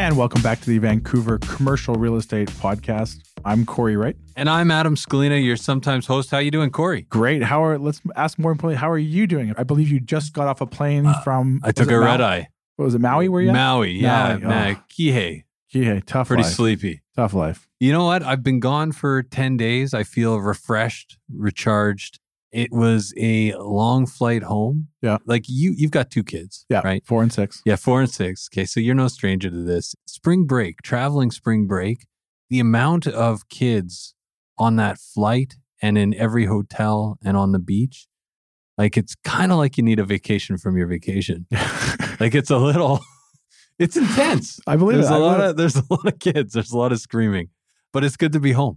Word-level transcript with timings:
And 0.00 0.16
welcome 0.16 0.40
back 0.40 0.60
to 0.62 0.66
the 0.66 0.78
Vancouver 0.78 1.38
Commercial 1.40 1.94
Real 1.94 2.16
Estate 2.16 2.48
Podcast. 2.48 3.18
I'm 3.44 3.66
Corey 3.66 3.98
Wright. 3.98 4.16
And 4.34 4.48
I'm 4.48 4.70
Adam 4.70 4.96
Scalina, 4.96 5.44
your 5.44 5.58
sometimes 5.58 6.06
host. 6.06 6.30
How 6.30 6.38
you 6.38 6.50
doing, 6.50 6.70
Corey? 6.70 7.02
Great. 7.02 7.42
How 7.42 7.62
are 7.62 7.78
let's 7.78 8.00
ask 8.16 8.38
more 8.38 8.50
importantly, 8.50 8.76
how 8.80 8.90
are 8.90 8.96
you 8.96 9.26
doing? 9.26 9.52
I 9.58 9.62
believe 9.62 9.90
you 9.90 10.00
just 10.00 10.32
got 10.32 10.48
off 10.48 10.62
a 10.62 10.66
plane 10.66 11.12
from 11.22 11.60
Uh, 11.62 11.68
I 11.68 11.72
took 11.72 11.88
a 11.90 11.92
Mau- 11.92 11.98
red 12.06 12.22
eye. 12.22 12.48
What 12.76 12.86
was 12.86 12.94
it, 12.94 13.02
Maui? 13.02 13.28
Were 13.28 13.42
you? 13.42 13.50
at? 13.50 13.52
Maui, 13.52 13.90
yeah, 13.92 14.38
Maui, 14.38 14.72
oh. 14.72 14.82
Kihei. 14.90 15.42
Yeah, 15.68 16.00
tough 16.06 16.28
Pretty 16.28 16.44
life. 16.44 16.52
sleepy. 16.52 17.02
Tough 17.14 17.34
life. 17.34 17.68
You 17.78 17.92
know 17.92 18.06
what? 18.06 18.22
I've 18.22 18.42
been 18.42 18.58
gone 18.58 18.92
for 18.92 19.22
10 19.22 19.58
days. 19.58 19.92
I 19.92 20.02
feel 20.02 20.38
refreshed, 20.40 21.18
recharged. 21.30 22.19
It 22.52 22.72
was 22.72 23.14
a 23.16 23.54
long 23.54 24.06
flight 24.06 24.42
home. 24.42 24.88
Yeah. 25.02 25.18
Like 25.24 25.44
you 25.48 25.72
you've 25.76 25.90
got 25.92 26.10
two 26.10 26.24
kids. 26.24 26.66
Yeah. 26.68 26.80
Right. 26.84 27.04
Four 27.06 27.22
and 27.22 27.32
six. 27.32 27.62
Yeah, 27.64 27.76
four 27.76 28.00
and 28.00 28.10
six. 28.10 28.48
Okay. 28.52 28.64
So 28.64 28.80
you're 28.80 28.94
no 28.94 29.08
stranger 29.08 29.50
to 29.50 29.62
this. 29.62 29.94
Spring 30.06 30.46
break, 30.46 30.82
traveling 30.82 31.30
spring 31.30 31.66
break, 31.66 32.06
the 32.48 32.58
amount 32.60 33.06
of 33.06 33.48
kids 33.48 34.14
on 34.58 34.76
that 34.76 34.98
flight 34.98 35.54
and 35.80 35.96
in 35.96 36.12
every 36.14 36.46
hotel 36.46 37.18
and 37.24 37.36
on 37.36 37.52
the 37.52 37.58
beach, 37.58 38.06
like 38.76 38.96
it's 38.96 39.14
kind 39.24 39.52
of 39.52 39.58
like 39.58 39.78
you 39.78 39.84
need 39.84 39.98
a 39.98 40.04
vacation 40.04 40.58
from 40.58 40.76
your 40.76 40.86
vacation. 40.86 41.46
Like 42.20 42.34
it's 42.34 42.50
a 42.50 42.58
little, 42.58 43.00
it's 43.78 43.96
intense. 43.96 44.60
I 44.66 44.76
believe 44.76 44.98
There's 44.98 45.08
it. 45.08 45.14
a 45.14 45.16
I 45.16 45.18
lot 45.20 45.40
of 45.40 45.56
there's 45.56 45.76
a 45.76 45.84
lot 45.88 46.04
of 46.06 46.18
kids. 46.18 46.52
There's 46.52 46.70
a 46.70 46.76
lot 46.76 46.92
of 46.92 47.00
screaming, 47.00 47.48
but 47.94 48.04
it's 48.04 48.18
good 48.18 48.32
to 48.32 48.40
be 48.40 48.52
home. 48.52 48.76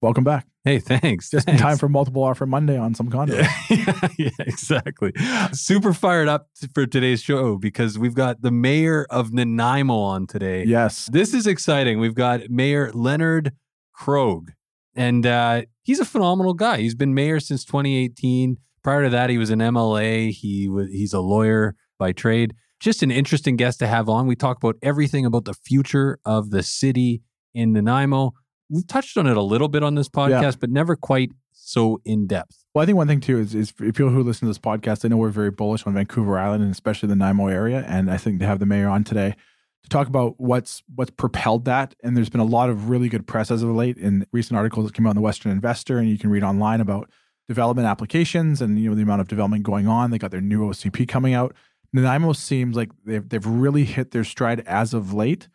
Welcome 0.00 0.24
back. 0.24 0.46
Hey, 0.68 0.80
thanks. 0.80 1.30
Just 1.30 1.48
in 1.48 1.56
time 1.56 1.78
for 1.78 1.88
multiple 1.88 2.22
offer 2.22 2.44
Monday 2.44 2.76
on 2.76 2.94
some 2.94 3.08
condo. 3.08 3.34
yeah, 3.70 4.08
yeah, 4.18 4.28
exactly. 4.40 5.14
Super 5.52 5.94
fired 5.94 6.28
up 6.28 6.50
for 6.74 6.84
today's 6.84 7.22
show 7.22 7.56
because 7.56 7.98
we've 7.98 8.14
got 8.14 8.42
the 8.42 8.50
mayor 8.50 9.06
of 9.08 9.32
Nanaimo 9.32 9.96
on 9.96 10.26
today. 10.26 10.64
Yes. 10.64 11.08
This 11.10 11.32
is 11.32 11.46
exciting. 11.46 12.00
We've 12.00 12.14
got 12.14 12.50
Mayor 12.50 12.90
Leonard 12.92 13.52
Krog, 13.98 14.48
and 14.94 15.24
uh, 15.24 15.62
he's 15.84 16.00
a 16.00 16.04
phenomenal 16.04 16.52
guy. 16.52 16.80
He's 16.80 16.94
been 16.94 17.14
mayor 17.14 17.40
since 17.40 17.64
2018. 17.64 18.58
Prior 18.82 19.04
to 19.04 19.08
that, 19.08 19.30
he 19.30 19.38
was 19.38 19.48
an 19.48 19.60
MLA. 19.60 20.32
He 20.32 20.68
was 20.68 20.90
he's 20.90 21.14
a 21.14 21.20
lawyer 21.20 21.76
by 21.98 22.12
trade. 22.12 22.54
Just 22.78 23.02
an 23.02 23.10
interesting 23.10 23.56
guest 23.56 23.78
to 23.78 23.86
have 23.86 24.10
on. 24.10 24.26
We 24.26 24.36
talk 24.36 24.58
about 24.58 24.76
everything 24.82 25.24
about 25.24 25.46
the 25.46 25.54
future 25.54 26.18
of 26.26 26.50
the 26.50 26.62
city 26.62 27.22
in 27.54 27.72
Nanaimo. 27.72 28.34
We've 28.70 28.86
touched 28.86 29.16
on 29.16 29.26
it 29.26 29.36
a 29.36 29.42
little 29.42 29.68
bit 29.68 29.82
on 29.82 29.94
this 29.94 30.08
podcast, 30.08 30.60
but 30.60 30.70
never 30.70 30.96
quite 30.96 31.32
so 31.52 32.00
in 32.04 32.26
depth. 32.26 32.64
Well, 32.74 32.82
I 32.82 32.86
think 32.86 32.96
one 32.96 33.08
thing 33.08 33.20
too 33.20 33.38
is, 33.38 33.54
is 33.54 33.70
for 33.70 33.84
people 33.84 34.10
who 34.10 34.22
listen 34.22 34.46
to 34.46 34.50
this 34.50 34.58
podcast, 34.58 35.00
they 35.00 35.08
know 35.08 35.16
we're 35.16 35.30
very 35.30 35.50
bullish 35.50 35.86
on 35.86 35.94
Vancouver 35.94 36.38
Island 36.38 36.62
and 36.62 36.72
especially 36.72 37.08
the 37.08 37.16
Nanaimo 37.16 37.48
area. 37.48 37.84
And 37.86 38.10
I 38.10 38.16
think 38.16 38.40
to 38.40 38.46
have 38.46 38.58
the 38.58 38.66
mayor 38.66 38.88
on 38.88 39.04
today 39.04 39.34
to 39.82 39.88
talk 39.88 40.06
about 40.06 40.34
what's 40.38 40.82
what's 40.94 41.10
propelled 41.10 41.64
that. 41.64 41.94
And 42.02 42.16
there's 42.16 42.28
been 42.28 42.40
a 42.40 42.44
lot 42.44 42.70
of 42.70 42.88
really 42.88 43.08
good 43.08 43.26
press 43.26 43.50
as 43.50 43.62
of 43.62 43.70
late 43.70 43.96
in 43.96 44.26
recent 44.32 44.56
articles 44.56 44.86
that 44.86 44.94
came 44.94 45.06
out 45.06 45.10
in 45.10 45.16
the 45.16 45.22
Western 45.22 45.52
Investor, 45.52 45.98
and 45.98 46.08
you 46.08 46.18
can 46.18 46.30
read 46.30 46.42
online 46.42 46.80
about 46.80 47.10
development 47.48 47.86
applications 47.86 48.60
and 48.60 48.78
you 48.78 48.90
know 48.90 48.94
the 48.94 49.02
amount 49.02 49.20
of 49.20 49.28
development 49.28 49.62
going 49.62 49.86
on. 49.86 50.10
They 50.10 50.18
got 50.18 50.30
their 50.30 50.40
new 50.40 50.60
OCP 50.68 51.08
coming 51.08 51.34
out. 51.34 51.54
Nanaimo 51.92 52.32
seems 52.32 52.76
like 52.76 52.90
they've 53.04 53.26
they've 53.28 53.46
really 53.46 53.84
hit 53.84 54.10
their 54.10 54.24
stride 54.24 54.60
as 54.60 54.94
of 54.94 55.12
late 55.12 55.48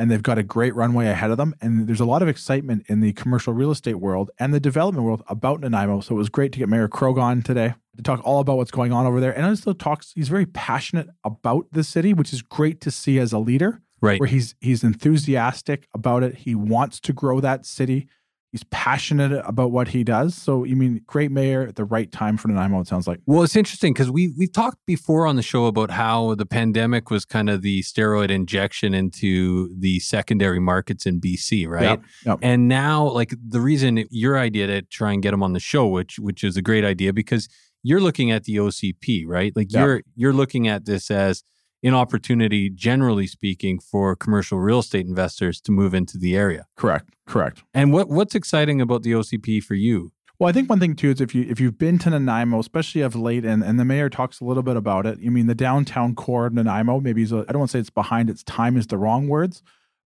and 0.00 0.10
they've 0.10 0.22
got 0.22 0.38
a 0.38 0.42
great 0.42 0.74
runway 0.74 1.08
ahead 1.08 1.30
of 1.30 1.36
them. 1.36 1.54
And 1.60 1.86
there's 1.86 2.00
a 2.00 2.06
lot 2.06 2.22
of 2.22 2.28
excitement 2.28 2.86
in 2.88 3.00
the 3.00 3.12
commercial 3.12 3.52
real 3.52 3.70
estate 3.70 3.96
world 3.96 4.30
and 4.38 4.54
the 4.54 4.58
development 4.58 5.04
world 5.04 5.22
about 5.28 5.60
Nanaimo. 5.60 6.00
So 6.00 6.14
it 6.14 6.18
was 6.18 6.30
great 6.30 6.52
to 6.52 6.58
get 6.58 6.70
Mayor 6.70 6.88
Krog 6.88 7.20
on 7.20 7.42
today 7.42 7.74
to 7.96 8.02
talk 8.02 8.22
all 8.24 8.40
about 8.40 8.56
what's 8.56 8.70
going 8.70 8.92
on 8.92 9.04
over 9.04 9.20
there. 9.20 9.36
And 9.36 9.44
also 9.44 9.74
talks, 9.74 10.12
he's 10.14 10.30
very 10.30 10.46
passionate 10.46 11.08
about 11.22 11.66
the 11.70 11.84
city, 11.84 12.14
which 12.14 12.32
is 12.32 12.40
great 12.40 12.80
to 12.80 12.90
see 12.90 13.18
as 13.18 13.34
a 13.34 13.38
leader, 13.38 13.82
Right. 14.00 14.18
where 14.18 14.28
he's 14.28 14.54
he's 14.60 14.82
enthusiastic 14.82 15.86
about 15.92 16.22
it. 16.22 16.34
He 16.36 16.54
wants 16.54 16.98
to 17.00 17.12
grow 17.12 17.40
that 17.40 17.66
city. 17.66 18.08
He's 18.52 18.64
passionate 18.64 19.32
about 19.46 19.70
what 19.70 19.88
he 19.88 20.02
does. 20.02 20.34
So 20.34 20.64
you 20.64 20.74
mean 20.74 21.02
great 21.06 21.30
mayor 21.30 21.62
at 21.62 21.76
the 21.76 21.84
right 21.84 22.10
time 22.10 22.36
for 22.36 22.48
Nanaimo, 22.48 22.80
it 22.80 22.88
sounds 22.88 23.06
like. 23.06 23.20
Well, 23.24 23.44
it's 23.44 23.54
interesting 23.54 23.92
because 23.92 24.10
we 24.10 24.34
we've 24.36 24.52
talked 24.52 24.78
before 24.86 25.26
on 25.26 25.36
the 25.36 25.42
show 25.42 25.66
about 25.66 25.92
how 25.92 26.34
the 26.34 26.46
pandemic 26.46 27.10
was 27.10 27.24
kind 27.24 27.48
of 27.48 27.62
the 27.62 27.82
steroid 27.82 28.28
injection 28.30 28.92
into 28.92 29.72
the 29.78 30.00
secondary 30.00 30.58
markets 30.58 31.06
in 31.06 31.20
BC, 31.20 31.68
right? 31.68 31.82
Yep, 31.82 32.02
yep. 32.26 32.38
And 32.42 32.66
now, 32.66 33.08
like 33.08 33.32
the 33.40 33.60
reason 33.60 34.04
your 34.10 34.36
idea 34.36 34.66
to 34.66 34.82
try 34.82 35.12
and 35.12 35.22
get 35.22 35.32
him 35.32 35.44
on 35.44 35.52
the 35.52 35.60
show, 35.60 35.86
which 35.86 36.18
which 36.18 36.42
is 36.42 36.56
a 36.56 36.62
great 36.62 36.84
idea 36.84 37.12
because 37.12 37.48
you're 37.84 38.00
looking 38.00 38.32
at 38.32 38.44
the 38.44 38.56
OCP, 38.56 39.24
right? 39.26 39.52
Like 39.54 39.72
Yep. 39.72 39.80
you're 39.86 40.02
you're 40.16 40.32
looking 40.32 40.66
at 40.66 40.86
this 40.86 41.08
as 41.10 41.44
an 41.82 41.94
opportunity, 41.94 42.68
generally 42.70 43.26
speaking, 43.26 43.78
for 43.78 44.14
commercial 44.16 44.58
real 44.58 44.80
estate 44.80 45.06
investors 45.06 45.60
to 45.62 45.72
move 45.72 45.94
into 45.94 46.18
the 46.18 46.36
area. 46.36 46.66
Correct. 46.76 47.14
Correct. 47.26 47.62
And 47.72 47.92
what 47.92 48.08
what's 48.08 48.34
exciting 48.34 48.80
about 48.80 49.02
the 49.02 49.12
OCP 49.12 49.62
for 49.62 49.74
you? 49.74 50.12
Well, 50.38 50.48
I 50.48 50.52
think 50.52 50.70
one 50.70 50.80
thing 50.80 50.96
too 50.96 51.10
is 51.10 51.20
if 51.20 51.34
you 51.34 51.46
if 51.48 51.60
you've 51.60 51.78
been 51.78 51.98
to 52.00 52.10
Nanaimo, 52.10 52.58
especially 52.60 53.02
of 53.02 53.14
late, 53.14 53.44
and, 53.44 53.62
and 53.62 53.78
the 53.78 53.84
mayor 53.84 54.08
talks 54.08 54.40
a 54.40 54.44
little 54.44 54.62
bit 54.62 54.76
about 54.76 55.06
it. 55.06 55.20
You 55.20 55.30
mean 55.30 55.46
the 55.46 55.54
downtown 55.54 56.14
core 56.14 56.46
of 56.46 56.54
Nanaimo? 56.54 57.00
Maybe 57.00 57.20
he's 57.20 57.32
a, 57.32 57.44
I 57.48 57.52
don't 57.52 57.58
want 57.60 57.70
to 57.70 57.76
say 57.76 57.80
it's 57.80 57.90
behind 57.90 58.30
its 58.30 58.42
time 58.44 58.76
is 58.76 58.86
the 58.86 58.96
wrong 58.98 59.28
words, 59.28 59.62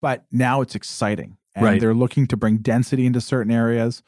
but 0.01 0.25
now 0.31 0.61
it's 0.61 0.75
exciting, 0.75 1.37
and 1.55 1.65
Right. 1.65 1.81
they're 1.81 1.95
looking 1.95 2.27
to 2.27 2.37
bring 2.37 2.57
density 2.57 3.05
into 3.07 3.21
certain 3.21 3.51
areas. 3.51 4.03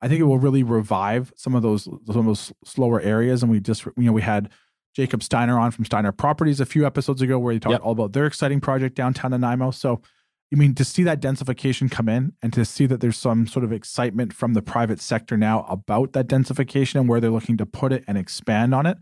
I 0.00 0.06
think 0.08 0.20
it 0.20 0.24
will 0.24 0.38
really 0.38 0.62
revive 0.62 1.32
some 1.36 1.54
of 1.54 1.62
those 1.62 1.84
some 1.84 2.18
of 2.18 2.26
those 2.26 2.52
slower 2.64 3.00
areas. 3.00 3.42
And 3.42 3.50
we 3.50 3.58
just 3.58 3.84
you 3.84 3.92
know 4.04 4.12
we 4.12 4.22
had 4.22 4.50
Jacob 4.94 5.22
Steiner 5.22 5.58
on 5.58 5.70
from 5.70 5.84
Steiner 5.84 6.12
Properties 6.12 6.60
a 6.60 6.66
few 6.66 6.86
episodes 6.86 7.20
ago 7.20 7.38
where 7.38 7.52
he 7.52 7.58
talked 7.60 7.72
Yep. 7.72 7.80
all 7.84 7.92
about 7.92 8.12
their 8.12 8.26
exciting 8.26 8.60
project 8.60 8.94
downtown 8.94 9.32
Nanaimo. 9.32 9.70
So 9.70 10.00
you 10.50 10.56
mean 10.56 10.74
to 10.76 10.84
see 10.84 11.02
that 11.02 11.20
densification 11.20 11.90
come 11.90 12.08
in 12.08 12.32
and 12.42 12.52
to 12.52 12.64
see 12.64 12.86
that 12.86 13.00
there's 13.00 13.16
some 13.16 13.46
sort 13.46 13.64
of 13.64 13.72
excitement 13.72 14.32
from 14.32 14.54
the 14.54 14.62
private 14.62 15.00
sector 15.00 15.36
now 15.36 15.64
about 15.68 16.12
that 16.12 16.28
densification 16.28 17.00
and 17.00 17.08
where 17.08 17.20
they're 17.20 17.30
looking 17.30 17.56
to 17.56 17.66
put 17.66 17.92
it 17.92 18.04
and 18.06 18.16
expand 18.16 18.74
on 18.74 18.86
it? 18.86 18.96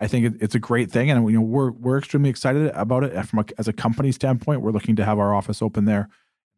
I 0.00 0.06
think 0.06 0.36
it's 0.40 0.54
a 0.54 0.58
great 0.58 0.90
thing, 0.90 1.10
and 1.10 1.24
you 1.30 1.36
know 1.36 1.40
we're 1.42 1.70
we're 1.70 1.98
extremely 1.98 2.28
excited 2.28 2.70
about 2.74 3.04
it. 3.04 3.26
From 3.26 3.38
a, 3.40 3.44
as 3.58 3.68
a 3.68 3.72
company 3.72 4.12
standpoint, 4.12 4.60
we're 4.60 4.72
looking 4.72 4.96
to 4.96 5.04
have 5.04 5.18
our 5.18 5.32
office 5.34 5.62
open 5.62 5.84
there 5.84 6.08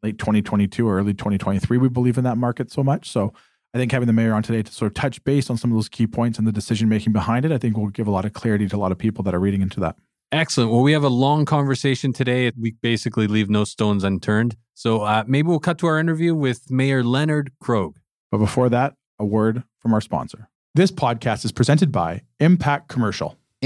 late 0.02 0.18
2022 0.18 0.86
or 0.88 0.98
early 0.98 1.12
2023. 1.12 1.76
We 1.78 1.88
believe 1.88 2.18
in 2.18 2.24
that 2.24 2.38
market 2.38 2.70
so 2.72 2.82
much, 2.82 3.10
so 3.10 3.34
I 3.76 3.78
think 3.78 3.92
having 3.92 4.06
the 4.06 4.14
mayor 4.14 4.32
on 4.32 4.42
today 4.42 4.62
to 4.62 4.72
sort 4.72 4.90
of 4.90 4.94
touch 4.94 5.22
base 5.22 5.50
on 5.50 5.58
some 5.58 5.70
of 5.70 5.76
those 5.76 5.90
key 5.90 6.06
points 6.06 6.38
and 6.38 6.48
the 6.48 6.52
decision 6.52 6.88
making 6.88 7.12
behind 7.12 7.44
it, 7.44 7.52
I 7.52 7.58
think 7.58 7.76
will 7.76 7.88
give 7.88 8.06
a 8.06 8.10
lot 8.10 8.24
of 8.24 8.32
clarity 8.32 8.66
to 8.66 8.74
a 8.74 8.78
lot 8.78 8.90
of 8.90 8.96
people 8.96 9.22
that 9.24 9.34
are 9.34 9.38
reading 9.38 9.60
into 9.60 9.80
that. 9.80 9.96
Excellent. 10.32 10.70
Well, 10.70 10.80
we 10.80 10.92
have 10.92 11.04
a 11.04 11.10
long 11.10 11.44
conversation 11.44 12.14
today. 12.14 12.50
We 12.58 12.70
basically 12.80 13.26
leave 13.26 13.50
no 13.50 13.64
stones 13.64 14.02
unturned. 14.02 14.56
So 14.72 15.02
uh, 15.02 15.24
maybe 15.26 15.48
we'll 15.48 15.58
cut 15.58 15.76
to 15.80 15.88
our 15.88 15.98
interview 15.98 16.34
with 16.34 16.70
Mayor 16.70 17.04
Leonard 17.04 17.52
Krog. 17.62 17.96
But 18.30 18.38
before 18.38 18.70
that, 18.70 18.94
a 19.18 19.26
word 19.26 19.62
from 19.78 19.92
our 19.92 20.00
sponsor. 20.00 20.48
This 20.74 20.90
podcast 20.90 21.44
is 21.44 21.52
presented 21.52 21.92
by 21.92 22.22
Impact 22.40 22.88
Commercial. 22.88 23.36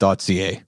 ca. 0.00 0.62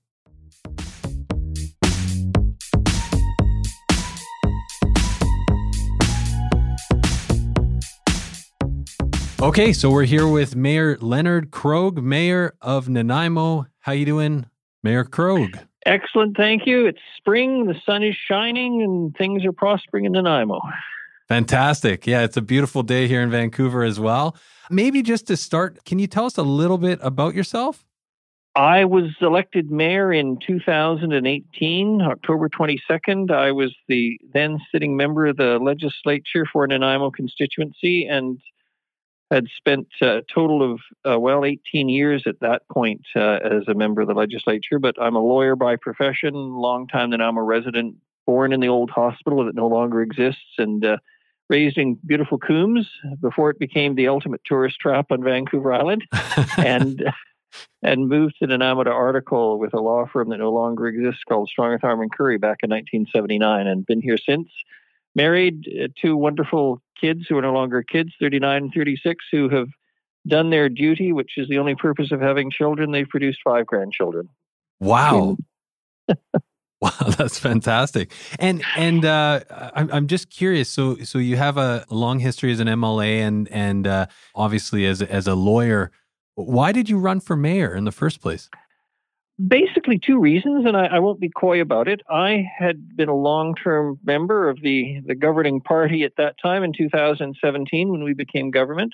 Okay, 9.43 9.73
so 9.73 9.91
we're 9.91 10.05
here 10.05 10.29
with 10.29 10.55
Mayor 10.55 10.99
Leonard 11.01 11.51
Krog, 11.51 12.03
Mayor 12.03 12.55
of 12.61 12.91
Nanaimo. 12.91 13.67
How 13.79 13.93
you 13.93 14.05
doing, 14.05 14.45
Mayor 14.83 15.05
Krog? 15.05 15.59
Excellent, 15.87 16.37
thank 16.37 16.67
you. 16.67 16.87
It's 16.87 16.99
spring, 17.17 17.65
the 17.67 17.75
sun 17.87 18.03
is 18.03 18.15
shining, 18.15 18.83
and 18.83 19.17
things 19.17 19.47
are 19.47 19.53
prospering 19.53 20.05
in 20.05 20.13
Nanaimo. 20.13 20.61
Fantastic. 21.27 22.07
Yeah, 22.07 22.23
it's 22.23 22.37
a 22.37 22.43
beautiful 22.43 22.83
day 22.83 23.09
here 23.09 23.23
in 23.23 23.31
Vancouver 23.31 23.83
as 23.83 23.99
well. 23.99 24.37
Maybe 24.69 25.01
just 25.01 25.27
to 25.29 25.37
start, 25.39 25.85
can 25.87 25.99
you 25.99 26.07
tell 26.07 26.27
us 26.27 26.37
a 26.37 26.43
little 26.43 26.77
bit 26.77 26.99
about 27.03 27.35
yourself? 27.35 27.87
I 28.57 28.85
was 28.85 29.11
elected 29.21 29.71
mayor 29.71 30.13
in 30.13 30.39
2018, 30.45 32.03
October 32.03 32.49
22nd. 32.49 33.31
I 33.31 33.53
was 33.53 33.75
the 33.87 34.21
then 34.33 34.59
sitting 34.73 34.97
member 34.97 35.27
of 35.27 35.37
the 35.37 35.59
legislature 35.59 36.45
for 36.53 36.67
Nanaimo 36.67 37.11
constituency 37.11 38.07
and 38.07 38.41
had 39.31 39.47
spent 39.57 39.87
a 40.03 40.23
total 40.33 40.73
of, 40.73 40.81
uh, 41.09 41.21
well, 41.21 41.45
18 41.45 41.89
years 41.89 42.25
at 42.27 42.41
that 42.41 42.63
point 42.69 43.03
uh, 43.15 43.39
as 43.45 43.69
a 43.69 43.75
member 43.75 44.01
of 44.01 44.09
the 44.09 44.15
legislature. 44.15 44.81
But 44.81 45.01
I'm 45.01 45.15
a 45.15 45.23
lawyer 45.23 45.55
by 45.55 45.77
profession, 45.77 46.35
longtime 46.35 47.11
Nanaimo 47.11 47.43
resident, 47.43 47.95
born 48.27 48.53
in 48.53 48.59
the 48.59 48.69
old 48.69 48.91
hospital 48.91 49.45
that 49.45 49.55
no 49.55 49.69
longer 49.69 50.03
exists, 50.03 50.59
and 50.59 50.85
uh, 50.85 50.97
raised 51.49 51.79
in 51.79 51.99
beautiful 52.05 52.39
Coombs 52.39 52.89
before 53.21 53.51
it 53.51 53.61
became 53.61 53.95
the 53.95 54.09
ultimate 54.09 54.41
tourist 54.45 54.81
trap 54.81 55.13
on 55.13 55.23
Vancouver 55.23 55.73
Island. 55.73 56.05
and 56.59 57.05
and 57.83 58.09
moved 58.09 58.37
to 58.41 58.47
Nanaimo 58.47 58.85
to 58.85 58.91
article 58.91 59.59
with 59.59 59.75
a 59.75 59.81
law 59.81 60.07
firm 60.13 60.29
that 60.31 60.39
no 60.39 60.53
longer 60.53 60.87
exists 60.87 61.23
called 61.29 61.49
Strong 61.49 61.79
Strongarth 61.79 61.81
Harmon 61.81 62.09
Curry 62.09 62.39
back 62.39 62.59
in 62.63 62.71
1979 62.71 63.67
and 63.67 63.87
been 63.87 64.01
here 64.01 64.19
since. 64.19 64.49
Married 65.15 65.67
uh, 65.69 65.89
two 66.01 66.17
wonderful 66.17 66.81
kids 67.01 67.27
who 67.29 67.37
are 67.37 67.43
no 67.43 67.53
longer 67.53 67.83
kids, 67.83 68.13
39 68.21 68.65
and 68.65 68.73
36, 68.73 69.25
who 69.31 69.49
have 69.49 69.69
done 70.27 70.51
their 70.51 70.69
duty, 70.69 71.13
which 71.13 71.33
is 71.37 71.49
the 71.49 71.59
only 71.59 71.75
purpose 71.75 72.13
of 72.13 72.21
having 72.21 72.51
children. 72.51 72.93
They've 72.93 73.09
produced 73.09 73.41
five 73.45 73.67
grandchildren. 73.67 74.29
Wow. 74.79 75.37
wow, 76.81 76.91
that's 77.17 77.39
fantastic. 77.39 78.13
And 78.39 78.63
and 78.77 79.05
uh, 79.05 79.41
I'm 79.75 79.91
I'm 79.93 80.07
just 80.07 80.31
curious. 80.31 80.69
So 80.69 80.97
so 80.99 81.19
you 81.19 81.37
have 81.37 81.57
a 81.57 81.85
long 81.91 82.19
history 82.19 82.53
as 82.53 82.61
an 82.61 82.69
MLA 82.69 83.21
and 83.21 83.49
and 83.51 83.87
uh, 83.87 84.07
obviously 84.35 84.87
as 84.87 85.03
as 85.03 85.27
a 85.27 85.35
lawyer. 85.35 85.91
Why 86.45 86.73
did 86.73 86.89
you 86.89 86.99
run 86.99 87.21
for 87.21 87.37
mayor 87.37 87.75
in 87.75 87.85
the 87.85 87.93
first 87.93 88.21
place? 88.21 88.49
Basically, 89.47 89.99
two 89.99 90.19
reasons, 90.19 90.67
and 90.67 90.77
I, 90.77 90.87
I 90.87 90.99
won't 90.99 91.21
be 91.21 91.31
coy 91.31 91.61
about 91.61 91.89
it. 91.89 92.03
I 92.11 92.45
had 92.59 92.97
been 92.97 93.09
a 93.09 93.17
long 93.17 93.55
term 93.55 93.99
member 94.05 94.51
of 94.51 94.61
the, 94.61 95.01
the 95.07 95.15
governing 95.15 95.61
party 95.61 96.03
at 96.03 96.13
that 96.19 96.37
time 96.43 96.63
in 96.63 96.73
2017 96.77 97.91
when 97.91 98.05
we 98.05 98.13
became 98.13 98.51
government, 98.51 98.93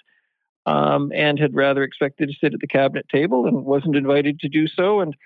um, 0.67 1.11
and 1.15 1.39
had 1.39 1.55
rather 1.55 1.83
expected 1.83 2.29
to 2.29 2.35
sit 2.41 2.55
at 2.55 2.61
the 2.61 2.69
cabinet 2.69 3.07
table 3.13 3.47
and 3.47 3.65
wasn't 3.65 3.97
invited 3.97 4.39
to 4.41 4.49
do 4.49 4.69
so. 4.69 5.01
And 5.01 5.17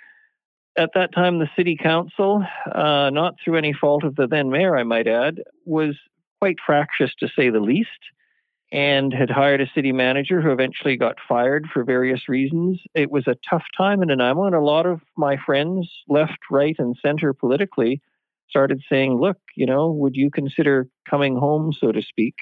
at 0.78 0.90
that 0.94 1.12
time, 1.14 1.38
the 1.38 1.50
city 1.54 1.76
council, 1.76 2.42
uh, 2.72 3.10
not 3.10 3.34
through 3.44 3.58
any 3.58 3.74
fault 3.74 4.04
of 4.04 4.16
the 4.16 4.26
then 4.26 4.48
mayor, 4.48 4.76
I 4.76 4.84
might 4.84 5.06
add, 5.06 5.42
was 5.66 5.96
quite 6.40 6.56
fractious 6.64 7.10
to 7.18 7.28
say 7.36 7.50
the 7.50 7.60
least 7.60 7.90
and 8.72 9.12
had 9.12 9.30
hired 9.30 9.60
a 9.60 9.70
city 9.74 9.92
manager 9.92 10.40
who 10.40 10.52
eventually 10.52 10.96
got 10.96 11.16
fired 11.28 11.66
for 11.72 11.82
various 11.82 12.28
reasons. 12.28 12.80
It 12.94 13.10
was 13.10 13.26
a 13.26 13.36
tough 13.48 13.64
time 13.76 14.02
in 14.02 14.08
Nanaimo, 14.08 14.44
and 14.44 14.54
a 14.54 14.60
lot 14.60 14.86
of 14.86 15.00
my 15.16 15.36
friends, 15.44 15.90
left, 16.08 16.38
right, 16.50 16.76
and 16.78 16.96
center 17.04 17.32
politically, 17.32 18.00
started 18.48 18.82
saying, 18.88 19.18
Look, 19.18 19.38
you 19.56 19.66
know, 19.66 19.90
would 19.90 20.14
you 20.14 20.30
consider 20.30 20.88
coming 21.08 21.36
home, 21.36 21.72
so 21.72 21.90
to 21.90 22.02
speak, 22.02 22.34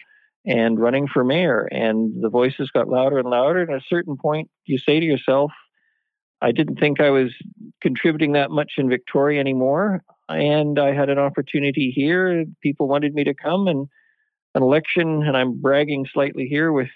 and 0.44 0.78
running 0.78 1.06
for 1.06 1.24
mayor? 1.24 1.66
And 1.70 2.22
the 2.22 2.30
voices 2.30 2.70
got 2.70 2.88
louder 2.88 3.18
and 3.18 3.30
louder. 3.30 3.62
And 3.62 3.70
at 3.70 3.82
a 3.82 3.84
certain 3.88 4.16
point, 4.16 4.50
you 4.66 4.78
say 4.78 5.00
to 5.00 5.06
yourself, 5.06 5.50
I 6.40 6.52
didn't 6.52 6.76
think 6.76 7.00
I 7.00 7.10
was 7.10 7.32
contributing 7.80 8.32
that 8.32 8.50
much 8.50 8.74
in 8.76 8.88
Victoria 8.88 9.40
anymore. 9.40 10.02
And 10.28 10.78
I 10.78 10.92
had 10.92 11.08
an 11.08 11.18
opportunity 11.18 11.90
here. 11.90 12.44
People 12.62 12.86
wanted 12.86 13.14
me 13.14 13.24
to 13.24 13.34
come 13.34 13.66
and 13.66 13.88
an 14.54 14.62
election, 14.62 15.22
and 15.22 15.36
I'm 15.36 15.60
bragging 15.60 16.06
slightly 16.12 16.46
here 16.46 16.72
with 16.72 16.88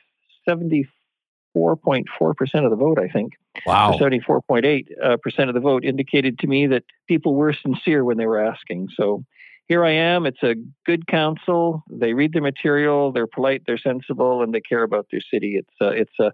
74.4% 0.48 2.64
of 2.64 2.70
the 2.70 2.76
vote, 2.76 2.98
I 2.98 3.08
think. 3.08 3.34
Wow. 3.66 3.98
74.8 4.00 4.86
uh, 5.02 5.16
percent 5.18 5.50
of 5.50 5.54
the 5.54 5.60
vote 5.60 5.84
indicated 5.84 6.38
to 6.40 6.46
me 6.46 6.66
that 6.68 6.84
people 7.06 7.34
were 7.34 7.52
sincere 7.52 8.04
when 8.04 8.16
they 8.16 8.26
were 8.26 8.42
asking. 8.42 8.88
So 8.96 9.24
here 9.68 9.84
I 9.84 9.92
am. 9.92 10.26
It's 10.26 10.42
a 10.42 10.56
good 10.86 11.06
council. 11.06 11.84
They 11.90 12.14
read 12.14 12.32
the 12.32 12.40
material. 12.40 13.12
They're 13.12 13.26
polite. 13.26 13.62
They're 13.66 13.78
sensible, 13.78 14.42
and 14.42 14.54
they 14.54 14.60
care 14.60 14.82
about 14.82 15.08
their 15.10 15.20
city. 15.20 15.56
It's 15.56 15.76
a, 15.80 15.88
it's 15.88 16.18
a 16.18 16.32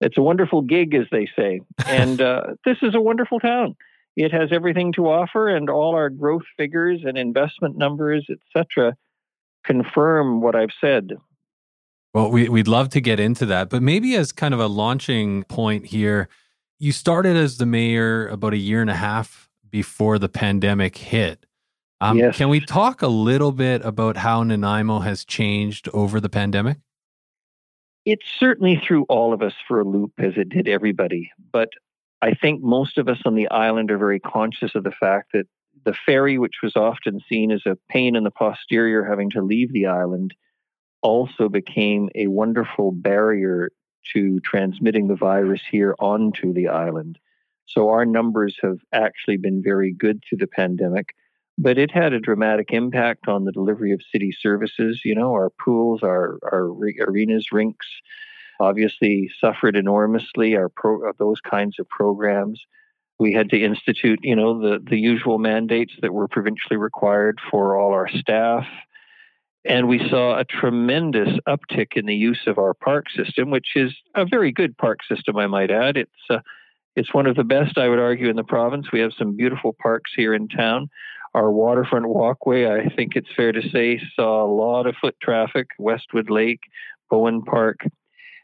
it's 0.00 0.16
a 0.16 0.22
wonderful 0.22 0.62
gig, 0.62 0.94
as 0.94 1.06
they 1.10 1.28
say. 1.36 1.60
And 1.86 2.20
uh, 2.20 2.42
this 2.64 2.78
is 2.82 2.94
a 2.94 3.00
wonderful 3.00 3.40
town. 3.40 3.74
It 4.14 4.32
has 4.32 4.50
everything 4.52 4.92
to 4.92 5.08
offer, 5.08 5.48
and 5.48 5.70
all 5.70 5.94
our 5.94 6.10
growth 6.10 6.44
figures 6.56 7.00
and 7.04 7.16
investment 7.16 7.76
numbers, 7.76 8.26
etc 8.30 8.96
confirm 9.68 10.40
what 10.40 10.56
I've 10.56 10.72
said. 10.80 11.12
Well, 12.14 12.30
we, 12.30 12.48
we'd 12.48 12.68
love 12.68 12.88
to 12.90 13.00
get 13.00 13.20
into 13.20 13.46
that, 13.46 13.68
but 13.68 13.82
maybe 13.82 14.16
as 14.16 14.32
kind 14.32 14.54
of 14.54 14.60
a 14.60 14.66
launching 14.66 15.44
point 15.44 15.86
here, 15.86 16.28
you 16.78 16.90
started 16.90 17.36
as 17.36 17.58
the 17.58 17.66
mayor 17.66 18.28
about 18.28 18.54
a 18.54 18.56
year 18.56 18.80
and 18.80 18.88
a 18.88 18.94
half 18.94 19.50
before 19.70 20.18
the 20.18 20.28
pandemic 20.28 20.96
hit. 20.96 21.44
Um, 22.00 22.16
yes. 22.16 22.36
Can 22.36 22.48
we 22.48 22.60
talk 22.60 23.02
a 23.02 23.08
little 23.08 23.52
bit 23.52 23.84
about 23.84 24.16
how 24.16 24.42
Nanaimo 24.42 25.00
has 25.00 25.24
changed 25.24 25.88
over 25.92 26.20
the 26.20 26.28
pandemic? 26.28 26.78
It 28.04 28.20
certainly 28.38 28.80
threw 28.86 29.04
all 29.08 29.34
of 29.34 29.42
us 29.42 29.54
for 29.66 29.80
a 29.80 29.84
loop, 29.84 30.12
as 30.18 30.32
it 30.36 30.48
did 30.48 30.66
everybody. 30.68 31.30
But 31.52 31.68
I 32.22 32.32
think 32.32 32.62
most 32.62 32.96
of 32.96 33.08
us 33.08 33.18
on 33.24 33.34
the 33.34 33.48
island 33.50 33.90
are 33.90 33.98
very 33.98 34.20
conscious 34.20 34.74
of 34.74 34.84
the 34.84 34.92
fact 34.92 35.32
that 35.34 35.46
the 35.84 35.94
ferry, 35.94 36.38
which 36.38 36.56
was 36.62 36.76
often 36.76 37.20
seen 37.28 37.50
as 37.50 37.62
a 37.66 37.78
pain 37.88 38.16
in 38.16 38.24
the 38.24 38.30
posterior 38.30 39.04
having 39.04 39.30
to 39.30 39.42
leave 39.42 39.72
the 39.72 39.86
island, 39.86 40.34
also 41.02 41.48
became 41.48 42.08
a 42.14 42.26
wonderful 42.26 42.92
barrier 42.92 43.70
to 44.12 44.40
transmitting 44.40 45.08
the 45.08 45.14
virus 45.14 45.62
here 45.70 45.94
onto 45.98 46.52
the 46.52 46.68
island. 46.68 47.18
So 47.66 47.90
our 47.90 48.06
numbers 48.06 48.56
have 48.62 48.78
actually 48.92 49.36
been 49.36 49.62
very 49.62 49.92
good 49.92 50.22
through 50.22 50.38
the 50.38 50.46
pandemic, 50.46 51.14
but 51.58 51.76
it 51.76 51.90
had 51.90 52.12
a 52.12 52.20
dramatic 52.20 52.72
impact 52.72 53.28
on 53.28 53.44
the 53.44 53.52
delivery 53.52 53.92
of 53.92 54.00
city 54.10 54.32
services. 54.32 55.02
You 55.04 55.14
know, 55.14 55.32
our 55.32 55.50
pools, 55.50 56.02
our, 56.02 56.38
our 56.42 56.72
arenas, 57.06 57.48
rinks, 57.52 57.86
obviously 58.60 59.30
suffered 59.38 59.76
enormously. 59.76 60.56
Our 60.56 60.70
pro, 60.70 61.12
those 61.18 61.40
kinds 61.40 61.78
of 61.78 61.88
programs 61.88 62.64
we 63.18 63.32
had 63.32 63.50
to 63.50 63.62
institute, 63.62 64.20
you 64.22 64.36
know, 64.36 64.60
the, 64.60 64.78
the 64.88 64.98
usual 64.98 65.38
mandates 65.38 65.92
that 66.02 66.12
were 66.12 66.28
provincially 66.28 66.76
required 66.76 67.38
for 67.50 67.76
all 67.76 67.92
our 67.92 68.08
staff. 68.08 68.64
And 69.64 69.88
we 69.88 69.98
saw 70.08 70.38
a 70.38 70.44
tremendous 70.44 71.28
uptick 71.46 71.96
in 71.96 72.06
the 72.06 72.14
use 72.14 72.42
of 72.46 72.58
our 72.58 72.74
park 72.74 73.06
system, 73.14 73.50
which 73.50 73.68
is 73.74 73.92
a 74.14 74.24
very 74.24 74.52
good 74.52 74.76
park 74.78 75.00
system, 75.08 75.36
I 75.36 75.46
might 75.46 75.70
add. 75.70 75.96
It's 75.96 76.10
uh, 76.30 76.38
it's 76.96 77.14
one 77.14 77.26
of 77.26 77.36
the 77.36 77.44
best, 77.44 77.78
I 77.78 77.88
would 77.88 78.00
argue, 78.00 78.28
in 78.28 78.34
the 78.34 78.42
province. 78.42 78.88
We 78.92 78.98
have 79.00 79.12
some 79.16 79.36
beautiful 79.36 79.76
parks 79.80 80.10
here 80.16 80.34
in 80.34 80.48
town. 80.48 80.88
Our 81.32 81.52
waterfront 81.52 82.08
walkway, 82.08 82.66
I 82.66 82.88
think 82.96 83.14
it's 83.14 83.28
fair 83.36 83.52
to 83.52 83.62
say, 83.70 84.00
saw 84.16 84.44
a 84.44 84.50
lot 84.52 84.86
of 84.86 84.96
foot 85.00 85.14
traffic. 85.22 85.68
Westwood 85.78 86.28
Lake, 86.28 86.62
Bowen 87.08 87.42
Park, 87.42 87.76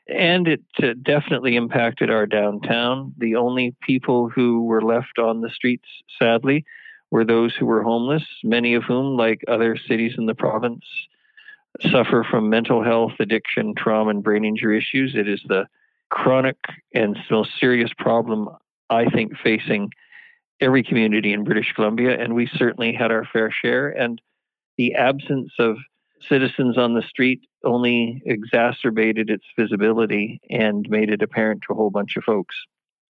and 0.06 0.46
it 0.48 0.62
uh, 0.82 0.94
definitely 1.02 1.56
impacted 1.56 2.10
our 2.10 2.26
downtown. 2.26 3.12
The 3.18 3.36
only 3.36 3.74
people 3.82 4.28
who 4.28 4.64
were 4.64 4.82
left 4.82 5.18
on 5.18 5.40
the 5.40 5.50
streets, 5.50 5.88
sadly, 6.18 6.64
were 7.10 7.24
those 7.24 7.54
who 7.54 7.66
were 7.66 7.82
homeless, 7.82 8.24
many 8.42 8.74
of 8.74 8.84
whom, 8.84 9.16
like 9.16 9.42
other 9.48 9.76
cities 9.76 10.14
in 10.18 10.26
the 10.26 10.34
province, 10.34 10.84
suffer 11.90 12.26
from 12.28 12.50
mental 12.50 12.82
health, 12.82 13.12
addiction, 13.18 13.74
trauma, 13.76 14.10
and 14.10 14.22
brain 14.22 14.44
injury 14.44 14.78
issues. 14.78 15.14
It 15.14 15.28
is 15.28 15.40
the 15.46 15.66
chronic 16.10 16.56
and 16.94 17.16
most 17.30 17.50
serious 17.58 17.90
problem, 17.98 18.48
I 18.90 19.06
think, 19.06 19.36
facing 19.42 19.90
every 20.60 20.82
community 20.82 21.32
in 21.32 21.44
British 21.44 21.72
Columbia, 21.74 22.20
and 22.20 22.34
we 22.34 22.48
certainly 22.54 22.92
had 22.92 23.10
our 23.10 23.24
fair 23.32 23.50
share. 23.50 23.88
And 23.88 24.20
the 24.76 24.94
absence 24.94 25.52
of 25.58 25.76
citizens 26.28 26.78
on 26.78 26.94
the 26.94 27.02
street 27.02 27.40
only 27.64 28.22
exacerbated 28.24 29.30
its 29.30 29.44
visibility 29.58 30.40
and 30.50 30.86
made 30.88 31.10
it 31.10 31.22
apparent 31.22 31.62
to 31.62 31.72
a 31.72 31.76
whole 31.76 31.90
bunch 31.90 32.16
of 32.16 32.24
folks. 32.24 32.56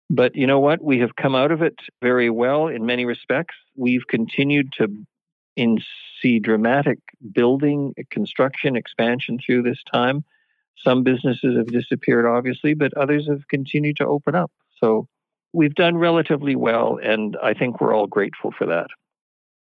But 0.09 0.35
you 0.35 0.47
know 0.47 0.59
what? 0.59 0.83
We 0.83 0.99
have 1.01 1.15
come 1.17 1.35
out 1.35 1.53
of 1.53 1.63
it 1.63 1.77
very 2.03 2.31
well 2.31 2.67
in 2.67 2.85
many 2.85 3.05
respects. 3.05 3.55
We've 3.77 4.07
continued 4.09 4.73
to 4.79 4.89
in, 5.57 5.79
see 6.21 6.39
dramatic 6.39 6.99
building, 7.33 7.95
construction, 8.11 8.77
expansion 8.77 9.39
through 9.45 9.63
this 9.63 9.79
time. 9.93 10.25
Some 10.83 11.03
businesses 11.03 11.57
have 11.57 11.67
disappeared, 11.67 12.27
obviously, 12.27 12.75
but 12.75 12.95
others 12.95 13.29
have 13.29 13.47
continued 13.49 13.97
to 13.99 14.07
open 14.07 14.35
up. 14.35 14.51
So 14.79 15.07
we've 15.53 15.75
done 15.75 15.97
relatively 15.99 16.57
well, 16.57 16.99
and 17.03 17.37
I 17.43 17.55
think 17.55 17.81
we're 17.81 17.95
all 17.95 18.07
grateful 18.07 18.53
for 18.57 18.67
that. 18.67 18.87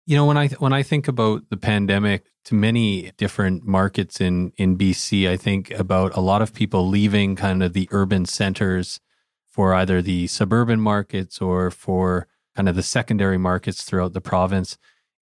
You 0.07 0.17
know, 0.17 0.27
when 0.27 0.37
I 0.37 0.49
when 0.49 0.73
I 0.73 0.83
think 0.83 1.09
about 1.09 1.43
the 1.51 1.57
pandemic, 1.57 2.25
to 2.45 2.55
many 2.55 3.13
different 3.17 3.67
markets 3.67 4.21
in 4.21 4.53
in 4.57 4.77
BC. 4.77 5.29
I 5.29 5.37
think 5.37 5.71
about 5.73 6.17
a 6.17 6.21
lot 6.21 6.43
of 6.43 6.55
people 6.55 6.89
leaving 6.89 7.37
kind 7.37 7.63
of 7.63 7.73
the 7.73 7.89
urban 7.91 8.25
centers 8.25 9.01
for 9.49 9.75
either 9.75 10.01
the 10.01 10.27
suburban 10.27 10.81
markets 10.81 11.41
or 11.41 11.71
for 11.71 12.27
kind 12.57 12.69
of 12.69 12.77
the 12.77 12.83
secondary 12.83 13.39
markets 13.39 13.83
throughout 13.83 14.13
the 14.13 14.21
province. 14.21 14.79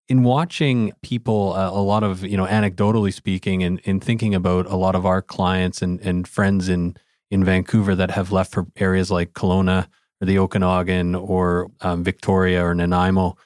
In 0.09 0.23
watching 0.23 0.93
people, 1.03 1.53
uh, 1.53 1.71
a 1.71 1.83
lot 1.83 2.03
of 2.03 2.25
you 2.25 2.37
know, 2.37 2.47
anecdotally 2.47 3.13
speaking, 3.13 3.63
and 3.63 3.79
in 3.81 4.01
thinking 4.01 4.35
about 4.35 4.67
a 4.67 4.77
lot 4.77 4.95
of 4.95 5.05
our 5.05 5.21
clients 5.21 5.83
and 5.83 6.01
and 6.01 6.27
friends 6.27 6.69
in 6.69 6.97
in 7.31 7.45
Vancouver 7.45 7.95
that 7.95 8.13
have 8.13 8.33
left 8.33 8.53
for 8.53 8.67
areas 8.77 9.11
like 9.11 9.33
Kelowna 9.33 9.87
or 10.21 10.27
the 10.27 10.39
Okanagan 10.39 11.15
or 11.15 11.71
um, 11.81 12.03
Victoria 12.03 12.65
or 12.65 12.75
Nanaimo 12.75 13.37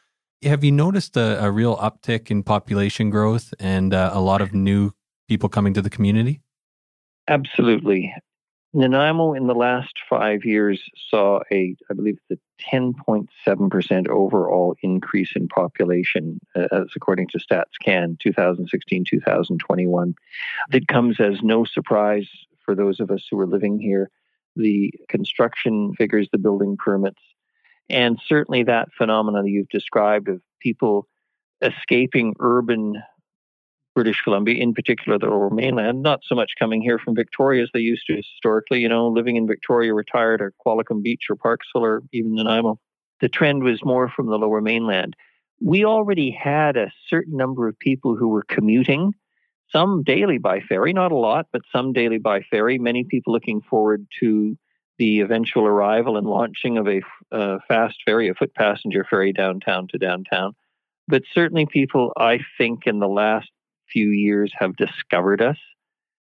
have 0.43 0.65
you 0.65 0.73
noticed 0.73 1.17
a, 1.17 1.45
a 1.45 1.51
real 1.51 1.77
uptick 1.77 2.31
in 2.31 2.43
population 2.43 3.11
growth 3.11 3.55
and 3.59 3.95
uh, 3.95 4.11
a 4.13 4.21
lot 4.21 4.41
of 4.41 4.53
new 4.53 4.93
people 5.29 5.49
coming 5.49 5.75
to 5.75 5.83
the 5.83 5.91
community? 5.91 6.41
Absolutely. 7.29 8.13
Nanaimo 8.75 9.35
in 9.35 9.47
the 9.47 9.55
last 9.55 9.93
five 10.09 10.45
years 10.45 10.83
saw 11.11 11.41
a, 11.53 11.77
I 11.91 11.95
believe 11.95 12.19
a 12.31 12.37
10.7% 12.73 14.09
overall 14.09 14.77
increase 14.83 15.33
in 15.37 15.47
population, 15.49 16.41
uh, 16.57 16.69
as 16.73 16.87
according 16.97 17.29
to 17.29 17.39
StatsCan 17.39 18.19
2016 18.19 19.05
2021. 19.11 20.15
That 20.71 20.89
comes 20.89 21.21
as 21.21 21.43
no 21.43 21.65
surprise 21.65 22.29
for 22.65 22.75
those 22.75 22.99
of 22.99 23.11
us 23.11 23.27
who 23.31 23.39
are 23.41 23.47
living 23.47 23.79
here. 23.79 24.09
The 24.57 24.93
construction 25.09 25.93
figures, 25.95 26.29
the 26.33 26.39
building 26.39 26.77
permits, 26.79 27.21
and 27.93 28.19
certainly 28.27 28.65
that 28.65 28.89
phenomenon 28.97 29.45
that 29.45 29.51
you've 29.51 29.69
described 29.69 30.29
of 30.29 30.41
people 30.61 31.07
escaping 31.61 32.35
urban 32.41 33.01
British 33.95 34.23
Columbia, 34.23 34.61
in 34.61 34.73
particular 34.73 35.19
the 35.19 35.27
lower 35.27 35.51
mainland, 35.51 36.03
not 36.03 36.21
so 36.25 36.35
much 36.35 36.53
coming 36.59 36.81
here 36.81 36.99
from 36.99 37.15
Victoria 37.15 37.63
as 37.63 37.69
they 37.75 37.81
used 37.81 38.07
to 38.07 38.17
historically, 38.17 38.81
you 38.81 38.89
know, 38.89 39.09
living 39.09 39.37
in 39.37 39.47
Victoria, 39.47 39.93
retired 39.93 40.41
at 40.41 40.53
Qualicum 40.65 41.03
Beach 41.03 41.25
or 41.29 41.37
Parksville 41.37 41.83
or 41.83 42.03
even 42.13 42.35
Nanaimo. 42.35 42.79
The 43.21 43.29
trend 43.29 43.63
was 43.63 43.85
more 43.85 44.09
from 44.09 44.27
the 44.27 44.39
lower 44.39 44.63
mainland. 44.63 45.15
We 45.61 45.85
already 45.85 46.31
had 46.31 46.77
a 46.77 46.91
certain 47.09 47.37
number 47.37 47.69
of 47.69 47.79
people 47.79 48.17
who 48.17 48.29
were 48.29 48.45
commuting, 48.49 49.13
some 49.71 50.03
daily 50.03 50.39
by 50.39 50.61
ferry, 50.61 50.93
not 50.93 51.13
a 51.13 51.17
lot, 51.17 51.47
but 51.53 51.63
some 51.71 51.93
daily 51.93 52.19
by 52.19 52.41
ferry. 52.51 52.79
Many 52.79 53.05
people 53.05 53.33
looking 53.33 53.61
forward 53.61 54.07
to 54.21 54.57
the 55.03 55.19
eventual 55.19 55.67
arrival 55.67 56.17
and 56.17 56.29
launching 56.29 56.79
of 56.79 56.87
a 56.87 57.01
uh, 57.33 57.59
fast 57.67 57.97
ferry, 58.05 58.29
a 58.29 58.35
foot 58.35 58.55
passenger 58.55 59.05
ferry 59.11 59.33
downtown 59.33 59.89
to 59.89 59.99
downtown. 59.99 60.53
But 61.09 61.25
certainly, 61.35 61.67
people, 61.67 62.13
I 62.17 62.39
think, 62.57 62.87
in 62.87 63.01
the 63.01 63.09
last 63.09 63.51
few 63.93 64.11
years 64.11 64.53
have 64.57 64.77
discovered 64.77 65.43
us. 65.43 65.57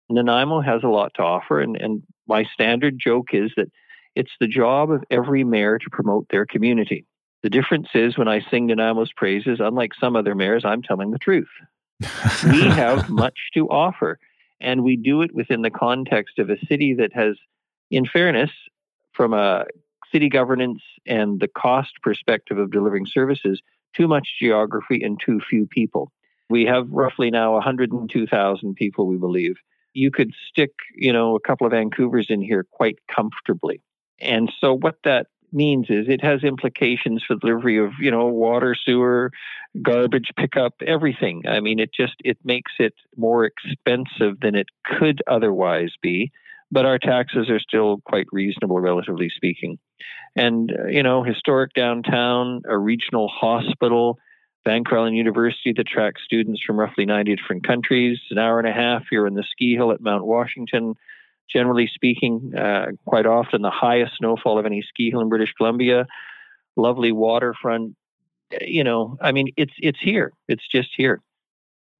Nanaimo 0.10 0.62
has 0.62 0.82
a 0.82 0.88
lot 0.88 1.12
to 1.18 1.22
offer, 1.22 1.62
and, 1.62 1.75
and 1.75 2.01
my 2.27 2.46
standard 2.46 2.98
joke 2.98 3.27
is 3.32 3.51
that 3.58 3.72
it's 4.15 4.32
the 4.39 4.48
job 4.48 4.89
of 4.89 5.03
every 5.12 5.44
mayor 5.44 5.77
to 5.77 5.89
promote 5.92 6.25
their 6.32 6.48
community. 6.48 7.06
The 7.44 7.51
difference 7.51 7.89
is 7.94 8.18
when 8.18 8.27
I 8.27 8.42
sing 8.50 8.70
Nanaimo's 8.70 9.13
praises, 9.15 9.60
unlike 9.60 9.92
some 10.00 10.15
other 10.15 10.34
mayors, 10.34 10.65
I'm 10.65 10.82
telling 10.82 11.12
the 11.12 11.20
truth. 11.20 11.51
we 12.00 12.08
have 12.70 13.08
much 13.08 13.38
to 13.53 13.70
offer, 13.70 14.18
and 14.60 14.84
we 14.84 14.98
do 14.98 15.22
it 15.22 15.36
within 15.36 15.62
the 15.62 15.70
context 15.70 16.39
of 16.39 16.50
a 16.50 16.58
city 16.65 16.96
that 16.96 17.13
has 17.13 17.38
in 17.93 18.05
fairness, 18.05 18.51
from 19.13 19.33
a 19.33 19.65
city 20.12 20.29
governance 20.29 20.81
and 21.05 21.39
the 21.39 21.47
cost 21.47 21.91
perspective 22.01 22.57
of 22.57 22.71
delivering 22.71 23.05
services, 23.05 23.62
too 23.95 24.07
much 24.07 24.27
geography 24.39 25.01
and 25.03 25.19
too 25.23 25.39
few 25.50 25.67
people. 25.67 26.12
We 26.50 26.65
have 26.65 26.89
roughly 26.89 27.29
now 27.31 27.53
102,000 27.53 28.75
people, 28.75 29.07
we 29.07 29.17
believe. 29.17 29.55
You 29.93 30.12
could 30.12 30.31
stick, 30.50 30.71
you 30.95 31.13
know, 31.13 31.35
a 31.35 31.39
couple 31.39 31.67
of 31.67 31.73
Vancouvers 31.73 32.29
in 32.29 32.41
here 32.41 32.65
quite 32.71 32.97
comfortably. 33.13 33.81
And 34.19 34.51
so 34.59 34.73
what 34.73 34.95
that 35.03 35.27
means 35.51 35.88
is 35.89 36.07
it 36.07 36.23
has 36.23 36.43
implications 36.43 37.23
for 37.25 37.35
delivery 37.35 37.77
of, 37.77 37.91
you 38.00 38.09
know, 38.09 38.25
water, 38.25 38.75
sewer, 38.75 39.31
garbage 39.83 40.31
pickup, 40.35 40.73
everything. 40.85 41.43
I 41.47 41.59
mean, 41.59 41.79
it 41.79 41.91
just 41.93 42.15
it 42.23 42.38
makes 42.43 42.71
it 42.79 42.95
more 43.15 43.45
expensive 43.45 44.39
than 44.41 44.55
it 44.55 44.67
could 44.83 45.21
otherwise 45.27 45.91
be 46.01 46.31
but 46.74 46.86
our 46.86 46.98
taxes 46.98 47.50
are 47.50 47.60
still 47.60 48.00
quite 48.03 48.25
reasonable, 48.32 48.80
relatively 48.80 49.30
speaking. 49.30 49.77
And, 50.36 50.72
uh, 50.72 50.88
you 50.88 51.03
know, 51.03 51.24
historic 51.24 51.74
downtown, 51.74 52.63
a 52.68 52.77
regional 52.77 53.27
hospital, 53.27 54.18
Island 54.65 55.15
University 55.15 55.74
that 55.75 55.88
tracks 55.88 56.22
students 56.25 56.62
from 56.65 56.80
roughly 56.80 57.06
90 57.06 57.36
different 57.36 57.68
countries, 57.68 58.20
an 58.32 58.39
hour 58.39 58.60
and 58.60 58.68
a 58.68 58.72
half 58.72 59.03
here 59.10 59.27
in 59.27 59.36
the 59.36 59.44
ski 59.51 59.75
hill 59.75 59.92
at 59.92 60.01
Mount 60.01 60.25
Washington. 60.25 60.96
Generally 61.51 61.92
speaking, 61.94 62.53
uh, 62.58 62.88
quite 63.06 63.25
often 63.25 63.62
the 63.62 63.70
highest 63.70 64.13
snowfall 64.18 64.58
of 64.58 64.65
any 64.65 64.82
ski 64.82 65.12
hill 65.12 65.22
in 65.22 65.30
British 65.30 65.53
Columbia. 65.58 66.08
Lovely 66.75 67.12
waterfront. 67.12 67.96
You 68.62 68.84
know, 68.84 69.18
I 69.22 69.32
mean, 69.34 69.50
it's 69.58 69.74
it's 69.80 70.00
here. 70.00 70.32
It's 70.48 70.65
just 70.68 70.89
here. 70.96 71.20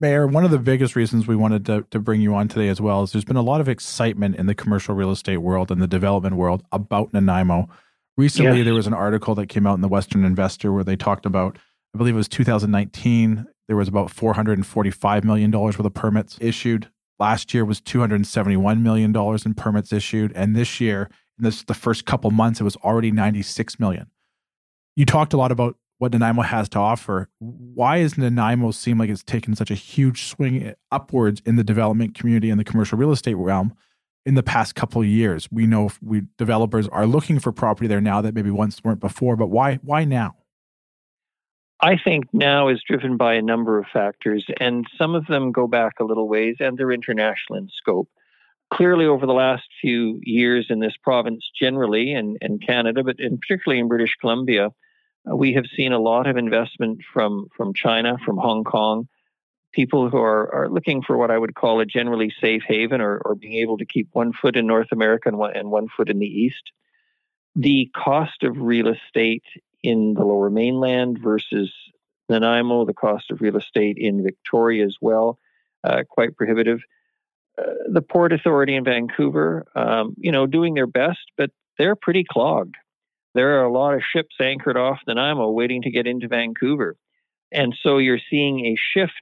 Mayor, 0.04 0.28
one 0.28 0.44
of 0.44 0.52
the 0.52 0.60
biggest 0.60 0.98
reasons 0.98 1.28
we 1.28 1.36
wanted 1.38 1.66
to, 1.66 1.86
to 1.92 1.98
bring 1.98 2.20
you 2.20 2.36
on 2.36 2.50
today 2.50 2.68
as 2.68 2.82
well 2.82 3.04
is 3.04 3.14
there's 3.14 3.24
been 3.24 3.38
a 3.38 3.42
lot 3.42 3.62
of 3.62 3.70
excitement 3.70 4.36
in 4.36 4.48
the 4.48 4.54
commercial 4.54 4.94
real 4.94 5.12
estate 5.12 5.38
world 5.38 5.72
and 5.72 5.82
the 5.82 5.88
development 5.88 6.36
world 6.36 6.62
about 6.74 7.14
Nanaimo. 7.14 7.70
Recently, 8.18 8.58
yes. 8.58 8.66
there 8.66 8.74
was 8.74 8.86
an 8.86 8.94
article 8.94 9.34
that 9.36 9.48
came 9.48 9.66
out 9.66 9.76
in 9.76 9.82
the 9.82 9.88
Western 9.88 10.26
Investor 10.26 10.74
where 10.74 10.84
they 10.84 10.98
talked 10.98 11.26
about, 11.26 11.58
I 11.96 11.98
believe 11.98 12.16
it 12.16 12.18
was 12.18 12.28
2019, 12.28 13.46
there 13.70 13.78
was 13.78 13.88
about 13.88 14.10
$445 14.10 15.24
million 15.24 15.52
worth 15.52 15.80
of 15.80 15.94
permits 15.94 16.38
issued. 16.42 16.90
Last 17.18 17.54
year 17.54 17.64
was 17.64 17.80
$271 17.80 18.82
million 18.82 19.16
in 19.16 19.54
permits 19.54 19.94
issued. 19.94 20.34
And 20.36 20.54
this 20.54 20.82
year, 20.82 21.10
in 21.40 21.46
this 21.46 21.64
the 21.64 21.74
first 21.74 22.06
couple 22.06 22.30
months, 22.30 22.60
it 22.60 22.66
was 22.66 22.76
already 22.76 23.12
96 23.12 23.80
million. 23.80 24.08
You 24.98 25.06
talked 25.06 25.32
a 25.32 25.38
lot 25.38 25.54
about 25.54 25.78
what 26.04 26.12
Nanaimo 26.12 26.42
has 26.42 26.68
to 26.68 26.80
offer. 26.80 27.30
Why 27.40 28.02
does 28.02 28.18
Nanaimo 28.18 28.72
seem 28.72 28.98
like 28.98 29.10
it's 29.10 29.24
taken 29.24 29.56
such 29.56 29.72
a 29.72 29.74
huge 29.74 30.26
swing 30.26 30.74
upwards 30.92 31.42
in 31.46 31.56
the 31.56 31.64
development 31.64 32.14
community 32.14 32.50
and 32.50 32.60
the 32.60 32.66
commercial 32.66 32.98
real 32.98 33.14
estate 33.14 33.36
realm 33.36 33.74
in 34.26 34.36
the 34.36 34.44
past 34.44 34.76
couple 34.76 35.02
of 35.02 35.08
years? 35.08 35.48
We 35.50 35.66
know 35.66 35.92
we 36.02 36.24
developers 36.38 36.90
are 36.90 37.08
looking 37.08 37.40
for 37.40 37.54
property 37.54 37.88
there 37.88 38.02
now 38.02 38.20
that 38.20 38.36
maybe 38.36 38.52
once 38.52 38.84
weren't 38.84 39.00
before, 39.00 39.38
but 39.38 39.48
why 39.48 39.76
why 39.76 40.04
now? 40.04 40.36
I 41.80 41.98
think 41.98 42.26
now 42.34 42.68
is 42.68 42.84
driven 42.86 43.16
by 43.16 43.36
a 43.36 43.42
number 43.42 43.80
of 43.80 43.86
factors, 43.92 44.46
and 44.60 44.86
some 44.98 45.16
of 45.16 45.26
them 45.28 45.54
go 45.54 45.68
back 45.68 45.94
a 46.02 46.04
little 46.04 46.28
ways 46.28 46.58
and 46.60 46.78
they're 46.78 46.92
international 46.92 47.58
in 47.58 47.70
scope. 47.74 48.10
Clearly, 48.74 49.06
over 49.06 49.26
the 49.26 49.32
last 49.34 49.64
few 49.80 50.20
years 50.24 50.66
in 50.70 50.80
this 50.80 50.96
province 51.02 51.50
generally, 51.58 52.12
and, 52.12 52.38
and 52.42 52.66
Canada, 52.66 53.04
but 53.06 53.20
in 53.20 53.38
particularly 53.38 53.80
in 53.80 53.88
British 53.88 54.16
Columbia, 54.20 54.72
we 55.26 55.54
have 55.54 55.66
seen 55.76 55.94
a 55.94 56.00
lot 56.00 56.28
of 56.28 56.38
investment 56.38 57.00
from, 57.14 57.48
from 57.56 57.74
China, 57.74 58.18
from 58.26 58.38
Hong 58.38 58.64
Kong, 58.64 59.08
people 59.72 60.10
who 60.10 60.18
are, 60.18 60.54
are 60.54 60.70
looking 60.70 61.02
for 61.02 61.18
what 61.18 61.32
I 61.32 61.38
would 61.38 61.56
call 61.56 61.80
a 61.80 61.86
generally 61.86 62.32
safe 62.42 62.64
haven 62.68 63.02
or, 63.02 63.18
or 63.18 63.36
being 63.36 63.56
able 63.56 63.78
to 63.78 63.86
keep 63.86 64.10
one 64.12 64.34
foot 64.34 64.56
in 64.56 64.68
North 64.68 64.92
America 64.92 65.30
and 65.30 65.38
one, 65.38 65.56
and 65.56 65.72
one 65.72 65.88
foot 65.96 66.10
in 66.10 66.20
the 66.20 66.26
East. 66.26 66.72
The 67.56 67.90
cost 67.96 68.44
of 68.44 68.58
real 68.58 68.88
estate 68.88 69.44
in 69.82 70.14
the 70.14 70.24
lower 70.24 70.50
mainland 70.50 71.20
versus 71.22 71.72
Nanaimo, 72.30 72.86
the 72.86 72.94
cost 72.94 73.32
of 73.32 73.42
real 73.42 73.58
estate 73.58 73.98
in 73.98 74.24
Victoria 74.24 74.86
as 74.86 74.96
well, 75.02 75.40
uh, 75.84 76.04
quite 76.10 76.36
prohibitive. 76.36 76.80
Uh, 77.58 77.66
the 77.92 78.02
Port 78.02 78.34
Authority 78.34 78.76
in 78.76 78.84
Vancouver, 78.84 79.66
um, 79.76 80.16
you 80.18 80.32
know, 80.32 80.48
doing 80.48 80.74
their 80.74 80.88
best, 80.88 81.20
but 81.38 81.52
they're 81.78 81.96
pretty 81.96 82.24
clogged 82.24 82.76
there 83.34 83.60
are 83.60 83.66
a 83.66 83.72
lot 83.72 83.94
of 83.94 84.02
ships 84.04 84.36
anchored 84.40 84.78
off 84.78 85.00
Nanaimo 85.08 85.50
waiting 85.52 85.82
to 85.84 85.92
get 85.92 86.08
into 86.08 86.28
Vancouver. 86.28 86.96
And 87.52 87.76
so 87.82 87.98
you're 87.98 88.20
seeing 88.30 88.66
a 88.66 88.76
shift 88.76 89.22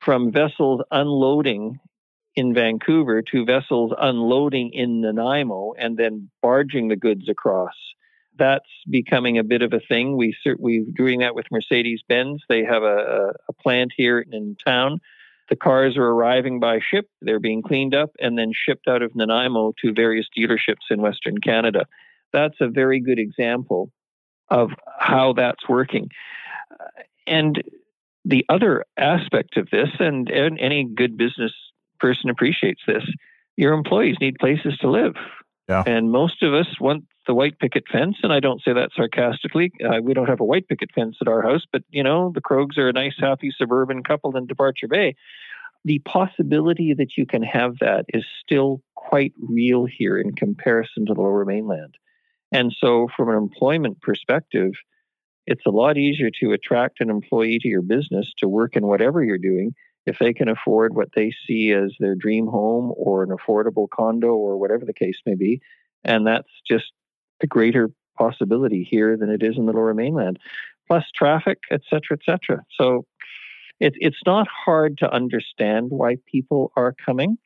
from 0.00 0.32
vessels 0.32 0.82
unloading 0.90 1.78
in 2.36 2.52
Vancouver 2.54 3.22
to 3.22 3.44
vessels 3.44 3.92
unloading 3.98 4.70
in 4.72 5.00
Nanaimo 5.00 5.72
and 5.78 5.96
then 5.96 6.30
barging 6.42 6.88
the 6.88 6.96
goods 6.96 7.28
across. 7.28 7.74
That's 8.36 8.68
becoming 8.90 9.38
a 9.38 9.44
bit 9.44 9.62
of 9.62 9.72
a 9.72 9.80
thing. 9.80 10.16
We 10.16 10.36
we're 10.58 10.84
doing 10.96 11.20
that 11.20 11.36
with 11.36 11.46
Mercedes 11.52 12.00
Benz. 12.08 12.42
They 12.48 12.64
have 12.64 12.82
a, 12.82 13.32
a 13.48 13.52
plant 13.52 13.92
here 13.96 14.18
in 14.18 14.56
town. 14.64 15.00
The 15.48 15.56
cars 15.56 15.96
are 15.96 16.06
arriving 16.06 16.58
by 16.58 16.80
ship. 16.80 17.08
They're 17.20 17.38
being 17.38 17.62
cleaned 17.62 17.94
up 17.94 18.10
and 18.18 18.36
then 18.36 18.52
shipped 18.52 18.88
out 18.88 19.02
of 19.02 19.14
Nanaimo 19.14 19.72
to 19.82 19.92
various 19.92 20.26
dealerships 20.36 20.90
in 20.90 21.00
Western 21.00 21.38
Canada 21.38 21.86
that's 22.34 22.56
a 22.60 22.68
very 22.68 23.00
good 23.00 23.18
example 23.18 23.90
of 24.50 24.70
how 24.98 25.32
that's 25.32 25.66
working. 25.68 26.08
And 27.26 27.62
the 28.24 28.44
other 28.48 28.84
aspect 28.98 29.56
of 29.56 29.68
this, 29.70 29.88
and, 29.98 30.28
and 30.28 30.58
any 30.58 30.84
good 30.84 31.16
business 31.16 31.52
person 31.98 32.28
appreciates 32.28 32.80
this, 32.86 33.04
your 33.56 33.72
employees 33.72 34.16
need 34.20 34.36
places 34.38 34.76
to 34.80 34.90
live. 34.90 35.14
Yeah. 35.68 35.82
And 35.86 36.10
most 36.10 36.42
of 36.42 36.52
us, 36.52 36.66
want 36.78 37.04
the 37.26 37.34
white 37.34 37.58
picket 37.58 37.84
fence, 37.90 38.16
and 38.22 38.32
I 38.32 38.40
don't 38.40 38.60
say 38.62 38.74
that 38.74 38.90
sarcastically. 38.94 39.72
Uh, 39.82 40.02
we 40.02 40.12
don't 40.12 40.28
have 40.28 40.40
a 40.40 40.44
white 40.44 40.68
picket 40.68 40.90
fence 40.94 41.16
at 41.22 41.28
our 41.28 41.40
house, 41.40 41.62
but 41.72 41.82
you 41.90 42.02
know, 42.02 42.32
the 42.34 42.42
Krogs 42.42 42.76
are 42.76 42.88
a 42.88 42.92
nice, 42.92 43.14
happy 43.18 43.50
suburban 43.56 44.02
couple 44.02 44.36
in 44.36 44.46
Departure 44.46 44.88
Bay. 44.88 45.14
The 45.86 46.00
possibility 46.00 46.94
that 46.94 47.16
you 47.16 47.24
can 47.24 47.42
have 47.42 47.78
that 47.80 48.04
is 48.08 48.24
still 48.44 48.82
quite 48.94 49.32
real 49.40 49.86
here 49.86 50.18
in 50.18 50.34
comparison 50.34 51.06
to 51.06 51.14
the 51.14 51.20
lower 51.20 51.44
mainland. 51.44 51.96
And 52.54 52.72
so, 52.80 53.08
from 53.16 53.30
an 53.30 53.36
employment 53.36 54.00
perspective, 54.00 54.74
it's 55.44 55.66
a 55.66 55.70
lot 55.70 55.98
easier 55.98 56.30
to 56.40 56.52
attract 56.52 57.00
an 57.00 57.10
employee 57.10 57.58
to 57.60 57.68
your 57.68 57.82
business 57.82 58.32
to 58.38 58.48
work 58.48 58.76
in 58.76 58.86
whatever 58.86 59.24
you're 59.24 59.38
doing 59.38 59.74
if 60.06 60.20
they 60.20 60.32
can 60.32 60.48
afford 60.48 60.94
what 60.94 61.08
they 61.16 61.32
see 61.46 61.72
as 61.72 61.92
their 61.98 62.14
dream 62.14 62.46
home 62.46 62.92
or 62.96 63.24
an 63.24 63.30
affordable 63.30 63.88
condo 63.90 64.34
or 64.34 64.56
whatever 64.56 64.84
the 64.84 64.94
case 64.94 65.16
may 65.26 65.34
be. 65.34 65.60
And 66.04 66.28
that's 66.28 66.48
just 66.70 66.92
a 67.42 67.48
greater 67.48 67.90
possibility 68.16 68.86
here 68.88 69.16
than 69.16 69.30
it 69.30 69.42
is 69.42 69.58
in 69.58 69.66
the 69.66 69.72
lower 69.72 69.92
mainland. 69.92 70.38
Plus 70.86 71.04
traffic, 71.12 71.58
et 71.72 71.80
cetera, 71.90 72.12
et 72.12 72.20
cetera. 72.24 72.62
So 72.78 73.04
it, 73.80 73.94
it's 73.96 74.22
not 74.24 74.46
hard 74.46 74.98
to 74.98 75.12
understand 75.12 75.86
why 75.88 76.18
people 76.30 76.70
are 76.76 76.94
coming. 77.04 77.36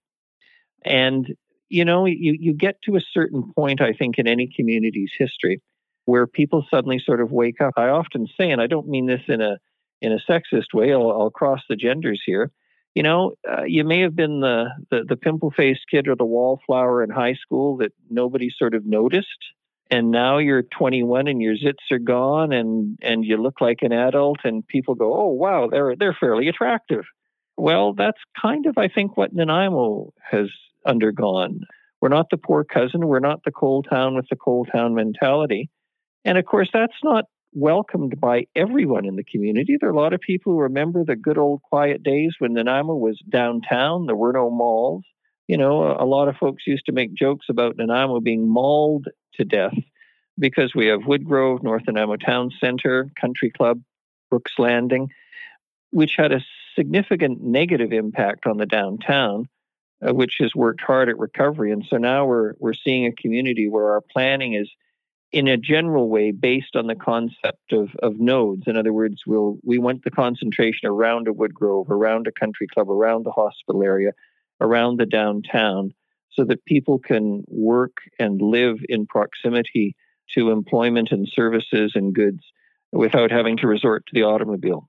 And, 0.84 1.34
you 1.68 1.84
know, 1.84 2.06
you, 2.06 2.36
you 2.38 2.54
get 2.54 2.80
to 2.82 2.96
a 2.96 3.00
certain 3.12 3.52
point, 3.54 3.80
I 3.80 3.92
think, 3.92 4.18
in 4.18 4.26
any 4.26 4.50
community's 4.54 5.10
history 5.16 5.60
where 6.08 6.26
people 6.26 6.64
suddenly 6.70 6.98
sort 7.04 7.20
of 7.20 7.30
wake 7.30 7.60
up. 7.60 7.74
I 7.76 7.88
often 7.88 8.26
say, 8.38 8.50
and 8.50 8.62
I 8.62 8.66
don't 8.66 8.88
mean 8.88 9.06
this 9.06 9.20
in 9.28 9.42
a 9.42 9.58
in 10.00 10.12
a 10.12 10.18
sexist 10.30 10.72
way. 10.72 10.92
I'll, 10.92 11.10
I'll 11.10 11.30
cross 11.30 11.60
the 11.68 11.76
genders 11.76 12.22
here. 12.24 12.50
You 12.94 13.02
know, 13.02 13.34
uh, 13.48 13.64
you 13.64 13.84
may 13.84 14.00
have 14.00 14.16
been 14.16 14.40
the, 14.40 14.70
the, 14.90 15.04
the 15.06 15.16
pimple 15.16 15.50
faced 15.50 15.82
kid 15.90 16.08
or 16.08 16.16
the 16.16 16.24
wallflower 16.24 17.02
in 17.02 17.10
high 17.10 17.34
school 17.34 17.76
that 17.78 17.92
nobody 18.08 18.48
sort 18.56 18.74
of 18.74 18.86
noticed, 18.86 19.26
and 19.90 20.10
now 20.10 20.38
you're 20.38 20.62
21 20.62 21.28
and 21.28 21.42
your 21.42 21.54
zits 21.54 21.92
are 21.92 21.98
gone, 21.98 22.52
and 22.52 22.98
and 23.02 23.24
you 23.24 23.36
look 23.36 23.60
like 23.60 23.80
an 23.82 23.92
adult, 23.92 24.38
and 24.44 24.66
people 24.66 24.94
go, 24.94 25.14
oh 25.14 25.28
wow, 25.28 25.68
they're 25.70 25.94
they're 25.94 26.16
fairly 26.18 26.48
attractive. 26.48 27.04
Well, 27.58 27.92
that's 27.92 28.20
kind 28.40 28.64
of 28.66 28.78
I 28.78 28.88
think 28.88 29.16
what 29.16 29.34
Nanaimo 29.34 30.12
has 30.30 30.48
undergone. 30.88 31.60
We're 32.00 32.08
not 32.08 32.26
the 32.30 32.36
poor 32.36 32.64
cousin. 32.64 33.06
We're 33.06 33.20
not 33.20 33.42
the 33.44 33.50
coal 33.50 33.82
town 33.82 34.16
with 34.16 34.26
the 34.28 34.36
coal 34.36 34.64
town 34.64 34.94
mentality. 34.94 35.70
And 36.24 36.38
of 36.38 36.44
course, 36.44 36.68
that's 36.72 36.92
not 37.02 37.26
welcomed 37.52 38.20
by 38.20 38.46
everyone 38.54 39.06
in 39.06 39.16
the 39.16 39.24
community. 39.24 39.76
There 39.80 39.88
are 39.88 39.92
a 39.92 39.96
lot 39.96 40.12
of 40.12 40.20
people 40.20 40.52
who 40.52 40.60
remember 40.60 41.04
the 41.04 41.16
good 41.16 41.38
old 41.38 41.62
quiet 41.62 42.02
days 42.02 42.34
when 42.38 42.54
Nanaimo 42.54 42.94
was 42.94 43.20
downtown. 43.28 44.06
There 44.06 44.16
were 44.16 44.32
no 44.32 44.50
malls. 44.50 45.04
You 45.46 45.56
know, 45.56 45.96
a, 45.98 46.04
lot 46.04 46.28
of 46.28 46.36
folks 46.36 46.66
used 46.66 46.86
to 46.86 46.92
make 46.92 47.14
jokes 47.14 47.46
about 47.48 47.76
Nanaimo 47.78 48.20
being 48.20 48.46
mauled 48.46 49.08
to 49.34 49.44
death 49.44 49.74
because 50.38 50.74
we 50.74 50.86
have 50.88 51.00
Woodgrove, 51.00 51.62
North 51.62 51.84
Nanaimo 51.86 52.16
Town 52.16 52.50
Center, 52.60 53.10
Country 53.18 53.50
Club, 53.50 53.80
Brooks 54.30 54.52
Landing, 54.58 55.08
which 55.90 56.16
had 56.18 56.32
a 56.32 56.44
significant 56.76 57.40
negative 57.42 57.92
impact 57.92 58.46
on 58.46 58.58
the 58.58 58.66
downtown, 58.66 59.48
uh, 60.06 60.14
which 60.14 60.34
has 60.38 60.54
worked 60.54 60.80
hard 60.80 61.08
at 61.08 61.18
recovery. 61.18 61.72
And 61.72 61.84
so 61.88 61.96
now 61.96 62.26
we're 62.26 62.54
we're 62.58 62.74
seeing 62.74 63.06
a 63.06 63.12
community 63.12 63.68
where 63.68 63.92
our 63.92 64.00
planning 64.00 64.54
is 64.54 64.68
in 65.30 65.46
a 65.46 65.56
general 65.56 66.08
way 66.08 66.30
based 66.30 66.74
on 66.74 66.86
the 66.86 66.94
concept 66.94 67.72
of, 67.72 67.90
of 68.02 68.18
nodes. 68.18 68.62
In 68.66 68.76
other 68.76 68.92
words, 68.92 69.22
we'll, 69.26 69.58
we 69.62 69.78
want 69.78 70.04
the 70.04 70.10
concentration 70.10 70.88
around 70.88 71.28
a 71.28 71.32
Woodgrove, 71.32 71.90
around 71.90 72.26
a 72.26 72.32
country 72.32 72.66
club, 72.66 72.90
around 72.90 73.26
the 73.26 73.30
hospital 73.30 73.82
area, 73.82 74.12
around 74.60 74.98
the 74.98 75.06
downtown, 75.06 75.92
so 76.32 76.44
that 76.44 76.64
people 76.64 76.98
can 76.98 77.44
work 77.46 77.96
and 78.18 78.40
live 78.40 78.76
in 78.88 79.06
proximity 79.06 79.94
to 80.34 80.50
employment 80.50 81.08
and 81.10 81.28
services 81.30 81.92
and 81.94 82.14
goods 82.14 82.40
without 82.92 83.30
having 83.30 83.56
to 83.58 83.66
resort 83.66 84.04
to 84.06 84.14
the 84.14 84.22
automobile. 84.22 84.88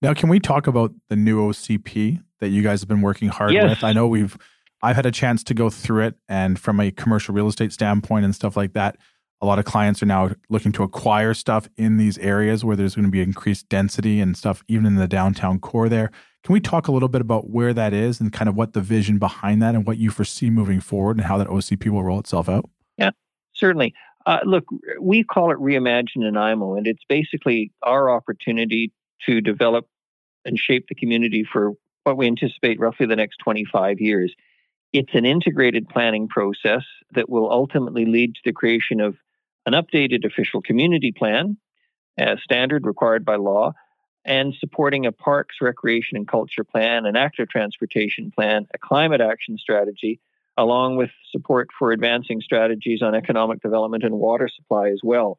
Now, 0.00 0.14
can 0.14 0.28
we 0.28 0.38
talk 0.38 0.66
about 0.66 0.92
the 1.08 1.16
new 1.16 1.48
OCP 1.48 2.22
that 2.40 2.48
you 2.48 2.62
guys 2.62 2.80
have 2.80 2.88
been 2.88 3.02
working 3.02 3.28
hard 3.28 3.52
yes. 3.52 3.68
with? 3.68 3.84
I 3.84 3.92
know 3.92 4.06
we've 4.06 4.36
I've 4.82 4.96
had 4.96 5.06
a 5.06 5.10
chance 5.10 5.42
to 5.44 5.54
go 5.54 5.70
through 5.70 6.06
it 6.06 6.14
and 6.28 6.58
from 6.58 6.78
a 6.78 6.90
commercial 6.92 7.34
real 7.34 7.48
estate 7.48 7.72
standpoint 7.72 8.24
and 8.24 8.34
stuff 8.34 8.56
like 8.56 8.74
that 8.74 8.96
a 9.40 9.46
lot 9.46 9.58
of 9.58 9.64
clients 9.64 10.02
are 10.02 10.06
now 10.06 10.30
looking 10.48 10.72
to 10.72 10.82
acquire 10.82 11.32
stuff 11.32 11.68
in 11.76 11.96
these 11.96 12.18
areas 12.18 12.64
where 12.64 12.76
there's 12.76 12.94
going 12.94 13.04
to 13.04 13.10
be 13.10 13.22
increased 13.22 13.68
density 13.68 14.20
and 14.20 14.36
stuff, 14.36 14.64
even 14.68 14.84
in 14.86 14.96
the 14.96 15.06
downtown 15.06 15.60
core 15.60 15.88
there. 15.88 16.10
Can 16.42 16.52
we 16.52 16.60
talk 16.60 16.88
a 16.88 16.92
little 16.92 17.08
bit 17.08 17.20
about 17.20 17.50
where 17.50 17.72
that 17.74 17.92
is 17.92 18.20
and 18.20 18.32
kind 18.32 18.48
of 18.48 18.56
what 18.56 18.72
the 18.72 18.80
vision 18.80 19.18
behind 19.18 19.62
that 19.62 19.74
and 19.74 19.86
what 19.86 19.98
you 19.98 20.10
foresee 20.10 20.50
moving 20.50 20.80
forward 20.80 21.16
and 21.16 21.26
how 21.26 21.38
that 21.38 21.48
OCP 21.48 21.88
will 21.88 22.02
roll 22.02 22.18
itself 22.18 22.48
out? 22.48 22.68
Yeah, 22.96 23.10
certainly. 23.54 23.94
Uh, 24.26 24.40
look, 24.44 24.64
we 25.00 25.24
call 25.24 25.50
it 25.50 25.58
Reimagine 25.58 26.16
Nanaimo, 26.16 26.74
and 26.74 26.86
it's 26.86 27.02
basically 27.08 27.72
our 27.82 28.10
opportunity 28.10 28.92
to 29.26 29.40
develop 29.40 29.86
and 30.44 30.58
shape 30.58 30.86
the 30.88 30.94
community 30.94 31.46
for 31.50 31.72
what 32.04 32.16
we 32.16 32.26
anticipate 32.26 32.80
roughly 32.80 33.06
the 33.06 33.16
next 33.16 33.38
25 33.38 34.00
years. 34.00 34.34
It's 34.92 35.14
an 35.14 35.26
integrated 35.26 35.88
planning 35.88 36.28
process 36.28 36.82
that 37.12 37.28
will 37.28 37.50
ultimately 37.50 38.06
lead 38.06 38.34
to 38.34 38.40
the 38.44 38.52
creation 38.52 39.00
of 39.00 39.16
an 39.66 39.74
updated 39.74 40.24
official 40.24 40.62
community 40.62 41.12
plan, 41.12 41.58
a 42.18 42.38
standard 42.42 42.86
required 42.86 43.24
by 43.24 43.36
law, 43.36 43.72
and 44.24 44.54
supporting 44.58 45.06
a 45.06 45.12
parks, 45.12 45.56
recreation, 45.60 46.16
and 46.16 46.26
culture 46.26 46.64
plan, 46.64 47.06
an 47.06 47.16
active 47.16 47.48
transportation 47.48 48.30
plan, 48.30 48.66
a 48.74 48.78
climate 48.78 49.20
action 49.20 49.56
strategy, 49.58 50.20
along 50.56 50.96
with 50.96 51.10
support 51.30 51.68
for 51.78 51.92
advancing 51.92 52.40
strategies 52.40 53.02
on 53.02 53.14
economic 53.14 53.60
development 53.62 54.04
and 54.04 54.14
water 54.14 54.48
supply 54.54 54.88
as 54.88 55.00
well. 55.04 55.38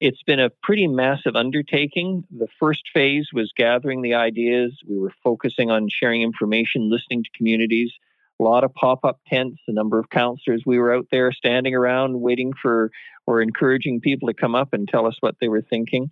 It's 0.00 0.22
been 0.22 0.40
a 0.40 0.48
pretty 0.62 0.86
massive 0.86 1.36
undertaking. 1.36 2.24
The 2.30 2.48
first 2.58 2.84
phase 2.94 3.28
was 3.34 3.52
gathering 3.54 4.00
the 4.00 4.14
ideas. 4.14 4.72
We 4.88 4.98
were 4.98 5.12
focusing 5.22 5.70
on 5.70 5.88
sharing 5.90 6.22
information, 6.22 6.90
listening 6.90 7.22
to 7.22 7.30
communities, 7.36 7.92
a 8.40 8.42
lot 8.42 8.64
of 8.64 8.72
pop-up 8.72 9.20
tents, 9.28 9.60
a 9.68 9.72
number 9.72 9.98
of 9.98 10.08
councilors. 10.08 10.62
We 10.64 10.78
were 10.78 10.94
out 10.94 11.08
there 11.12 11.32
standing 11.32 11.74
around 11.74 12.18
waiting 12.18 12.54
for 12.62 12.90
or 13.26 13.42
encouraging 13.42 14.00
people 14.00 14.28
to 14.28 14.34
come 14.34 14.54
up 14.54 14.72
and 14.72 14.88
tell 14.88 15.06
us 15.06 15.18
what 15.20 15.36
they 15.38 15.48
were 15.48 15.60
thinking. 15.60 16.10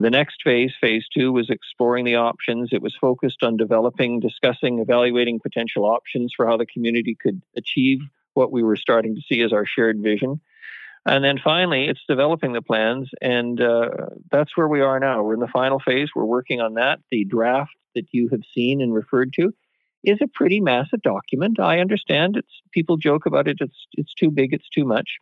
The 0.00 0.10
next 0.10 0.42
phase, 0.42 0.72
phase 0.80 1.06
two, 1.16 1.30
was 1.30 1.48
exploring 1.48 2.04
the 2.04 2.16
options. 2.16 2.70
It 2.72 2.82
was 2.82 2.96
focused 3.00 3.44
on 3.44 3.56
developing, 3.56 4.18
discussing, 4.18 4.80
evaluating 4.80 5.38
potential 5.38 5.84
options 5.84 6.32
for 6.36 6.44
how 6.44 6.56
the 6.56 6.66
community 6.66 7.16
could 7.22 7.40
achieve 7.56 8.00
what 8.34 8.50
we 8.50 8.64
were 8.64 8.74
starting 8.74 9.14
to 9.14 9.22
see 9.28 9.42
as 9.42 9.52
our 9.52 9.64
shared 9.64 10.00
vision. 10.02 10.40
And 11.04 11.24
then 11.24 11.38
finally, 11.42 11.88
it's 11.88 12.04
developing 12.08 12.52
the 12.52 12.62
plans, 12.62 13.10
and 13.20 13.60
uh, 13.60 13.88
that's 14.30 14.56
where 14.56 14.68
we 14.68 14.80
are 14.82 15.00
now. 15.00 15.22
We're 15.22 15.34
in 15.34 15.40
the 15.40 15.48
final 15.48 15.80
phase. 15.80 16.10
We're 16.14 16.24
working 16.24 16.60
on 16.60 16.74
that. 16.74 17.00
The 17.10 17.24
draft 17.24 17.72
that 17.96 18.06
you 18.12 18.28
have 18.30 18.42
seen 18.54 18.80
and 18.80 18.94
referred 18.94 19.32
to 19.34 19.52
is 20.04 20.18
a 20.22 20.28
pretty 20.28 20.60
massive 20.60 21.02
document. 21.02 21.58
I 21.58 21.80
understand 21.80 22.36
it's 22.36 22.62
people 22.72 22.96
joke 22.96 23.26
about 23.26 23.48
it. 23.48 23.58
It's 23.60 23.86
it's 23.92 24.14
too 24.14 24.30
big. 24.30 24.52
It's 24.52 24.68
too 24.68 24.84
much, 24.84 25.18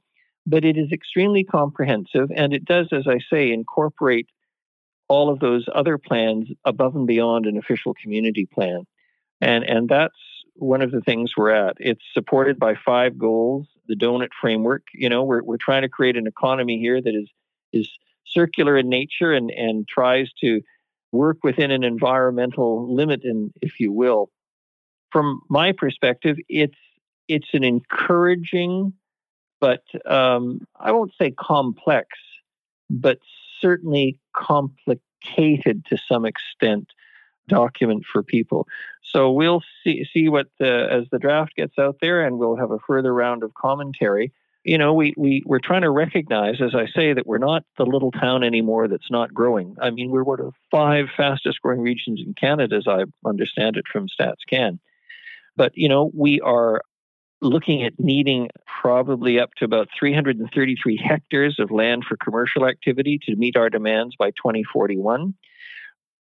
but 0.46 0.66
it 0.66 0.76
is 0.76 0.92
extremely 0.92 1.44
comprehensive, 1.44 2.30
and 2.34 2.52
it 2.52 2.66
does, 2.66 2.88
as 2.92 3.06
I 3.06 3.18
say, 3.32 3.50
incorporate 3.50 4.28
all 5.08 5.30
of 5.30 5.40
those 5.40 5.66
other 5.74 5.96
plans 5.96 6.48
above 6.64 6.94
and 6.94 7.06
beyond 7.06 7.46
an 7.46 7.56
official 7.56 7.94
community 7.94 8.46
plan, 8.46 8.86
and 9.40 9.64
and 9.64 9.88
that's 9.88 10.14
one 10.60 10.82
of 10.82 10.90
the 10.90 11.00
things 11.00 11.32
we're 11.36 11.50
at. 11.50 11.76
It's 11.80 12.04
supported 12.12 12.58
by 12.58 12.74
five 12.74 13.18
goals. 13.18 13.66
The 13.88 13.96
donut 13.96 14.28
framework. 14.40 14.82
You 14.94 15.08
know, 15.08 15.24
we're 15.24 15.42
we're 15.42 15.56
trying 15.56 15.82
to 15.82 15.88
create 15.88 16.16
an 16.16 16.26
economy 16.26 16.78
here 16.78 17.00
that 17.00 17.14
is 17.14 17.28
is 17.72 17.90
circular 18.26 18.76
in 18.76 18.88
nature 18.88 19.32
and 19.32 19.50
and 19.50 19.88
tries 19.88 20.30
to 20.40 20.60
work 21.12 21.38
within 21.42 21.70
an 21.70 21.82
environmental 21.82 22.94
limit, 22.94 23.22
and 23.24 23.52
if 23.60 23.80
you 23.80 23.90
will, 23.90 24.30
from 25.10 25.40
my 25.48 25.72
perspective, 25.72 26.36
it's 26.48 26.78
it's 27.28 27.48
an 27.52 27.64
encouraging, 27.64 28.92
but 29.60 29.82
um, 30.06 30.60
I 30.78 30.92
won't 30.92 31.12
say 31.20 31.30
complex, 31.32 32.08
but 32.88 33.18
certainly 33.60 34.18
complicated 34.34 35.84
to 35.86 35.98
some 36.08 36.24
extent 36.24 36.88
document 37.50 38.04
for 38.10 38.22
people. 38.22 38.66
So 39.02 39.30
we'll 39.30 39.62
see 39.84 40.06
see 40.12 40.28
what 40.28 40.46
the, 40.58 40.88
as 40.90 41.04
the 41.10 41.18
draft 41.18 41.54
gets 41.56 41.78
out 41.78 41.96
there, 42.00 42.24
and 42.24 42.38
we'll 42.38 42.56
have 42.56 42.70
a 42.70 42.78
further 42.86 43.12
round 43.12 43.42
of 43.42 43.52
commentary. 43.54 44.32
You 44.64 44.78
know, 44.78 44.94
we 44.94 45.14
we 45.16 45.42
we're 45.46 45.58
trying 45.58 45.82
to 45.82 45.90
recognize, 45.90 46.60
as 46.60 46.74
I 46.74 46.86
say, 46.86 47.12
that 47.12 47.26
we're 47.26 47.38
not 47.38 47.64
the 47.76 47.86
little 47.86 48.12
town 48.12 48.44
anymore 48.44 48.88
that's 48.88 49.10
not 49.10 49.34
growing. 49.34 49.76
I 49.80 49.90
mean, 49.90 50.10
we're 50.10 50.24
one 50.24 50.40
of 50.40 50.54
five 50.70 51.06
fastest 51.16 51.60
growing 51.60 51.80
regions 51.80 52.20
in 52.24 52.34
Canada, 52.34 52.76
as 52.76 52.86
I 52.86 53.04
understand 53.26 53.76
it 53.76 53.84
from 53.90 54.06
StatsCan. 54.08 54.78
But, 55.56 55.72
you 55.74 55.88
know, 55.88 56.10
we 56.14 56.40
are 56.40 56.82
looking 57.42 57.82
at 57.82 57.98
needing 57.98 58.50
probably 58.80 59.38
up 59.38 59.50
to 59.56 59.64
about 59.64 59.88
333 59.98 60.96
hectares 60.96 61.56
of 61.58 61.70
land 61.70 62.04
for 62.08 62.16
commercial 62.16 62.66
activity 62.66 63.18
to 63.26 63.36
meet 63.36 63.56
our 63.56 63.70
demands 63.70 64.14
by 64.16 64.30
2041. 64.30 65.34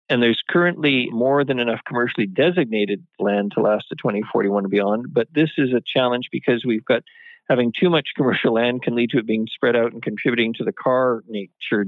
And 0.09 0.21
there's 0.21 0.41
currently 0.49 1.07
more 1.11 1.45
than 1.45 1.59
enough 1.59 1.79
commercially 1.87 2.27
designated 2.27 3.05
land 3.19 3.53
to 3.55 3.61
last 3.61 3.85
to 3.89 3.95
2041 3.95 4.65
and 4.65 4.71
beyond. 4.71 5.13
But 5.13 5.27
this 5.33 5.51
is 5.57 5.69
a 5.73 5.81
challenge 5.81 6.27
because 6.31 6.63
we've 6.65 6.85
got 6.85 7.03
having 7.49 7.71
too 7.77 7.89
much 7.89 8.09
commercial 8.15 8.53
land 8.53 8.83
can 8.83 8.95
lead 8.95 9.11
to 9.11 9.19
it 9.19 9.27
being 9.27 9.47
spread 9.53 9.75
out 9.75 9.93
and 9.93 10.01
contributing 10.01 10.53
to 10.55 10.63
the 10.63 10.73
car 10.73 11.23
nature 11.27 11.85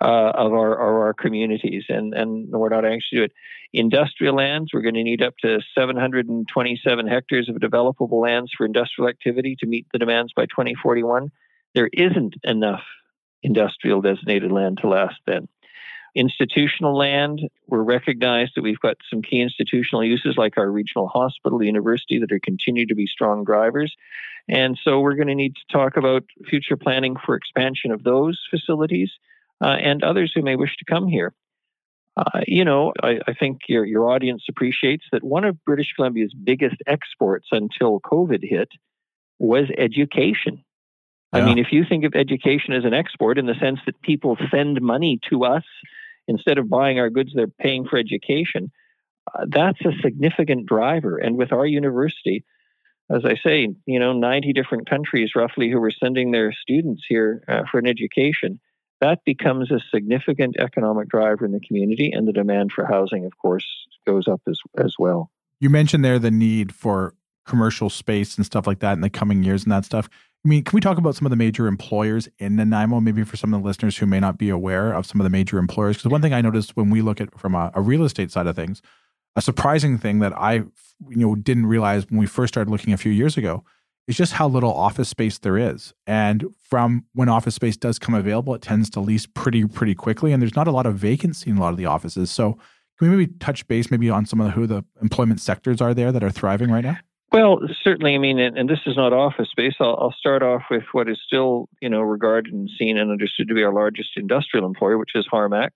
uh, 0.00 0.32
of 0.34 0.52
our 0.52 0.72
of 0.74 1.02
our 1.02 1.14
communities, 1.14 1.84
and 1.88 2.14
and 2.14 2.50
we're 2.50 2.68
not 2.68 2.84
anxious 2.84 3.08
to 3.10 3.16
do 3.16 3.22
it. 3.24 3.32
Industrial 3.72 4.34
lands, 4.34 4.70
we're 4.72 4.82
going 4.82 4.94
to 4.94 5.02
need 5.02 5.22
up 5.22 5.34
to 5.42 5.60
727 5.76 7.06
hectares 7.06 7.48
of 7.48 7.56
developable 7.56 8.20
lands 8.20 8.52
for 8.56 8.66
industrial 8.66 9.08
activity 9.08 9.56
to 9.58 9.66
meet 9.66 9.86
the 9.92 9.98
demands 9.98 10.32
by 10.34 10.44
2041. 10.44 11.30
There 11.74 11.88
isn't 11.92 12.34
enough 12.44 12.82
industrial 13.42 14.02
designated 14.02 14.52
land 14.52 14.78
to 14.82 14.88
last 14.88 15.16
then. 15.26 15.48
Institutional 16.16 16.96
land, 16.96 17.42
we're 17.66 17.82
recognized 17.82 18.52
that 18.56 18.62
we've 18.62 18.80
got 18.80 18.96
some 19.10 19.20
key 19.20 19.42
institutional 19.42 20.02
uses 20.02 20.34
like 20.38 20.56
our 20.56 20.70
regional 20.70 21.08
hospital, 21.08 21.58
the 21.58 21.66
university, 21.66 22.18
that 22.18 22.32
are 22.32 22.40
continue 22.42 22.86
to 22.86 22.94
be 22.94 23.06
strong 23.06 23.44
drivers. 23.44 23.94
And 24.48 24.78
so 24.82 25.00
we're 25.00 25.14
going 25.14 25.28
to 25.28 25.34
need 25.34 25.56
to 25.56 25.76
talk 25.76 25.98
about 25.98 26.24
future 26.48 26.78
planning 26.78 27.16
for 27.26 27.34
expansion 27.34 27.90
of 27.90 28.02
those 28.02 28.40
facilities 28.50 29.10
uh, 29.60 29.76
and 29.78 30.02
others 30.02 30.32
who 30.34 30.40
may 30.40 30.56
wish 30.56 30.74
to 30.78 30.86
come 30.86 31.06
here. 31.06 31.34
Uh, 32.16 32.40
you 32.46 32.64
know, 32.64 32.94
I, 33.02 33.18
I, 33.26 33.34
think 33.34 33.60
your, 33.68 33.84
your 33.84 34.10
audience 34.10 34.44
appreciates 34.48 35.04
that 35.12 35.22
one 35.22 35.44
of 35.44 35.62
British 35.66 35.92
Columbia's 35.94 36.32
biggest 36.32 36.76
exports 36.86 37.48
until 37.52 38.00
COVID 38.00 38.40
hit 38.42 38.70
was 39.38 39.66
education. 39.76 40.64
Yeah. 41.34 41.40
I 41.40 41.44
mean, 41.44 41.58
if 41.58 41.72
you 41.72 41.84
think 41.86 42.04
of 42.04 42.14
education 42.14 42.72
as 42.72 42.86
an 42.86 42.94
export 42.94 43.36
in 43.36 43.44
the 43.44 43.54
sense 43.60 43.80
that 43.84 44.00
people 44.00 44.38
send 44.50 44.80
money 44.80 45.20
to 45.28 45.44
us 45.44 45.64
instead 46.28 46.58
of 46.58 46.68
buying 46.68 46.98
our 46.98 47.10
goods, 47.10 47.32
they're 47.34 47.46
paying 47.46 47.86
for 47.86 47.98
education, 47.98 48.70
uh, 49.34 49.46
that's 49.48 49.80
a 49.84 49.92
significant 50.02 50.66
driver. 50.66 51.18
And 51.18 51.36
with 51.36 51.52
our 51.52 51.66
university, 51.66 52.44
as 53.10 53.24
I 53.24 53.36
say, 53.36 53.68
you 53.86 53.98
know, 53.98 54.12
90 54.12 54.52
different 54.52 54.88
countries 54.88 55.30
roughly 55.36 55.70
who 55.70 55.82
are 55.82 55.92
sending 55.92 56.32
their 56.32 56.52
students 56.52 57.04
here 57.08 57.44
uh, 57.48 57.62
for 57.70 57.78
an 57.78 57.86
education, 57.86 58.60
that 59.00 59.20
becomes 59.24 59.70
a 59.70 59.78
significant 59.94 60.56
economic 60.58 61.08
driver 61.08 61.44
in 61.44 61.52
the 61.52 61.60
community. 61.60 62.10
And 62.12 62.26
the 62.26 62.32
demand 62.32 62.72
for 62.72 62.86
housing, 62.86 63.24
of 63.24 63.32
course, 63.38 63.66
goes 64.06 64.26
up 64.26 64.40
as, 64.48 64.58
as 64.78 64.94
well. 64.98 65.30
You 65.60 65.70
mentioned 65.70 66.04
there 66.04 66.18
the 66.18 66.30
need 66.30 66.74
for 66.74 67.14
commercial 67.46 67.88
space 67.88 68.36
and 68.36 68.44
stuff 68.44 68.66
like 68.66 68.80
that 68.80 68.94
in 68.94 69.00
the 69.00 69.10
coming 69.10 69.42
years 69.42 69.62
and 69.62 69.72
that 69.72 69.84
stuff. 69.84 70.08
I 70.46 70.48
mean, 70.48 70.62
can 70.62 70.76
we 70.76 70.80
talk 70.80 70.96
about 70.96 71.16
some 71.16 71.26
of 71.26 71.30
the 71.30 71.36
major 71.36 71.66
employers 71.66 72.28
in 72.38 72.54
Nanaimo, 72.54 73.00
maybe 73.00 73.24
for 73.24 73.36
some 73.36 73.52
of 73.52 73.60
the 73.60 73.66
listeners 73.66 73.96
who 73.96 74.06
may 74.06 74.20
not 74.20 74.38
be 74.38 74.48
aware 74.48 74.92
of 74.92 75.04
some 75.04 75.20
of 75.20 75.24
the 75.24 75.30
major 75.30 75.58
employers? 75.58 75.96
Because 75.96 76.12
one 76.12 76.22
thing 76.22 76.32
I 76.32 76.40
noticed 76.40 76.76
when 76.76 76.88
we 76.88 77.02
look 77.02 77.20
at 77.20 77.36
from 77.36 77.56
a, 77.56 77.72
a, 77.74 77.82
real 77.82 78.04
estate 78.04 78.30
side 78.30 78.46
of 78.46 78.54
things, 78.54 78.80
a 79.34 79.42
surprising 79.42 79.98
thing 79.98 80.20
that 80.20 80.32
I 80.38 80.62
you 81.08 81.16
know 81.16 81.34
didn't 81.34 81.66
realize 81.66 82.08
when 82.08 82.20
we 82.20 82.26
first 82.26 82.54
started 82.54 82.70
looking 82.70 82.92
a 82.92 82.96
few 82.96 83.10
years 83.10 83.36
ago 83.36 83.64
is 84.06 84.16
just 84.16 84.34
how 84.34 84.46
little 84.46 84.72
office 84.72 85.08
space 85.08 85.36
there 85.38 85.58
is. 85.58 85.92
And 86.06 86.44
from 86.62 87.06
when 87.12 87.28
office 87.28 87.56
space 87.56 87.76
does 87.76 87.98
come 87.98 88.14
available, 88.14 88.54
it 88.54 88.62
tends 88.62 88.88
to 88.90 89.00
lease 89.00 89.26
pretty 89.26 89.64
pretty 89.64 89.96
quickly, 89.96 90.32
and 90.32 90.40
there's 90.40 90.54
not 90.54 90.68
a 90.68 90.72
lot 90.72 90.86
of 90.86 90.94
vacancy 90.94 91.50
in 91.50 91.56
a 91.56 91.60
lot 91.60 91.70
of 91.70 91.76
the 91.76 91.86
offices. 91.86 92.30
So 92.30 92.52
can 93.00 93.10
we 93.10 93.16
maybe 93.16 93.32
touch 93.40 93.66
base 93.66 93.90
maybe 93.90 94.10
on 94.10 94.26
some 94.26 94.40
of 94.40 94.46
the, 94.46 94.52
who 94.52 94.68
the 94.68 94.84
employment 95.02 95.40
sectors 95.40 95.80
are 95.80 95.92
there 95.92 96.12
that 96.12 96.22
are 96.22 96.30
thriving 96.30 96.70
right 96.70 96.84
now? 96.84 96.98
Well, 97.36 97.60
certainly. 97.84 98.14
I 98.14 98.18
mean, 98.18 98.38
and, 98.38 98.56
and 98.56 98.66
this 98.66 98.78
is 98.86 98.96
not 98.96 99.12
office 99.12 99.50
space. 99.50 99.74
I'll, 99.78 99.98
I'll, 100.00 100.14
start 100.18 100.42
off 100.42 100.62
with 100.70 100.84
what 100.92 101.06
is 101.06 101.18
still, 101.26 101.68
you 101.82 101.90
know, 101.90 102.00
regarded 102.00 102.54
and 102.54 102.70
seen 102.78 102.96
and 102.96 103.10
understood 103.10 103.48
to 103.48 103.54
be 103.54 103.62
our 103.62 103.74
largest 103.74 104.10
industrial 104.16 104.64
employer, 104.64 104.96
which 104.96 105.10
is 105.14 105.26
Harmac, 105.30 105.72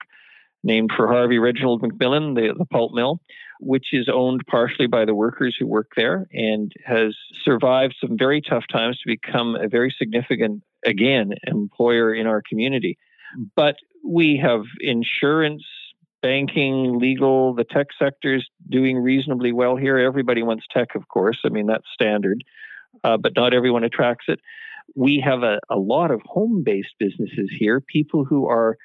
named 0.64 0.90
for 0.96 1.06
Harvey 1.06 1.38
Reginald 1.38 1.82
MacMillan, 1.82 2.34
the, 2.34 2.54
the 2.56 2.64
pulp 2.64 2.92
mill, 2.94 3.20
which 3.60 3.88
is 3.92 4.08
owned 4.10 4.40
partially 4.50 4.86
by 4.86 5.04
the 5.04 5.14
workers 5.14 5.54
who 5.60 5.66
work 5.66 5.88
there 5.98 6.26
and 6.32 6.72
has 6.86 7.14
survived 7.44 7.94
some 8.00 8.16
very 8.16 8.40
tough 8.40 8.64
times 8.72 8.98
to 9.00 9.06
become 9.06 9.54
a 9.54 9.68
very 9.68 9.94
significant, 9.98 10.62
again, 10.86 11.32
employer 11.46 12.14
in 12.14 12.26
our 12.26 12.40
community. 12.48 12.96
Hmm. 13.36 13.42
But 13.54 13.76
we 14.02 14.40
have 14.42 14.62
insurance 14.80 15.64
banking, 16.22 16.98
legal, 16.98 17.54
the 17.54 17.64
tech 17.64 17.88
sector 17.98 18.34
is 18.34 18.46
doing 18.68 18.98
reasonably 18.98 19.52
well 19.52 19.76
here. 19.76 19.98
Everybody 19.98 20.42
wants 20.42 20.64
tech, 20.70 20.94
of 20.94 21.08
course. 21.08 21.38
I 21.44 21.48
mean, 21.48 21.66
that's 21.66 21.84
standard, 21.92 22.44
uh, 23.04 23.16
but 23.16 23.32
not 23.36 23.54
everyone 23.54 23.84
attracts 23.84 24.26
it. 24.28 24.40
We 24.94 25.22
have 25.24 25.42
a, 25.42 25.60
a 25.68 25.76
lot 25.76 26.10
of 26.10 26.20
home 26.24 26.62
based 26.64 26.94
businesses 26.98 27.50
here, 27.58 27.80
people 27.80 28.24
who 28.24 28.48
are 28.48 28.76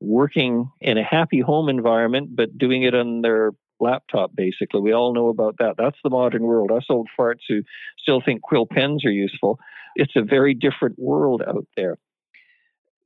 working 0.00 0.68
in 0.80 0.98
a 0.98 1.04
happy 1.04 1.40
home 1.40 1.68
environment, 1.68 2.34
but 2.34 2.58
doing 2.58 2.82
it 2.82 2.94
on 2.94 3.22
their 3.22 3.52
laptop, 3.80 4.34
basically. 4.34 4.80
We 4.80 4.92
all 4.92 5.14
know 5.14 5.28
about 5.28 5.56
that. 5.58 5.74
That's 5.78 5.98
the 6.02 6.10
modern 6.10 6.42
world. 6.42 6.70
Us 6.70 6.86
old 6.88 7.08
farts 7.18 7.42
who 7.48 7.62
still 7.98 8.22
think 8.24 8.42
quill 8.42 8.66
pens 8.66 9.04
are 9.04 9.10
useful. 9.10 9.58
It's 9.94 10.14
a 10.16 10.22
very 10.22 10.54
different 10.54 10.98
world 10.98 11.42
out 11.46 11.66
there. 11.76 11.96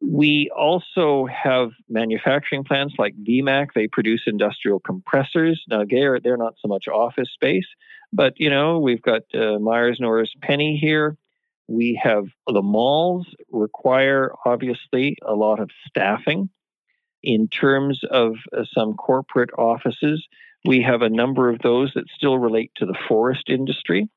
We 0.01 0.51
also 0.55 1.27
have 1.27 1.71
manufacturing 1.89 2.65
plants 2.65 2.95
like 2.99 3.15
VMAC. 3.17 3.69
They 3.75 3.89
produce 3.89 4.23
industrial 4.27 4.79
compressors. 4.81 5.63
Now, 5.69 5.85
they're, 5.89 6.21
they're 6.21 6.37
not 6.37 6.55
so 6.61 6.69
much 6.69 6.87
office 6.87 7.31
space, 7.33 7.67
but 8.13 8.35
you 8.37 8.51
know, 8.51 8.79
we've 8.79 9.03
got 9.03 9.23
uh, 9.35 9.59
Meyers 9.59 9.99
Norris 9.99 10.31
Penny 10.43 10.79
here. 10.81 11.17
We 11.69 12.01
have 12.03 12.27
the 12.47 12.63
malls 12.63 13.27
require 13.51 14.33
obviously 14.45 15.17
a 15.23 15.35
lot 15.35 15.61
of 15.61 15.71
staffing. 15.89 16.51
In 17.23 17.49
terms 17.49 18.01
of 18.09 18.35
uh, 18.57 18.65
some 18.73 18.95
corporate 18.95 19.51
offices, 19.59 20.25
we 20.65 20.83
have 20.83 21.03
a 21.03 21.09
number 21.09 21.49
of 21.49 21.59
those 21.61 21.93
that 21.95 22.05
still 22.15 22.39
relate 22.39 22.71
to 22.77 22.87
the 22.87 22.97
forest 23.09 23.49
industry. 23.49 24.09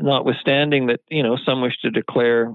Notwithstanding 0.00 0.88
that, 0.88 1.00
you 1.08 1.22
know, 1.22 1.36
some 1.36 1.62
wish 1.62 1.78
to 1.82 1.90
declare, 1.90 2.52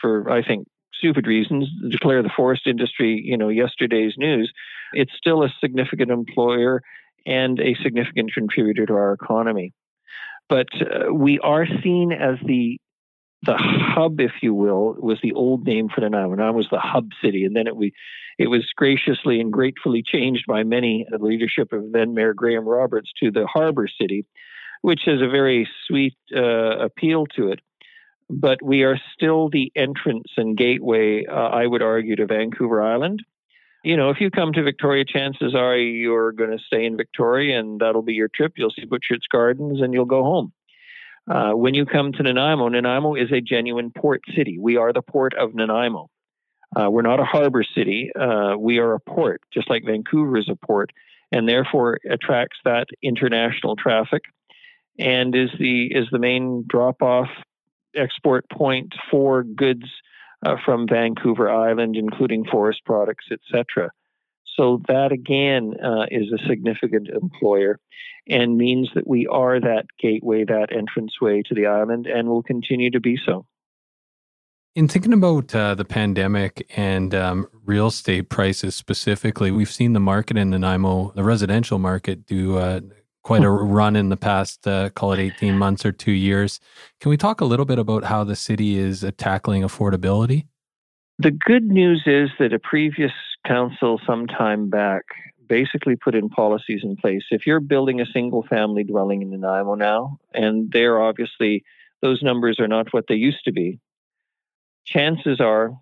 for 0.00 0.30
I 0.30 0.42
think 0.42 0.66
stupid 1.00 1.26
reasons, 1.26 1.66
declare 1.90 2.22
the 2.22 2.30
forest 2.36 2.62
industry, 2.66 3.20
you 3.24 3.36
know, 3.36 3.48
yesterday's 3.48 4.14
news, 4.16 4.52
it's 4.92 5.12
still 5.16 5.42
a 5.42 5.52
significant 5.60 6.10
employer 6.10 6.82
and 7.26 7.58
a 7.58 7.74
significant 7.82 8.32
contributor 8.32 8.86
to 8.86 8.92
our 8.92 9.12
economy. 9.12 9.72
But 10.48 10.68
uh, 10.80 11.12
we 11.12 11.38
are 11.40 11.66
seen 11.82 12.12
as 12.12 12.36
the 12.46 12.78
the 13.42 13.56
hub, 13.56 14.20
if 14.20 14.32
you 14.42 14.52
will, 14.52 14.96
was 14.98 15.18
the 15.22 15.32
old 15.32 15.64
name 15.64 15.88
for 15.88 16.02
Nanaimo. 16.02 16.34
Nanaimo 16.34 16.58
was 16.58 16.68
the 16.70 16.78
hub 16.78 17.08
city, 17.24 17.44
and 17.44 17.56
then 17.56 17.66
it 17.66 17.76
we 17.76 17.92
it 18.38 18.48
was 18.48 18.66
graciously 18.76 19.40
and 19.40 19.52
gratefully 19.52 20.02
changed 20.04 20.44
by 20.46 20.62
many 20.62 21.06
the 21.10 21.18
leadership 21.18 21.72
of 21.72 21.92
then 21.92 22.14
Mayor 22.14 22.34
Graeme 22.34 22.66
Roberts 22.66 23.10
to 23.20 23.30
the 23.30 23.46
harbor 23.46 23.88
city, 24.00 24.26
which 24.82 25.02
has 25.06 25.22
a 25.22 25.28
very 25.28 25.68
sweet 25.86 26.16
uh, 26.34 26.78
appeal 26.78 27.26
to 27.36 27.48
it 27.48 27.60
but 28.30 28.62
we 28.62 28.84
are 28.84 28.98
still 29.14 29.48
the 29.48 29.72
entrance 29.74 30.28
and 30.36 30.56
gateway, 30.56 31.26
uh, 31.26 31.32
I 31.32 31.66
would 31.66 31.82
argue, 31.82 32.16
to 32.16 32.26
Vancouver 32.26 32.80
Island. 32.80 33.22
You 33.82 33.96
know, 33.96 34.10
if 34.10 34.20
you 34.20 34.30
come 34.30 34.52
to 34.52 34.62
Victoria, 34.62 35.04
chances 35.04 35.54
are 35.54 35.76
you're 35.76 36.32
going 36.32 36.50
to 36.50 36.62
stay 36.64 36.84
in 36.84 36.96
Victoria 36.96 37.58
and 37.58 37.80
that'll 37.80 38.02
be 38.02 38.12
your 38.12 38.28
trip. 38.28 38.52
You'll 38.56 38.70
see 38.70 38.84
Butchart's 38.84 39.26
Gardens 39.30 39.80
and 39.80 39.92
you'll 39.92 40.04
go 40.04 40.22
home. 40.22 40.52
Uh, 41.30 41.52
when 41.52 41.74
you 41.74 41.86
come 41.86 42.12
to 42.12 42.22
Nanaimo, 42.22 42.68
Nanaimo 42.68 43.14
is 43.14 43.32
a 43.32 43.40
genuine 43.40 43.90
port 43.90 44.20
city. 44.36 44.58
We 44.58 44.76
are 44.76 44.92
the 44.92 45.02
port 45.02 45.34
of 45.34 45.54
Nanaimo. 45.54 46.08
Uh, 46.74 46.90
we're 46.90 47.02
not 47.02 47.20
a 47.20 47.24
harbor 47.24 47.64
city. 47.64 48.10
Uh, 48.18 48.54
we 48.58 48.78
are 48.78 48.94
a 48.94 49.00
port, 49.00 49.40
just 49.52 49.68
like 49.68 49.84
Vancouver 49.84 50.36
is 50.36 50.48
a 50.48 50.54
port, 50.54 50.90
and 51.32 51.48
therefore 51.48 51.98
attracts 52.08 52.58
that 52.64 52.86
international 53.02 53.76
traffic, 53.76 54.22
and 54.98 55.34
is 55.34 55.50
the 55.58 55.86
is 55.86 56.06
the 56.12 56.18
main 56.18 56.64
drop 56.68 57.02
off 57.02 57.28
export 57.94 58.48
point 58.50 58.92
for 59.10 59.42
goods 59.42 59.84
uh, 60.44 60.56
from 60.64 60.86
Vancouver 60.88 61.50
Island, 61.50 61.96
including 61.96 62.44
forest 62.44 62.80
products, 62.84 63.26
etc. 63.30 63.90
So 64.56 64.82
that 64.88 65.12
again 65.12 65.74
uh, 65.82 66.06
is 66.10 66.32
a 66.32 66.48
significant 66.48 67.08
employer 67.08 67.78
and 68.28 68.56
means 68.56 68.90
that 68.94 69.06
we 69.06 69.26
are 69.26 69.60
that 69.60 69.86
gateway, 70.00 70.44
that 70.44 70.68
entranceway 70.70 71.42
to 71.46 71.54
the 71.54 71.66
island, 71.66 72.06
and 72.06 72.28
will 72.28 72.42
continue 72.42 72.90
to 72.90 73.00
be 73.00 73.18
so. 73.24 73.46
In 74.76 74.86
thinking 74.86 75.12
about 75.12 75.52
uh, 75.54 75.74
the 75.74 75.84
pandemic 75.84 76.70
and 76.76 77.12
um, 77.12 77.48
real 77.64 77.88
estate 77.88 78.28
prices 78.28 78.76
specifically, 78.76 79.50
we've 79.50 79.70
seen 79.70 79.94
the 79.94 80.00
market 80.00 80.36
in 80.36 80.50
Nanaimo, 80.50 81.10
the 81.16 81.24
residential 81.24 81.78
market, 81.80 82.24
do 82.24 82.56
uh, 82.56 82.80
quite 83.22 83.44
a 83.44 83.50
run 83.50 83.96
in 83.96 84.08
the 84.08 84.16
past, 84.16 84.66
uh, 84.66 84.90
call 84.90 85.12
it 85.12 85.18
18 85.18 85.58
months 85.58 85.84
or 85.84 85.92
two 85.92 86.12
years. 86.12 86.60
Can 87.00 87.10
we 87.10 87.16
talk 87.16 87.40
a 87.40 87.44
little 87.44 87.66
bit 87.66 87.78
about 87.78 88.04
how 88.04 88.24
the 88.24 88.36
city 88.36 88.78
is 88.78 89.04
uh, 89.04 89.10
tackling 89.16 89.62
affordability? 89.62 90.46
The 91.18 91.30
good 91.30 91.64
news 91.64 92.02
is 92.06 92.30
that 92.38 92.52
a 92.52 92.58
previous 92.58 93.12
council 93.46 94.00
some 94.06 94.26
time 94.26 94.70
back 94.70 95.04
basically 95.46 95.96
put 95.96 96.14
in 96.14 96.28
policies 96.28 96.80
in 96.82 96.96
place. 96.96 97.24
If 97.30 97.46
you're 97.46 97.60
building 97.60 98.00
a 98.00 98.06
single 98.06 98.44
family 98.48 98.84
dwelling 98.84 99.20
in 99.20 99.30
Nanaimo 99.30 99.74
now, 99.74 100.18
and 100.32 100.70
they're 100.72 101.02
obviously, 101.02 101.64
those 102.00 102.22
numbers 102.22 102.58
are 102.60 102.68
not 102.68 102.94
what 102.94 103.06
they 103.08 103.16
used 103.16 103.44
to 103.44 103.52
be, 103.52 103.80
chances 104.84 105.40
are 105.40 105.72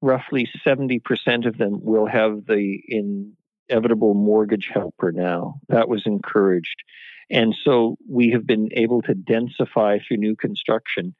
roughly 0.00 0.48
70% 0.64 1.00
of 1.46 1.58
them 1.58 1.80
will 1.82 2.06
have 2.06 2.46
the 2.46 2.80
in 2.88 3.36
inevitable 3.68 4.14
mortgage 4.14 4.70
helper 4.72 5.12
now. 5.12 5.60
That 5.68 5.88
was 5.88 6.02
encouraged. 6.06 6.82
And 7.30 7.54
so 7.64 7.96
we 8.08 8.30
have 8.30 8.46
been 8.46 8.68
able 8.72 9.02
to 9.02 9.14
densify 9.14 10.00
through 10.06 10.18
new 10.18 10.36
construction 10.36 11.14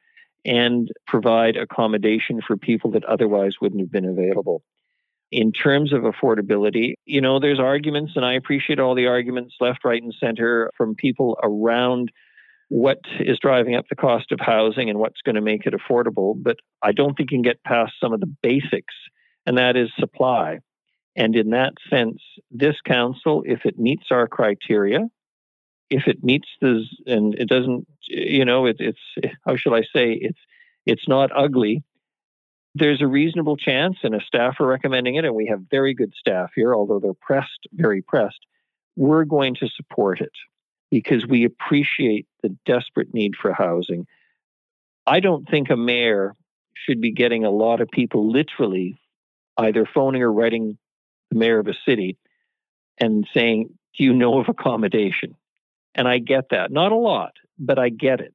and 0.44 0.88
provide 1.06 1.56
accommodation 1.56 2.40
for 2.46 2.56
people 2.56 2.92
that 2.92 3.04
otherwise 3.04 3.54
wouldn't 3.60 3.80
have 3.80 3.90
been 3.90 4.04
available. 4.04 4.62
In 5.32 5.50
terms 5.50 5.92
of 5.92 6.02
affordability, 6.02 6.94
you 7.04 7.20
know, 7.20 7.40
there's 7.40 7.58
arguments, 7.58 8.12
and 8.14 8.24
I 8.24 8.34
appreciate 8.34 8.78
all 8.78 8.94
the 8.94 9.08
arguments 9.08 9.56
left, 9.60 9.84
right, 9.84 10.00
and 10.00 10.14
center 10.20 10.70
from 10.76 10.94
people 10.94 11.36
around 11.42 12.12
what 12.68 12.98
is 13.18 13.38
driving 13.40 13.74
up 13.74 13.86
the 13.88 13.96
cost 13.96 14.30
of 14.30 14.38
housing 14.40 14.88
and 14.88 15.00
what's 15.00 15.22
going 15.22 15.34
to 15.34 15.40
make 15.40 15.66
it 15.66 15.74
affordable. 15.74 16.34
But 16.40 16.58
I 16.80 16.92
don't 16.92 17.16
think 17.16 17.32
you 17.32 17.38
can 17.38 17.42
get 17.42 17.64
past 17.64 17.94
some 18.00 18.12
of 18.12 18.20
the 18.20 18.32
basics, 18.42 18.94
and 19.46 19.58
that 19.58 19.76
is 19.76 19.90
supply. 19.98 20.60
And 21.16 21.34
in 21.34 21.50
that 21.50 21.72
sense, 21.88 22.20
this 22.50 22.76
council, 22.84 23.42
if 23.46 23.64
it 23.64 23.78
meets 23.78 24.04
our 24.10 24.28
criteria, 24.28 25.08
if 25.88 26.06
it 26.06 26.22
meets 26.22 26.48
the 26.60 26.84
and 27.06 27.34
it 27.34 27.48
doesn't, 27.48 27.86
you 28.06 28.44
know, 28.44 28.66
it, 28.66 28.76
it's 28.78 29.00
how 29.46 29.56
shall 29.56 29.74
I 29.74 29.82
say, 29.82 30.12
it's 30.12 30.38
it's 30.84 31.08
not 31.08 31.30
ugly. 31.34 31.82
There's 32.74 33.00
a 33.00 33.06
reasonable 33.06 33.56
chance, 33.56 33.96
and 34.02 34.14
a 34.14 34.20
staff 34.20 34.60
are 34.60 34.66
recommending 34.66 35.14
it, 35.14 35.24
and 35.24 35.34
we 35.34 35.46
have 35.46 35.60
very 35.70 35.94
good 35.94 36.12
staff 36.18 36.50
here, 36.54 36.74
although 36.74 37.00
they're 37.00 37.14
pressed, 37.14 37.66
very 37.72 38.02
pressed. 38.02 38.44
We're 38.96 39.24
going 39.24 39.54
to 39.56 39.68
support 39.68 40.20
it 40.20 40.32
because 40.90 41.26
we 41.26 41.44
appreciate 41.44 42.26
the 42.42 42.54
desperate 42.66 43.14
need 43.14 43.32
for 43.40 43.52
housing. 43.54 44.06
I 45.06 45.20
don't 45.20 45.48
think 45.48 45.70
a 45.70 45.76
mayor 45.76 46.34
should 46.74 47.00
be 47.00 47.12
getting 47.12 47.44
a 47.44 47.50
lot 47.50 47.80
of 47.80 47.88
people 47.88 48.30
literally 48.30 49.00
either 49.56 49.86
phoning 49.86 50.22
or 50.22 50.32
writing 50.32 50.76
the 51.30 51.38
mayor 51.38 51.58
of 51.58 51.66
a 51.66 51.74
city 51.86 52.16
and 52.98 53.26
saying, 53.34 53.70
Do 53.96 54.04
you 54.04 54.12
know 54.12 54.38
of 54.40 54.48
accommodation? 54.48 55.36
And 55.94 56.06
I 56.06 56.18
get 56.18 56.50
that. 56.50 56.70
Not 56.70 56.92
a 56.92 56.96
lot, 56.96 57.32
but 57.58 57.78
I 57.78 57.88
get 57.88 58.20
it. 58.20 58.34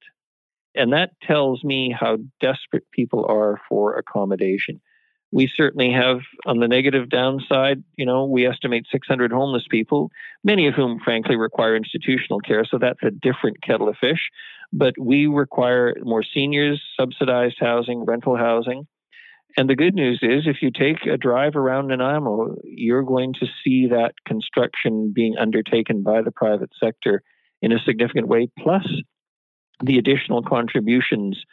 And 0.73 0.93
that 0.93 1.11
tells 1.21 1.63
me 1.63 1.95
how 1.97 2.17
desperate 2.39 2.89
people 2.91 3.25
are 3.27 3.59
for 3.67 3.97
accommodation. 3.97 4.81
We 5.33 5.47
certainly 5.47 5.91
have, 5.93 6.19
on 6.45 6.59
the 6.59 6.67
negative 6.67 7.09
downside, 7.09 7.83
you 7.95 8.05
know, 8.05 8.25
we 8.25 8.45
estimate 8.45 8.85
600 8.91 9.31
homeless 9.31 9.65
people, 9.69 10.11
many 10.43 10.67
of 10.67 10.73
whom, 10.73 10.99
frankly, 10.99 11.37
require 11.37 11.75
institutional 11.75 12.41
care. 12.41 12.65
So 12.65 12.77
that's 12.77 13.01
a 13.01 13.11
different 13.11 13.61
kettle 13.61 13.87
of 13.87 13.97
fish. 13.97 14.29
But 14.73 14.93
we 14.99 15.27
require 15.27 15.95
more 16.01 16.23
seniors, 16.23 16.81
subsidized 16.99 17.57
housing, 17.59 18.03
rental 18.05 18.35
housing. 18.35 18.87
And 19.57 19.69
the 19.69 19.75
good 19.75 19.95
news 19.95 20.19
is, 20.21 20.43
if 20.45 20.61
you 20.61 20.71
take 20.71 21.05
a 21.05 21.17
drive 21.17 21.55
around 21.55 21.87
Nanaimo, 21.87 22.55
you're 22.63 23.03
going 23.03 23.33
to 23.39 23.47
see 23.63 23.87
that 23.87 24.13
construction 24.25 25.11
being 25.13 25.35
undertaken 25.37 26.03
by 26.03 26.21
the 26.21 26.31
private 26.31 26.71
sector 26.81 27.21
in 27.61 27.71
a 27.71 27.79
significant 27.85 28.27
way, 28.27 28.49
plus 28.59 28.87
the 29.83 29.97
additional 29.97 30.41
contributions 30.41 31.43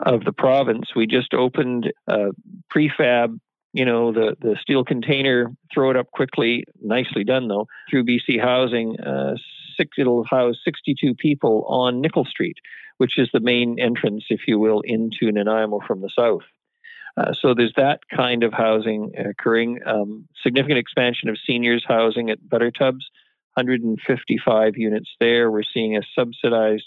of 0.00 0.24
the 0.24 0.32
province. 0.32 0.90
We 0.94 1.06
just 1.06 1.34
opened 1.34 1.92
a 2.06 2.28
prefab, 2.70 3.38
you 3.72 3.84
know, 3.84 4.12
the, 4.12 4.36
the 4.40 4.56
steel 4.60 4.84
container, 4.84 5.50
throw 5.72 5.90
it 5.90 5.96
up 5.96 6.10
quickly, 6.12 6.64
nicely 6.80 7.24
done 7.24 7.48
though, 7.48 7.66
through 7.90 8.04
BC 8.04 8.40
Housing. 8.40 8.98
Uh, 9.00 9.34
six, 9.76 9.96
it'll 9.98 10.24
house 10.24 10.56
62 10.64 11.14
people 11.14 11.64
on 11.68 12.00
Nicol 12.00 12.24
Street, 12.24 12.56
which 12.98 13.18
is 13.18 13.28
the 13.32 13.40
main 13.40 13.78
entrance, 13.80 14.24
if 14.28 14.40
you 14.46 14.58
will, 14.58 14.82
into 14.84 15.32
Nanaimo 15.32 15.80
from 15.86 16.00
the 16.00 16.10
south. 16.16 16.42
Uh, 17.18 17.32
so 17.32 17.54
there's 17.54 17.72
that 17.76 18.00
kind 18.14 18.44
of 18.44 18.52
housing 18.52 19.12
occurring. 19.18 19.80
Um, 19.84 20.28
significant 20.42 20.78
expansion 20.78 21.28
of 21.28 21.36
seniors 21.46 21.84
housing 21.86 22.30
at 22.30 22.38
Buttertubs, 22.40 23.02
155 23.54 24.76
units 24.76 25.08
there. 25.18 25.50
We're 25.50 25.62
seeing 25.62 25.96
a 25.96 26.02
subsidized 26.14 26.84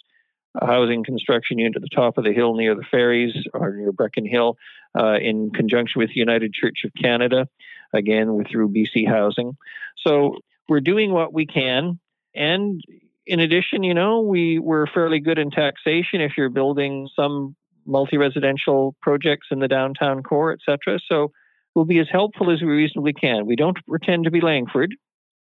housing 0.60 1.04
construction 1.04 1.58
unit 1.60 1.76
at 1.76 1.82
the 1.82 1.90
top 1.94 2.18
of 2.18 2.24
the 2.24 2.34
hill 2.34 2.56
near 2.56 2.76
the 2.76 2.86
ferries 2.90 3.34
or 3.54 3.72
near 3.74 3.92
Brechin 3.92 4.30
Hill 4.30 4.58
uh, 4.98 5.16
in 5.16 5.52
conjunction 5.52 6.00
with 6.00 6.10
United 6.14 6.54
Church 6.54 6.84
of 6.86 6.92
Canada, 7.02 7.48
again 7.94 8.34
with 8.34 8.48
through 8.50 8.70
BC 8.70 9.08
Housing. 9.08 9.58
So 10.06 10.38
we're 10.70 10.82
doing 10.82 11.12
what 11.12 11.34
we 11.34 11.46
can. 11.46 12.00
And 12.34 12.82
in 13.26 13.40
addition, 13.40 13.84
you 13.84 13.94
know, 13.94 14.22
we, 14.22 14.60
we're 14.60 14.88
fairly 14.88 15.20
good 15.20 15.38
in 15.38 15.52
taxation 15.52 16.22
if 16.22 16.34
you're 16.38 16.50
building 16.50 17.10
some 17.16 17.56
multi-residential 17.86 18.96
projects 19.02 19.48
in 19.52 19.60
the 19.60 19.68
downtown 19.68 20.24
core, 20.24 20.54
etc. 20.54 21.00
So 21.08 21.32
we'll 21.76 21.86
be 21.86 22.00
as 22.00 22.08
helpful 22.12 22.52
as 22.52 22.62
we 22.62 22.68
reasonably 22.68 23.14
can. 23.14 23.46
We 23.46 23.56
don't 23.56 23.78
pretend 23.88 24.26
to 24.26 24.32
be 24.32 24.42
Langford. 24.42 24.96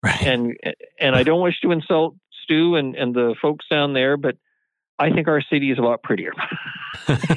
Right. 0.04 0.22
And 0.22 0.56
and 1.00 1.14
I 1.14 1.22
don't 1.22 1.42
wish 1.42 1.60
to 1.62 1.72
insult 1.72 2.16
Stew 2.42 2.76
and, 2.76 2.94
and 2.94 3.14
the 3.14 3.34
folks 3.40 3.66
down 3.70 3.92
there, 3.92 4.16
but 4.16 4.36
I 4.98 5.10
think 5.10 5.28
our 5.28 5.42
city 5.42 5.70
is 5.70 5.78
a 5.78 5.82
lot 5.82 6.02
prettier. 6.02 6.32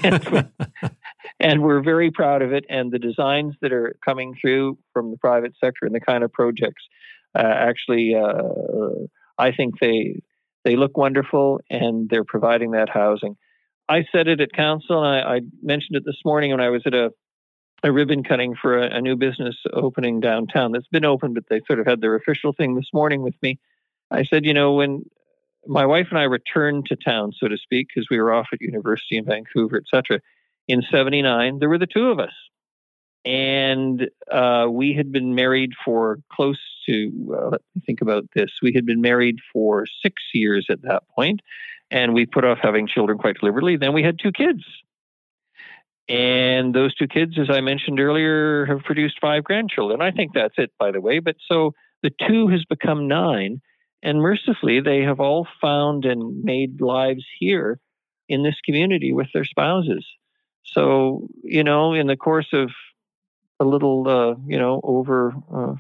and, 0.04 0.49
and, 1.39 1.62
we're 1.62 1.84
very 1.84 2.10
proud 2.10 2.41
of 2.41 2.54
it. 2.54 2.65
And 2.69 2.91
the 2.91 2.99
designs 2.99 3.56
that 3.62 3.73
are 3.73 3.95
coming 4.06 4.34
through 4.39 4.78
from 4.93 5.12
the 5.12 5.17
private 5.17 5.54
sector 5.60 5.86
and 5.86 5.93
the 5.93 5.99
kind 5.99 6.23
of 6.23 6.32
projects 6.32 6.84
uh, 7.38 7.43
actually, 7.43 8.15
uh, 8.15 9.06
I 9.38 9.52
think 9.52 9.80
they 9.80 10.21
they 10.65 10.75
look 10.75 10.97
wonderful 10.97 11.62
and 11.69 12.10
they're 12.10 12.25
providing 12.25 12.71
that 12.71 12.89
housing. 12.89 13.38
I 13.89 14.06
said 14.12 14.28
it 14.28 14.39
at 14.39 14.54
council, 14.54 15.04
and 15.04 15.08
I, 15.08 15.38
I 15.38 15.41
mentioned 15.63 15.97
it 15.97 16.06
this 16.06 16.21
morning 16.23 16.52
when 16.52 16.62
I 16.62 16.69
was 16.69 16.84
at 16.86 16.93
a, 16.93 17.12
a 17.84 17.91
ribbon 17.91 18.23
cutting 18.23 18.56
for 18.56 18.78
a, 18.78 18.97
a 18.97 19.02
new 19.02 19.15
business 19.15 19.56
opening 19.73 20.19
downtown 20.19 20.71
that's 20.71 20.88
been 20.88 21.06
open, 21.06 21.34
but 21.34 21.45
they 21.49 21.62
sort 21.65 21.80
of 21.80 21.88
had 21.88 21.99
their 21.99 22.15
official 22.15 22.54
thing 22.54 22.75
this 22.75 22.89
morning 22.93 23.23
with 23.23 23.36
me. 23.41 23.60
I 24.12 24.23
said, 24.23 24.45
you 24.45 24.54
know, 24.54 24.73
when 24.73 25.06
my 25.65 25.88
wife 25.88 26.08
and 26.12 26.19
I 26.19 26.23
returned 26.23 26.86
to 26.86 26.95
town, 26.95 27.34
so 27.36 27.47
to 27.47 27.58
speak, 27.58 27.88
because 27.88 28.08
we 28.12 28.19
were 28.19 28.32
off 28.32 28.47
at 28.54 28.62
university 28.62 29.17
in 29.17 29.25
Vancouver, 29.25 29.78
etc. 29.78 30.21
In 30.67 30.84
'79, 30.84 31.58
there 31.60 31.69
were 31.69 31.80
the 31.80 31.88
two 31.88 32.10
of 32.10 32.19
us, 32.19 32.34
and 33.25 34.08
uh, 34.32 34.67
we 34.69 34.93
had 34.93 35.12
been 35.12 35.34
married 35.34 35.71
for 35.84 36.19
close 36.32 36.60
to. 36.86 37.36
Uh, 37.36 37.49
let 37.49 37.62
me 37.75 37.82
think 37.86 38.02
about 38.02 38.25
this. 38.36 38.52
We 38.62 38.73
had 38.73 38.86
been 38.86 39.02
married 39.02 39.38
for 39.52 39.86
six 40.04 40.21
years 40.34 40.67
at 40.69 40.84
that 40.84 41.04
point, 41.15 41.41
and 41.91 42.13
we 42.13 42.25
put 42.25 42.45
off 42.45 42.60
having 42.62 42.88
children 42.88 43.17
quite 43.17 43.38
deliberately. 43.39 43.78
Then 43.78 43.93
we 43.93 44.04
had 44.04 44.19
two 44.19 44.32
kids, 44.32 44.63
and 46.08 46.73
those 46.73 46.95
two 46.95 47.08
kids, 47.08 47.38
as 47.39 47.49
I 47.49 47.62
mentioned 47.62 47.99
earlier, 47.99 48.65
have 48.65 48.84
produced 48.84 49.19
five 49.21 49.43
grandchildren. 49.43 50.02
I 50.02 50.12
think 50.12 50.34
that's 50.34 50.56
it, 50.58 50.71
by 50.80 50.91
the 50.91 51.02
way. 51.02 51.19
But 51.19 51.36
so 51.47 51.73
the 52.02 52.12
two 52.28 52.47
has 52.47 52.65
become 52.65 53.08
nine 53.08 53.62
and 54.02 54.21
mercifully, 54.21 54.80
they 54.80 55.02
have 55.02 55.19
all 55.19 55.47
found 55.62 56.06
and 56.06 56.43
made 56.43 56.82
lives 56.82 57.25
here 57.38 57.80
in 58.30 58.43
this 58.43 58.56
community 58.63 59.12
with 59.12 59.28
their 59.34 59.43
spouses. 59.43 60.06
So, 60.63 61.28
you 61.43 61.63
know, 61.63 61.93
in 61.93 62.08
the 62.08 62.15
course 62.15 62.49
of 62.54 62.69
a 63.60 63.65
little, 63.65 64.08
uh, 64.08 64.36
you 64.45 64.58
know, 64.58 64.80
over 64.84 65.34
uh, 65.54 65.73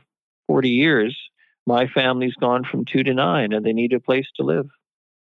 40 0.47 0.69
years, 0.69 1.17
my 1.65 1.87
family's 1.87 2.33
gone 2.35 2.65
from 2.65 2.85
two 2.85 3.03
to 3.03 3.13
nine 3.13 3.53
and 3.53 3.65
they 3.65 3.73
need 3.73 3.93
a 3.93 3.99
place 3.99 4.27
to 4.35 4.43
live. 4.43 4.67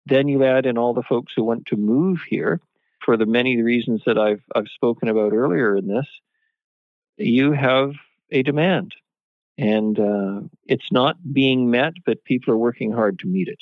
Then 0.06 0.28
you 0.28 0.44
add 0.44 0.66
in 0.66 0.78
all 0.78 0.94
the 0.94 1.04
folks 1.04 1.34
who 1.36 1.44
want 1.44 1.66
to 1.68 1.76
move 1.76 2.20
here 2.30 2.60
for 3.04 3.18
the 3.18 3.26
many 3.26 3.62
reasons 3.62 4.02
that 4.06 4.18
I've, 4.18 4.42
I've 4.56 4.68
spoken 4.74 5.08
about 5.08 5.34
earlier 5.34 5.76
in 5.76 5.88
this. 5.88 6.08
You 7.18 7.54
have 7.54 7.92
a 8.32 8.44
demand 8.44 8.94
and 9.58 10.00
uh, 10.00 10.42
it's 10.66 10.92
not 10.92 11.18
being 11.34 11.72
met, 11.72 11.94
but 12.06 12.24
people 12.26 12.54
are 12.54 12.58
working 12.58 12.92
hard 12.92 13.20
to 13.20 13.28
meet 13.28 13.48
it. 13.48 13.60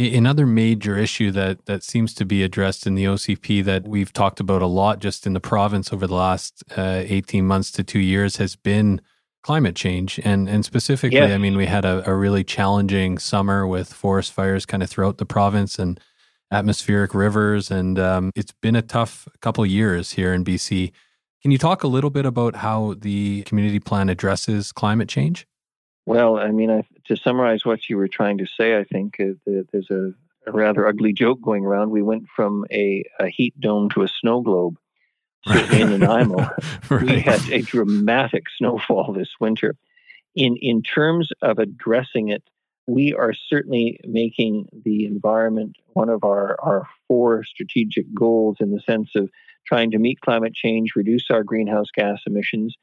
Another 0.00 0.46
major 0.46 0.96
issue 0.96 1.32
that 1.32 1.66
that 1.66 1.82
seems 1.82 2.14
to 2.14 2.24
be 2.24 2.44
addressed 2.44 2.86
in 2.86 2.94
the 2.94 3.04
OCP 3.04 3.64
that 3.64 3.88
we've 3.88 4.12
talked 4.12 4.38
about 4.38 4.62
a 4.62 4.66
lot 4.66 5.00
just 5.00 5.26
in 5.26 5.32
the 5.32 5.40
province 5.40 5.92
over 5.92 6.06
the 6.06 6.14
last 6.14 6.62
uh, 6.76 7.02
18 7.04 7.44
months 7.44 7.72
to 7.72 7.82
two 7.82 7.98
years 7.98 8.36
has 8.36 8.54
been 8.54 9.00
climate 9.42 9.76
change. 9.76 10.18
And, 10.24 10.48
and 10.48 10.64
specifically, 10.64 11.18
yes. 11.18 11.32
I 11.32 11.38
mean, 11.38 11.56
we 11.56 11.66
had 11.66 11.84
a, 11.84 12.08
a 12.08 12.14
really 12.14 12.44
challenging 12.44 13.18
summer 13.18 13.66
with 13.66 13.92
forest 13.92 14.32
fires 14.32 14.66
kind 14.66 14.82
of 14.82 14.90
throughout 14.90 15.18
the 15.18 15.26
province 15.26 15.78
and 15.78 16.00
atmospheric 16.52 17.14
rivers. 17.14 17.70
And 17.70 17.98
um, 17.98 18.32
it's 18.34 18.52
been 18.52 18.76
a 18.76 18.82
tough 18.82 19.28
couple 19.40 19.64
years 19.66 20.12
here 20.12 20.32
in 20.32 20.44
BC. 20.44 20.92
Can 21.42 21.50
you 21.50 21.58
talk 21.58 21.84
a 21.84 21.88
little 21.88 22.10
bit 22.10 22.26
about 22.26 22.56
how 22.56 22.94
the 22.98 23.42
community 23.42 23.78
plan 23.78 24.08
addresses 24.08 24.72
climate 24.72 25.08
change? 25.08 25.46
Well, 26.04 26.38
I 26.38 26.50
mean, 26.50 26.70
I, 26.70 26.84
to 27.06 27.16
summarize 27.16 27.64
what 27.64 27.88
you 27.88 27.96
were 27.96 28.08
trying 28.08 28.38
to 28.38 28.46
say, 28.46 28.78
I 28.78 28.84
think 28.84 29.20
uh, 29.20 29.34
there's 29.70 29.90
a, 29.90 30.14
a, 30.46 30.52
rather 30.52 30.86
ugly 30.86 31.12
joke 31.12 31.40
going 31.42 31.66
around. 31.66 31.90
We 31.90 32.02
went 32.02 32.28
from 32.34 32.64
a, 32.72 33.04
a 33.20 33.28
heat 33.28 33.60
dome 33.60 33.90
to 33.90 34.02
a 34.02 34.08
snow 34.08 34.40
globe. 34.40 34.78
Certainly 35.46 35.80
in 35.80 35.90
Nanaimo, 36.00 36.50
right. 36.90 37.02
we 37.02 37.20
had 37.20 37.48
a 37.50 37.62
dramatic 37.62 38.44
snowfall 38.56 39.12
this 39.12 39.30
winter. 39.40 39.74
In 40.34 40.56
in 40.56 40.82
terms 40.82 41.30
of 41.42 41.58
addressing 41.58 42.28
it, 42.28 42.42
we 42.88 43.12
are 43.14 43.32
certainly 43.32 44.00
making 44.04 44.66
the 44.84 45.04
environment 45.04 45.76
one 45.92 46.08
of 46.08 46.24
our, 46.24 46.56
our 46.60 46.88
four 47.06 47.44
strategic 47.44 48.06
goals 48.14 48.56
in 48.60 48.72
the 48.72 48.80
sense 48.80 49.10
of 49.14 49.28
trying 49.66 49.90
to 49.90 49.98
meet 49.98 50.20
climate 50.22 50.54
change, 50.54 50.92
reduce 50.96 51.26
our 51.30 51.44
greenhouse 51.44 51.88
gas 51.94 52.20
emissions. 52.26 52.74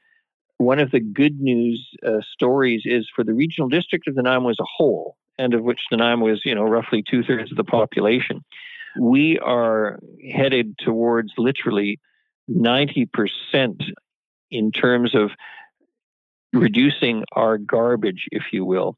One 0.58 0.80
of 0.80 0.92
the 0.92 1.00
good 1.00 1.40
news 1.42 1.90
uh, 2.06 2.22
stories 2.32 2.84
is 2.86 3.10
for 3.14 3.24
the 3.24 3.34
regional 3.34 3.68
district 3.68 4.08
of 4.08 4.16
Nanaimo 4.16 4.50
as 4.50 4.60
a 4.60 4.66
whole, 4.78 5.18
and 5.40 5.54
of 5.56 5.64
which 5.64 5.82
Nanaimo 5.92 6.28
is, 6.28 6.42
you 6.46 6.54
know, 6.54 6.64
roughly 6.64 7.04
two 7.04 7.24
thirds 7.24 7.52
of 7.52 7.58
the 7.58 7.64
population. 7.64 8.44
we 9.00 9.40
are 9.40 10.00
headed 10.32 10.78
towards 10.78 11.34
literally 11.38 12.00
90% 12.50 13.84
in 14.52 14.72
terms 14.72 15.16
of 15.16 15.32
reducing 16.54 17.24
our 17.34 17.58
garbage, 17.58 18.28
if 18.32 18.44
you 18.52 18.66
will. 18.66 18.98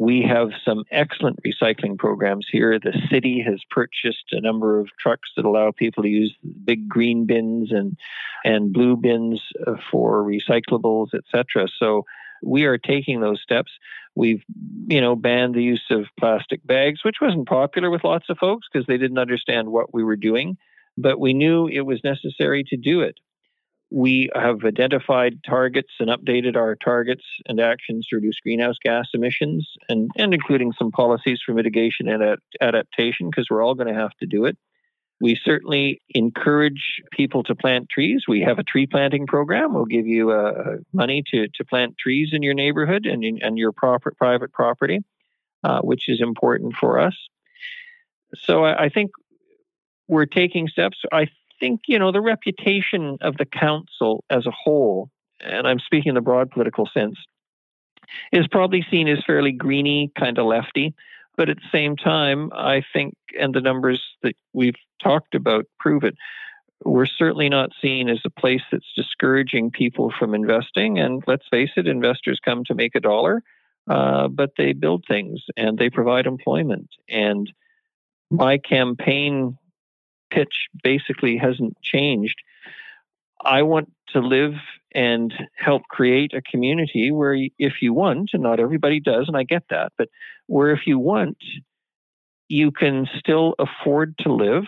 We 0.00 0.22
have 0.22 0.50
some 0.64 0.84
excellent 0.92 1.40
recycling 1.44 1.98
programs 1.98 2.46
here. 2.50 2.78
The 2.78 2.96
city 3.10 3.42
has 3.44 3.60
purchased 3.68 4.26
a 4.30 4.40
number 4.40 4.78
of 4.78 4.88
trucks 5.00 5.30
that 5.36 5.44
allow 5.44 5.72
people 5.72 6.04
to 6.04 6.08
use 6.08 6.34
big 6.64 6.88
green 6.88 7.26
bins 7.26 7.72
and 7.72 7.96
and 8.44 8.72
blue 8.72 8.96
bins 8.96 9.42
uh, 9.66 9.74
for 9.90 10.22
recyclables, 10.22 11.08
etc. 11.14 11.66
So 11.78 12.04
we 12.42 12.64
are 12.64 12.78
taking 12.78 13.20
those 13.20 13.40
steps. 13.42 13.72
We've, 14.14 14.42
you 14.86 15.00
know, 15.00 15.16
banned 15.16 15.54
the 15.54 15.62
use 15.62 15.84
of 15.90 16.06
plastic 16.18 16.64
bags, 16.64 17.04
which 17.04 17.16
wasn't 17.20 17.48
popular 17.48 17.90
with 17.90 18.04
lots 18.04 18.28
of 18.28 18.38
folks 18.38 18.68
because 18.72 18.86
they 18.86 18.98
didn't 18.98 19.18
understand 19.18 19.68
what 19.68 19.92
we 19.92 20.04
were 20.04 20.16
doing, 20.16 20.56
but 21.00 21.20
we 21.20 21.32
knew 21.32 21.68
it 21.68 21.82
was 21.82 22.00
necessary 22.02 22.64
to 22.64 22.76
do 22.76 23.00
it. 23.00 23.16
We 23.90 24.28
have 24.34 24.64
identified 24.64 25.38
targets 25.46 25.92
and 25.98 26.10
updated 26.10 26.56
our 26.56 26.76
targets 26.76 27.24
and 27.46 27.58
actions 27.58 28.06
to 28.08 28.16
reduce 28.16 28.38
greenhouse 28.40 28.76
gas 28.84 29.06
emissions 29.14 29.66
and, 29.88 30.10
and 30.16 30.34
including 30.34 30.72
some 30.78 30.90
policies 30.90 31.40
for 31.44 31.54
mitigation 31.54 32.08
and 32.08 32.36
adaptation 32.60 33.30
because 33.30 33.46
we're 33.48 33.64
all 33.64 33.74
going 33.74 33.92
to 33.92 33.98
have 33.98 34.14
to 34.20 34.26
do 34.26 34.44
it. 34.44 34.58
We 35.20 35.40
certainly 35.42 36.02
encourage 36.10 37.00
people 37.12 37.42
to 37.44 37.54
plant 37.54 37.88
trees. 37.88 38.24
We 38.28 38.42
have 38.42 38.58
a 38.58 38.62
tree 38.62 38.86
planting 38.86 39.26
program. 39.26 39.74
We'll 39.74 39.86
give 39.86 40.06
you 40.06 40.32
uh, 40.32 40.76
money 40.92 41.24
to, 41.32 41.48
to 41.48 41.64
plant 41.64 41.96
trees 41.98 42.30
in 42.32 42.42
your 42.42 42.54
neighborhood 42.54 43.06
and, 43.06 43.24
in, 43.24 43.38
and 43.42 43.56
your 43.56 43.72
proper, 43.72 44.12
private 44.16 44.52
property, 44.52 45.00
uh, 45.64 45.80
which 45.80 46.08
is 46.08 46.20
important 46.20 46.74
for 46.78 47.00
us. 47.00 47.16
So 48.36 48.64
I, 48.64 48.84
I 48.84 48.88
think 48.90 49.10
we're 50.08 50.26
taking 50.26 50.68
steps. 50.68 50.98
I 51.12 51.28
think, 51.60 51.82
you 51.86 51.98
know, 51.98 52.12
the 52.12 52.20
reputation 52.20 53.18
of 53.20 53.36
the 53.36 53.44
council 53.44 54.24
as 54.30 54.46
a 54.46 54.50
whole, 54.50 55.10
and 55.40 55.66
I'm 55.66 55.78
speaking 55.78 56.10
in 56.10 56.14
the 56.14 56.20
broad 56.20 56.50
political 56.50 56.88
sense, 56.92 57.16
is 58.32 58.46
probably 58.48 58.84
seen 58.90 59.06
as 59.08 59.22
fairly 59.26 59.52
greeny, 59.52 60.10
kind 60.18 60.38
of 60.38 60.46
lefty. 60.46 60.94
But 61.36 61.48
at 61.48 61.58
the 61.58 61.68
same 61.70 61.96
time, 61.96 62.50
I 62.52 62.82
think, 62.92 63.14
and 63.38 63.54
the 63.54 63.60
numbers 63.60 64.02
that 64.22 64.34
we've 64.52 64.74
talked 65.00 65.34
about 65.34 65.66
prove 65.78 66.02
it, 66.02 66.16
we're 66.84 67.06
certainly 67.06 67.48
not 67.48 67.70
seen 67.80 68.08
as 68.08 68.20
a 68.24 68.30
place 68.30 68.62
that's 68.72 68.92
discouraging 68.96 69.70
people 69.70 70.12
from 70.18 70.34
investing. 70.34 70.98
And 70.98 71.22
let's 71.26 71.46
face 71.48 71.70
it, 71.76 71.86
investors 71.86 72.40
come 72.44 72.64
to 72.64 72.74
make 72.74 72.94
a 72.94 73.00
dollar, 73.00 73.42
uh, 73.88 74.28
but 74.28 74.50
they 74.56 74.72
build 74.72 75.04
things 75.06 75.40
and 75.56 75.78
they 75.78 75.90
provide 75.90 76.26
employment. 76.26 76.88
And 77.08 77.52
my 78.30 78.58
campaign 78.58 79.56
pitch 80.30 80.68
basically 80.82 81.36
hasn't 81.36 81.80
changed. 81.82 82.36
I 83.44 83.62
want 83.62 83.92
to 84.08 84.20
live 84.20 84.54
and 84.94 85.32
help 85.56 85.82
create 85.90 86.32
a 86.34 86.42
community 86.42 87.10
where, 87.12 87.36
if 87.58 87.74
you 87.82 87.92
want, 87.92 88.30
and 88.32 88.42
not 88.42 88.60
everybody 88.60 89.00
does, 89.00 89.28
and 89.28 89.36
I 89.36 89.44
get 89.44 89.64
that, 89.70 89.92
but 89.98 90.08
where 90.46 90.70
if 90.70 90.86
you 90.86 90.98
want, 90.98 91.38
you 92.48 92.70
can 92.70 93.06
still 93.18 93.54
afford 93.58 94.16
to 94.18 94.32
live 94.32 94.64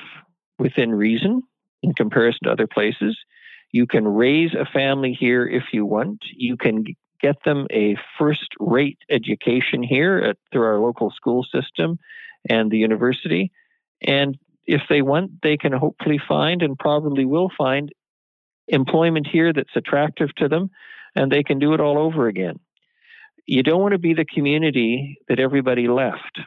within 0.58 0.94
reason 0.94 1.42
in 1.82 1.94
comparison 1.94 2.40
to 2.44 2.52
other 2.52 2.66
places. 2.66 3.18
You 3.72 3.86
can 3.86 4.06
raise 4.06 4.54
a 4.54 4.66
family 4.66 5.16
here 5.18 5.46
if 5.46 5.64
you 5.72 5.86
want. 5.86 6.22
You 6.36 6.56
can 6.56 6.84
get 7.22 7.36
them 7.44 7.66
a 7.70 7.96
first 8.18 8.48
rate 8.58 8.98
education 9.08 9.82
here 9.82 10.18
at, 10.18 10.36
through 10.52 10.64
our 10.64 10.78
local 10.78 11.10
school 11.10 11.44
system 11.44 11.98
and 12.48 12.70
the 12.70 12.78
university. 12.78 13.50
And 14.02 14.36
if 14.70 14.82
they 14.88 15.02
want, 15.02 15.42
they 15.42 15.56
can 15.56 15.72
hopefully 15.72 16.20
find 16.28 16.62
and 16.62 16.78
probably 16.78 17.24
will 17.24 17.50
find 17.58 17.90
employment 18.68 19.26
here 19.26 19.52
that's 19.52 19.74
attractive 19.74 20.32
to 20.36 20.46
them, 20.46 20.70
and 21.16 21.30
they 21.30 21.42
can 21.42 21.58
do 21.58 21.74
it 21.74 21.80
all 21.80 21.98
over 21.98 22.28
again. 22.28 22.60
You 23.46 23.64
don't 23.64 23.80
want 23.80 23.94
to 23.94 23.98
be 23.98 24.14
the 24.14 24.24
community 24.24 25.18
that 25.28 25.40
everybody 25.40 25.88
left. 25.88 26.38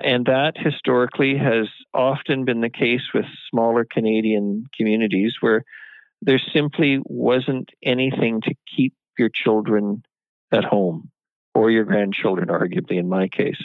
And 0.00 0.26
that 0.26 0.54
historically 0.56 1.38
has 1.38 1.68
often 1.94 2.44
been 2.44 2.60
the 2.60 2.70
case 2.70 3.02
with 3.14 3.24
smaller 3.48 3.86
Canadian 3.88 4.64
communities 4.76 5.34
where 5.40 5.62
there 6.22 6.40
simply 6.52 6.98
wasn't 7.04 7.70
anything 7.84 8.40
to 8.40 8.54
keep 8.76 8.94
your 9.16 9.30
children 9.32 10.02
at 10.50 10.64
home 10.64 11.12
or 11.54 11.70
your 11.70 11.84
grandchildren, 11.84 12.48
arguably, 12.48 12.98
in 12.98 13.08
my 13.08 13.28
case. 13.28 13.62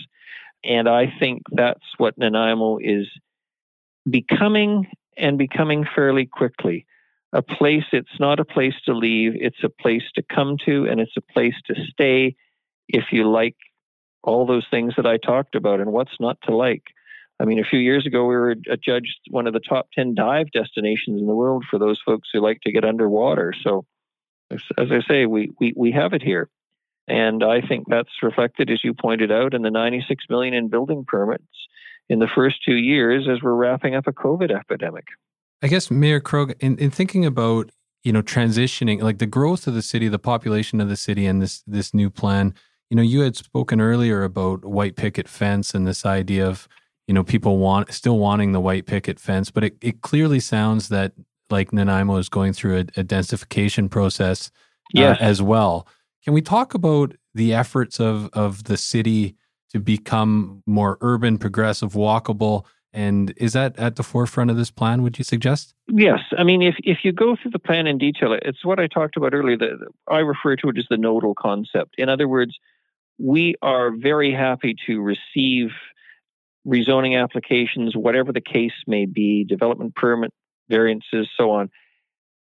And 0.63 0.87
I 0.87 1.11
think 1.19 1.41
that's 1.51 1.85
what 1.97 2.19
Nanaimo 2.19 2.77
is 2.77 3.07
becoming 4.09 4.87
and 5.17 5.37
becoming 5.37 5.85
fairly 5.95 6.25
quickly. 6.25 6.85
A 7.33 7.41
place, 7.41 7.83
it's 7.91 8.19
not 8.19 8.39
a 8.39 8.45
place 8.45 8.73
to 8.85 8.93
leave, 8.93 9.33
it's 9.35 9.63
a 9.63 9.69
place 9.69 10.03
to 10.15 10.23
come 10.23 10.57
to, 10.65 10.85
and 10.85 10.99
it's 10.99 11.15
a 11.17 11.33
place 11.33 11.53
to 11.67 11.75
stay 11.91 12.35
if 12.87 13.05
you 13.11 13.29
like 13.29 13.55
all 14.23 14.45
those 14.45 14.65
things 14.71 14.93
that 14.97 15.05
I 15.05 15.17
talked 15.17 15.55
about 15.55 15.79
and 15.79 15.91
what's 15.91 16.19
not 16.19 16.37
to 16.43 16.55
like. 16.55 16.83
I 17.39 17.45
mean, 17.45 17.59
a 17.59 17.63
few 17.63 17.79
years 17.79 18.05
ago, 18.05 18.25
we 18.25 18.35
were 18.35 18.55
adjudged 18.69 19.19
one 19.29 19.47
of 19.47 19.53
the 19.53 19.61
top 19.61 19.87
10 19.93 20.15
dive 20.15 20.51
destinations 20.51 21.21
in 21.21 21.27
the 21.27 21.35
world 21.35 21.63
for 21.69 21.79
those 21.79 22.01
folks 22.05 22.29
who 22.33 22.41
like 22.41 22.59
to 22.61 22.71
get 22.71 22.83
underwater. 22.83 23.53
So, 23.63 23.85
as, 24.51 24.61
I 24.77 25.01
say, 25.07 25.25
we, 25.25 25.51
we, 25.59 25.73
we 25.77 25.91
have 25.91 26.13
it 26.13 26.21
here. 26.21 26.49
And 27.07 27.43
I 27.43 27.61
think 27.61 27.85
that's 27.87 28.09
reflected, 28.21 28.69
as 28.69 28.83
you 28.83 28.93
pointed 28.93 29.31
out, 29.31 29.53
in 29.53 29.61
the 29.61 29.71
96 29.71 30.25
million 30.29 30.53
in 30.53 30.67
building 30.67 31.05
permits 31.07 31.43
in 32.09 32.19
the 32.19 32.27
first 32.33 32.57
two 32.65 32.75
years 32.75 33.27
as 33.29 33.41
we're 33.41 33.53
wrapping 33.53 33.95
up 33.95 34.07
a 34.07 34.11
COVID 34.11 34.51
epidemic. 34.51 35.05
I 35.61 35.67
guess 35.67 35.91
Mayor 35.91 36.19
Krog, 36.19 36.53
in, 36.59 36.77
in 36.77 36.89
thinking 36.89 37.25
about 37.25 37.71
you 38.03 38.13
know 38.13 38.21
transitioning, 38.21 39.01
like 39.01 39.19
the 39.19 39.25
growth 39.25 39.67
of 39.67 39.73
the 39.73 39.81
city, 39.81 40.07
the 40.07 40.19
population 40.19 40.81
of 40.81 40.89
the 40.89 40.97
city, 40.97 41.25
and 41.25 41.41
this 41.41 41.63
this 41.67 41.93
new 41.93 42.09
plan, 42.09 42.53
you 42.89 42.95
know, 42.95 43.03
you 43.03 43.21
had 43.21 43.35
spoken 43.35 43.79
earlier 43.79 44.23
about 44.23 44.65
white 44.65 44.95
picket 44.95 45.27
fence 45.27 45.73
and 45.73 45.87
this 45.87 46.05
idea 46.05 46.47
of 46.47 46.67
you 47.07 47.13
know 47.13 47.23
people 47.23 47.57
want 47.57 47.93
still 47.93 48.17
wanting 48.17 48.51
the 48.51 48.59
white 48.59 48.85
picket 48.85 49.19
fence, 49.19 49.51
but 49.51 49.63
it, 49.63 49.77
it 49.81 50.01
clearly 50.01 50.39
sounds 50.39 50.89
that 50.89 51.13
like 51.49 51.73
Nanaimo 51.73 52.17
is 52.17 52.29
going 52.29 52.53
through 52.53 52.77
a, 52.77 52.79
a 52.79 53.03
densification 53.03 53.89
process 53.89 54.51
uh, 54.95 55.01
yes. 55.01 55.17
as 55.19 55.41
well. 55.41 55.87
Can 56.23 56.33
we 56.33 56.41
talk 56.41 56.73
about 56.73 57.15
the 57.33 57.53
efforts 57.53 57.99
of 57.99 58.29
of 58.33 58.63
the 58.63 58.77
city? 58.77 59.35
To 59.71 59.79
become 59.79 60.63
more 60.65 60.97
urban, 61.01 61.37
progressive, 61.37 61.93
walkable. 61.93 62.65
And 62.91 63.33
is 63.37 63.53
that 63.53 63.77
at 63.77 63.97
the 63.97 64.03
forefront 64.03 64.49
of 64.49 64.57
this 64.57 64.71
plan, 64.71 65.03
would 65.03 65.17
you 65.17 65.23
suggest? 65.23 65.75
Yes. 65.87 66.19
I 66.37 66.43
mean, 66.43 66.61
if, 66.61 66.75
if 66.83 66.99
you 67.03 67.11
go 67.11 67.35
through 67.35 67.51
the 67.51 67.59
plan 67.59 67.85
in 67.85 67.99
detail, 67.99 68.37
it's 68.41 68.65
what 68.65 68.79
I 68.79 68.87
talked 68.87 69.15
about 69.15 69.33
earlier. 69.33 69.57
That 69.57 69.87
I 70.07 70.19
refer 70.19 70.55
to 70.55 70.69
it 70.69 70.77
as 70.77 70.85
the 70.89 70.97
nodal 70.97 71.35
concept. 71.35 71.95
In 71.99 72.09
other 72.09 72.27
words, 72.27 72.57
we 73.19 73.55
are 73.61 73.91
very 73.91 74.33
happy 74.33 74.75
to 74.87 75.01
receive 75.01 75.69
rezoning 76.65 77.21
applications, 77.21 77.95
whatever 77.95 78.31
the 78.31 78.41
case 78.41 78.73
may 78.87 79.05
be, 79.05 79.43
development 79.43 79.95
permit 79.95 80.33
variances, 80.69 81.27
so 81.35 81.51
on, 81.51 81.69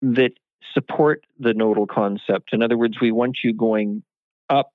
that 0.02 0.32
support 0.74 1.26
the 1.40 1.54
nodal 1.54 1.88
concept. 1.88 2.54
In 2.54 2.62
other 2.62 2.78
words, 2.78 2.98
we 3.02 3.12
want 3.12 3.38
you 3.44 3.54
going 3.54 4.04
up 4.50 4.74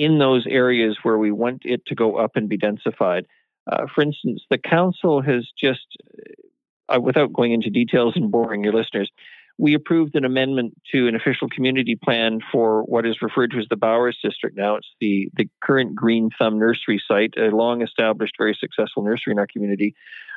in 0.00 0.18
those 0.18 0.46
areas 0.48 0.96
where 1.02 1.18
we 1.18 1.30
want 1.30 1.60
it 1.66 1.84
to 1.84 1.94
go 1.94 2.16
up 2.16 2.30
and 2.34 2.48
be 2.48 2.56
densified. 2.56 3.26
Uh, 3.70 3.84
for 3.94 4.00
instance, 4.00 4.42
the 4.48 4.56
council 4.56 5.20
has 5.20 5.46
just, 5.58 5.86
uh, 6.88 6.98
without 6.98 7.34
going 7.34 7.52
into 7.52 7.68
details 7.68 8.14
and 8.16 8.30
boring 8.30 8.64
your 8.64 8.72
listeners, 8.72 9.10
we 9.58 9.74
approved 9.74 10.14
an 10.14 10.24
amendment 10.24 10.72
to 10.90 11.06
an 11.06 11.14
official 11.14 11.50
community 11.50 11.96
plan 12.02 12.40
for 12.50 12.82
what 12.84 13.04
is 13.04 13.20
referred 13.20 13.50
to 13.50 13.58
as 13.58 13.66
the 13.68 13.76
Bowers 13.76 14.18
District 14.24 14.56
now. 14.56 14.76
It's 14.76 14.88
the, 15.02 15.30
the 15.34 15.50
current 15.62 15.94
Green 15.94 16.30
Thumb 16.38 16.58
Nursery 16.58 17.02
site, 17.06 17.34
a 17.36 17.54
long 17.54 17.82
established, 17.82 18.36
very 18.38 18.56
successful 18.58 19.02
nursery 19.02 19.32
in 19.32 19.38
our 19.38 19.46
community, 19.46 19.94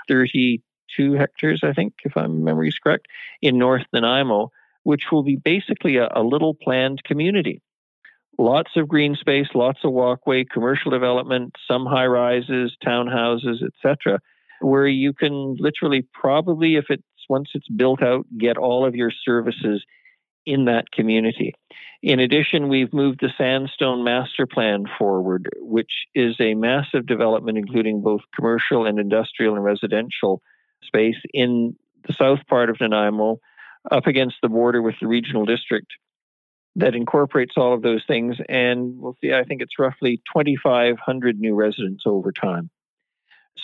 32 0.09 1.13
hectares, 1.13 1.61
I 1.63 1.71
think, 1.71 1.93
if 2.03 2.17
my 2.17 2.27
memory 2.27 2.67
is 2.67 2.77
correct, 2.77 3.07
in 3.41 3.57
North 3.57 3.85
Nanaimo, 3.93 4.51
which 4.83 5.03
will 5.09 5.23
be 5.23 5.37
basically 5.37 5.95
a, 5.95 6.09
a 6.13 6.21
little 6.21 6.53
planned 6.53 7.05
community 7.05 7.61
lots 8.37 8.71
of 8.75 8.87
green 8.87 9.15
space, 9.15 9.47
lots 9.53 9.79
of 9.83 9.91
walkway, 9.91 10.43
commercial 10.43 10.91
development, 10.91 11.55
some 11.67 11.85
high 11.85 12.05
rises, 12.05 12.75
townhouses, 12.85 13.63
etc., 13.63 14.19
where 14.61 14.87
you 14.87 15.13
can 15.13 15.55
literally 15.59 16.07
probably, 16.13 16.75
if 16.75 16.85
it's 16.89 17.03
once 17.29 17.49
it's 17.53 17.67
built 17.67 18.01
out, 18.01 18.25
get 18.37 18.57
all 18.57 18.85
of 18.85 18.95
your 18.95 19.11
services 19.11 19.83
in 20.45 20.65
that 20.65 20.91
community. 20.91 21.53
In 22.01 22.19
addition, 22.19 22.67
we've 22.67 22.93
moved 22.93 23.19
the 23.21 23.31
Sandstone 23.37 24.03
Master 24.03 24.45
Plan 24.45 24.85
forward, 24.97 25.49
which 25.59 25.91
is 26.13 26.35
a 26.39 26.53
massive 26.53 27.05
development, 27.05 27.57
including 27.57 28.01
both 28.01 28.21
commercial 28.35 28.85
and 28.85 28.99
industrial 28.99 29.55
and 29.55 29.63
residential 29.63 30.41
space 30.81 31.15
in 31.33 31.75
the 32.05 32.13
south 32.13 32.39
part 32.47 32.69
of 32.69 32.81
Nanaimo, 32.81 33.39
up 33.89 34.05
against 34.05 34.35
the 34.41 34.49
border 34.49 34.81
with 34.81 34.95
the 34.99 35.07
regional 35.07 35.45
district 35.45 35.93
that 36.75 36.95
incorporates 36.95 37.53
all 37.55 37.73
of 37.73 37.81
those 37.81 38.03
things. 38.07 38.35
And 38.49 38.99
we'll 38.99 39.15
see, 39.21 39.33
I 39.33 39.43
think 39.43 39.61
it's 39.61 39.77
roughly 39.77 40.21
2,500 40.33 41.39
new 41.39 41.55
residents 41.55 42.03
over 42.05 42.31
time. 42.31 42.69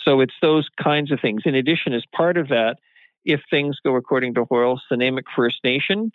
So 0.05 0.21
it's 0.21 0.35
those 0.41 0.67
kinds 0.81 1.11
of 1.11 1.19
things. 1.19 1.43
In 1.45 1.55
addition, 1.55 1.93
as 1.93 2.03
part 2.15 2.37
of 2.37 2.49
that, 2.49 2.77
if 3.25 3.41
things 3.49 3.77
go 3.83 3.95
according 3.95 4.35
to 4.35 4.45
Hoyle, 4.45 4.79
Snuneymuxw 4.91 5.23
First 5.35 5.57
Nation, 5.63 6.11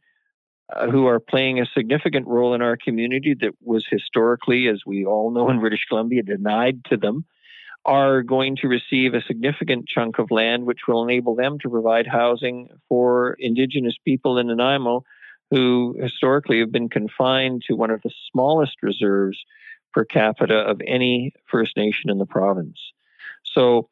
uh, 0.72 0.88
who 0.88 1.06
are 1.06 1.20
playing 1.20 1.60
a 1.60 1.66
significant 1.76 2.26
role 2.26 2.54
in 2.54 2.62
our 2.62 2.76
community 2.76 3.34
that 3.40 3.52
was 3.60 3.84
historically, 3.88 4.68
as 4.68 4.80
we 4.86 5.04
all 5.04 5.30
know 5.30 5.50
in 5.50 5.60
British 5.60 5.84
Columbia, 5.88 6.22
denied 6.22 6.84
to 6.86 6.96
them, 6.96 7.24
are 7.84 8.22
going 8.22 8.56
to 8.56 8.68
receive 8.68 9.12
a 9.12 9.22
significant 9.26 9.86
chunk 9.86 10.18
of 10.18 10.30
land, 10.30 10.64
which 10.64 10.80
will 10.88 11.04
enable 11.04 11.34
them 11.34 11.58
to 11.60 11.68
provide 11.68 12.06
housing 12.06 12.68
for 12.88 13.36
Indigenous 13.38 13.96
people 14.06 14.38
in 14.38 14.46
Nanaimo 14.46 15.04
who 15.54 15.94
historically 16.00 16.58
have 16.58 16.72
been 16.72 16.88
confined 16.88 17.62
to 17.64 17.76
one 17.76 17.90
of 17.90 18.02
the 18.02 18.10
smallest 18.32 18.82
reserves 18.82 19.38
per 19.92 20.04
capita 20.04 20.56
of 20.56 20.80
any 20.84 21.32
First 21.48 21.76
Nation 21.76 22.10
in 22.10 22.18
the 22.18 22.26
province. 22.26 22.76
So 23.54 23.88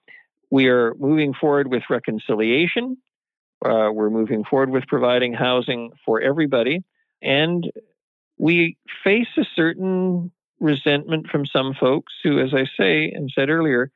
we 0.51 0.67
are 0.67 0.95
moving 0.99 1.33
forward 1.33 1.69
with 1.69 1.85
reconciliation. 1.89 2.97
Uh, 3.65 3.91
we're 3.93 4.11
moving 4.11 4.43
forward 4.43 4.71
with 4.71 4.89
providing 4.89 5.35
housing 5.35 5.93
for 6.05 6.21
everybody. 6.21 6.83
And 7.23 7.71
we 8.39 8.77
face 9.05 9.29
a 9.39 9.45
certain 9.55 10.33
resentment 10.59 11.29
from 11.29 11.47
some 11.47 11.75
folks 11.75 12.13
who, 12.25 12.41
as 12.41 12.53
I 12.53 12.65
say 12.77 13.13
and 13.15 13.31
said 13.33 13.51
earlier, 13.51 13.93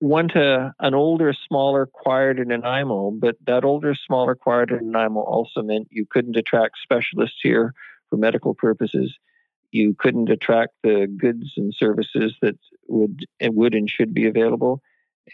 want 0.00 0.32
to 0.32 0.74
an 0.78 0.94
older, 0.94 1.34
smaller 1.46 1.86
choir 1.86 2.30
in 2.30 2.48
Nanaimo, 2.48 3.10
but 3.10 3.36
that 3.46 3.64
older, 3.64 3.94
smaller 4.06 4.34
choir 4.34 4.64
in 4.64 4.90
Nanaimo 4.90 5.20
also 5.20 5.62
meant 5.62 5.88
you 5.90 6.06
couldn't 6.08 6.36
attract 6.36 6.76
specialists 6.82 7.38
here 7.42 7.74
for 8.08 8.16
medical 8.16 8.54
purposes. 8.54 9.14
You 9.70 9.94
couldn't 9.98 10.30
attract 10.30 10.74
the 10.82 11.06
goods 11.06 11.52
and 11.56 11.74
services 11.76 12.34
that 12.40 12.56
would 12.86 13.26
and 13.40 13.54
would 13.54 13.74
and 13.74 13.90
should 13.90 14.14
be 14.14 14.26
available, 14.26 14.80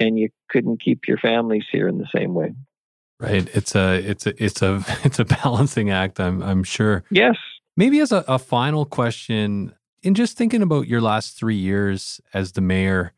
and 0.01 0.19
you 0.19 0.31
couldn't 0.49 0.81
keep 0.81 1.07
your 1.07 1.19
families 1.19 1.65
here 1.71 1.87
in 1.87 1.99
the 1.99 2.09
same 2.15 2.35
way. 2.35 2.55
Right. 3.21 3.49
It's 3.55 3.77
a 3.77 3.95
it's 3.95 4.27
a 4.27 4.45
it's 4.45 4.63
a 4.63 4.85
it's 5.05 5.19
a 5.19 5.25
balancing 5.25 5.91
act. 5.91 6.19
I'm 6.19 6.43
I'm 6.43 6.65
sure. 6.65 7.05
Yes. 7.11 7.37
Maybe 7.77 8.01
as 8.01 8.13
a, 8.13 8.25
a 8.29 8.39
final 8.39 8.85
question, 8.85 9.75
in 10.03 10.15
just 10.15 10.37
thinking 10.37 10.63
about 10.63 10.87
your 10.87 11.01
last 11.01 11.37
three 11.37 11.57
years 11.57 12.21
as 12.33 12.53
the 12.53 12.61
mayor, 12.61 13.13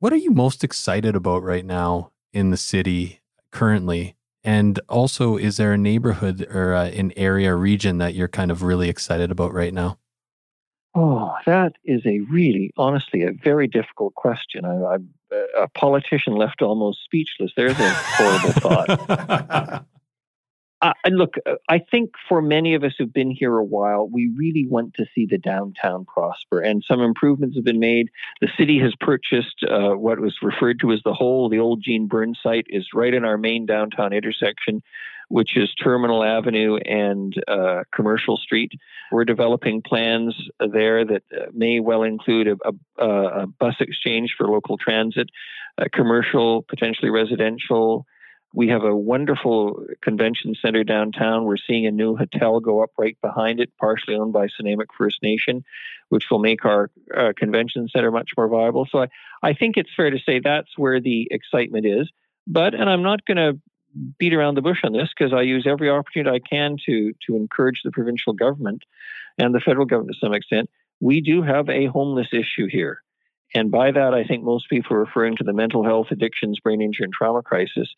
what 0.00 0.12
are 0.12 0.16
you 0.16 0.30
most 0.30 0.62
excited 0.62 1.16
about 1.16 1.42
right 1.42 1.64
now 1.64 2.12
in 2.32 2.50
the 2.50 2.56
city 2.56 3.20
currently? 3.50 4.16
And 4.44 4.78
also, 4.88 5.36
is 5.36 5.56
there 5.56 5.72
a 5.72 5.78
neighborhood 5.78 6.46
or 6.50 6.74
uh, 6.74 6.86
an 6.86 7.12
area 7.16 7.54
region 7.54 7.98
that 7.98 8.14
you're 8.14 8.28
kind 8.28 8.50
of 8.50 8.62
really 8.62 8.88
excited 8.88 9.30
about 9.30 9.52
right 9.52 9.74
now? 9.74 9.98
Oh, 10.94 11.34
that 11.44 11.72
is 11.84 12.00
a 12.06 12.20
really, 12.20 12.70
honestly, 12.76 13.22
a 13.22 13.32
very 13.32 13.66
difficult 13.66 14.14
question. 14.14 14.64
I, 14.64 14.94
am 14.94 15.10
a 15.56 15.68
politician 15.68 16.34
left 16.34 16.62
almost 16.62 17.04
speechless. 17.04 17.52
There's 17.56 17.78
a 17.78 17.90
horrible 17.90 18.52
thought. 18.60 19.84
Uh, 20.80 20.92
look, 21.10 21.34
uh, 21.44 21.54
I 21.68 21.80
think 21.90 22.10
for 22.28 22.40
many 22.40 22.74
of 22.74 22.84
us 22.84 22.92
who've 22.96 23.12
been 23.12 23.32
here 23.32 23.56
a 23.56 23.64
while, 23.64 24.08
we 24.08 24.30
really 24.36 24.64
want 24.68 24.94
to 24.94 25.06
see 25.12 25.26
the 25.26 25.38
downtown 25.38 26.04
prosper, 26.04 26.60
and 26.60 26.84
some 26.86 27.00
improvements 27.00 27.56
have 27.56 27.64
been 27.64 27.80
made. 27.80 28.10
The 28.40 28.48
city 28.56 28.78
has 28.80 28.92
purchased 29.00 29.64
uh, 29.68 29.94
what 29.94 30.20
was 30.20 30.36
referred 30.40 30.78
to 30.80 30.92
as 30.92 31.00
the 31.04 31.14
hole. 31.14 31.48
The 31.48 31.58
old 31.58 31.82
Jean 31.82 32.06
Burns 32.06 32.38
site 32.42 32.66
is 32.68 32.86
right 32.94 33.12
in 33.12 33.24
our 33.24 33.36
main 33.36 33.66
downtown 33.66 34.12
intersection, 34.12 34.82
which 35.28 35.56
is 35.56 35.74
Terminal 35.74 36.22
Avenue 36.22 36.76
and 36.76 37.34
uh, 37.48 37.82
Commercial 37.92 38.36
Street. 38.36 38.70
We're 39.10 39.24
developing 39.24 39.82
plans 39.82 40.34
there 40.60 41.04
that 41.04 41.22
uh, 41.36 41.46
may 41.52 41.80
well 41.80 42.04
include 42.04 42.46
a, 42.46 43.04
a, 43.04 43.42
a 43.42 43.46
bus 43.48 43.74
exchange 43.80 44.34
for 44.38 44.46
local 44.46 44.78
transit, 44.78 45.28
commercial, 45.92 46.62
potentially 46.62 47.10
residential 47.10 48.06
we 48.54 48.68
have 48.68 48.82
a 48.82 48.96
wonderful 48.96 49.84
convention 50.02 50.54
center 50.60 50.82
downtown. 50.82 51.44
We're 51.44 51.56
seeing 51.58 51.86
a 51.86 51.90
new 51.90 52.16
hotel 52.16 52.60
go 52.60 52.82
up 52.82 52.90
right 52.98 53.16
behind 53.20 53.60
it, 53.60 53.70
partially 53.78 54.14
owned 54.14 54.32
by 54.32 54.46
Snuneymuxw 54.46 54.86
First 54.96 55.18
Nation, 55.22 55.64
which 56.08 56.24
will 56.30 56.38
make 56.38 56.64
our 56.64 56.90
uh, 57.16 57.32
convention 57.36 57.88
center 57.94 58.10
much 58.10 58.30
more 58.36 58.48
viable. 58.48 58.86
So 58.90 59.02
I, 59.02 59.08
I 59.42 59.52
think 59.52 59.76
it's 59.76 59.90
fair 59.94 60.10
to 60.10 60.18
say 60.24 60.40
that's 60.42 60.76
where 60.76 61.00
the 61.00 61.28
excitement 61.30 61.86
is. 61.86 62.10
But, 62.46 62.74
and 62.74 62.88
I'm 62.88 63.02
not 63.02 63.26
going 63.26 63.36
to 63.36 63.60
beat 64.18 64.34
around 64.34 64.54
the 64.54 64.62
bush 64.62 64.78
on 64.84 64.92
this 64.92 65.08
because 65.16 65.32
I 65.32 65.42
use 65.42 65.66
every 65.68 65.90
opportunity 65.90 66.36
I 66.36 66.48
can 66.48 66.76
to 66.86 67.12
to 67.26 67.36
encourage 67.36 67.80
the 67.84 67.90
provincial 67.90 68.32
government 68.32 68.82
and 69.38 69.54
the 69.54 69.60
federal 69.60 69.86
government 69.86 70.16
to 70.20 70.26
some 70.26 70.34
extent. 70.34 70.70
We 71.00 71.20
do 71.20 71.42
have 71.42 71.68
a 71.68 71.86
homeless 71.86 72.28
issue 72.32 72.68
here. 72.68 73.02
And 73.54 73.70
by 73.70 73.92
that, 73.92 74.14
I 74.14 74.24
think 74.24 74.44
most 74.44 74.68
people 74.68 74.96
are 74.96 75.00
referring 75.00 75.36
to 75.36 75.44
the 75.44 75.52
mental 75.52 75.84
health, 75.84 76.08
addictions, 76.10 76.60
brain 76.60 76.82
injury, 76.82 77.04
and 77.04 77.12
trauma 77.12 77.42
crisis. 77.42 77.88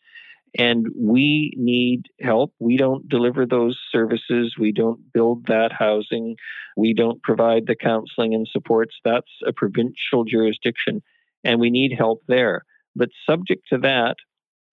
And 0.57 0.87
we 0.97 1.53
need 1.55 2.07
help. 2.19 2.53
We 2.59 2.75
don't 2.75 3.07
deliver 3.07 3.45
those 3.45 3.79
services. 3.91 4.55
We 4.59 4.73
don't 4.73 4.99
build 5.13 5.47
that 5.47 5.71
housing. 5.71 6.35
We 6.75 6.93
don't 6.93 7.21
provide 7.23 7.67
the 7.67 7.75
counseling 7.75 8.33
and 8.33 8.47
supports. 8.49 8.95
That's 9.03 9.31
a 9.45 9.53
provincial 9.53 10.25
jurisdiction, 10.25 11.01
and 11.43 11.59
we 11.59 11.69
need 11.69 11.93
help 11.97 12.23
there. 12.27 12.65
But 12.95 13.09
subject 13.25 13.67
to 13.69 13.77
that, 13.79 14.15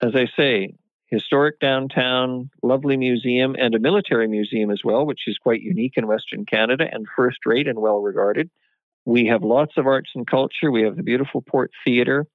as 0.03 0.12
I 0.14 0.26
say, 0.37 0.74
historic 1.07 1.59
downtown, 1.61 2.51
lovely 2.62 2.97
museum, 2.97 3.57
and 3.59 3.74
a 3.74 3.79
military 3.79 4.29
museum 4.29 4.70
as 4.70 4.81
well, 4.85 5.07
which 5.07 5.22
is 5.26 5.39
quite 5.39 5.61
unique 5.61 5.95
in 5.97 6.07
Western 6.07 6.45
Canada 6.45 6.87
and 6.91 7.07
first 7.16 7.39
rate 7.47 7.68
and 7.68 7.79
well 7.79 8.01
regarded. 8.01 8.51
We 9.05 9.26
have 9.26 9.43
lots 9.43 9.72
of 9.76 9.87
arts 9.87 10.11
and 10.14 10.26
culture. 10.26 10.70
We 10.70 10.83
have 10.83 10.97
the 10.97 11.03
beautiful 11.03 11.41
Port 11.41 11.70
Theatre. 11.85 12.26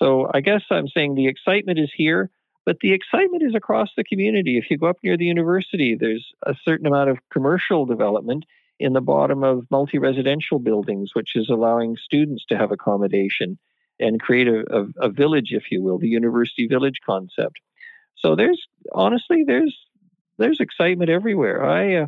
So 0.00 0.30
I 0.32 0.40
guess 0.40 0.62
I'm 0.70 0.86
saying 0.88 1.14
the 1.14 1.26
excitement 1.26 1.78
is 1.78 1.90
here. 1.94 2.30
But 2.70 2.78
the 2.82 2.92
excitement 2.92 3.42
is 3.42 3.56
across 3.56 3.88
the 3.96 4.04
community. 4.04 4.56
If 4.56 4.70
you 4.70 4.78
go 4.78 4.86
up 4.86 4.98
near 5.02 5.16
the 5.16 5.24
university, 5.24 5.96
there's 5.98 6.24
a 6.46 6.54
certain 6.64 6.86
amount 6.86 7.10
of 7.10 7.18
commercial 7.32 7.84
development 7.84 8.44
in 8.78 8.92
the 8.92 9.00
bottom 9.00 9.42
of 9.42 9.66
multi 9.72 9.98
residential 9.98 10.60
buildings, 10.60 11.10
which 11.12 11.34
is 11.34 11.48
allowing 11.50 11.96
students 11.96 12.44
to 12.48 12.56
have 12.56 12.70
accommodation 12.70 13.58
and 13.98 14.20
create 14.20 14.46
a, 14.46 14.62
a, 14.70 15.06
a, 15.06 15.10
village, 15.10 15.48
if 15.50 15.64
you 15.72 15.82
will, 15.82 15.98
the 15.98 16.06
university 16.06 16.68
village 16.68 17.00
concept. 17.04 17.58
So 18.14 18.36
there's 18.36 18.62
honestly 18.92 19.42
there's 19.44 19.76
there's 20.38 20.60
excitement 20.60 21.10
everywhere. 21.10 21.68
I 21.68 22.02
uh, 22.02 22.06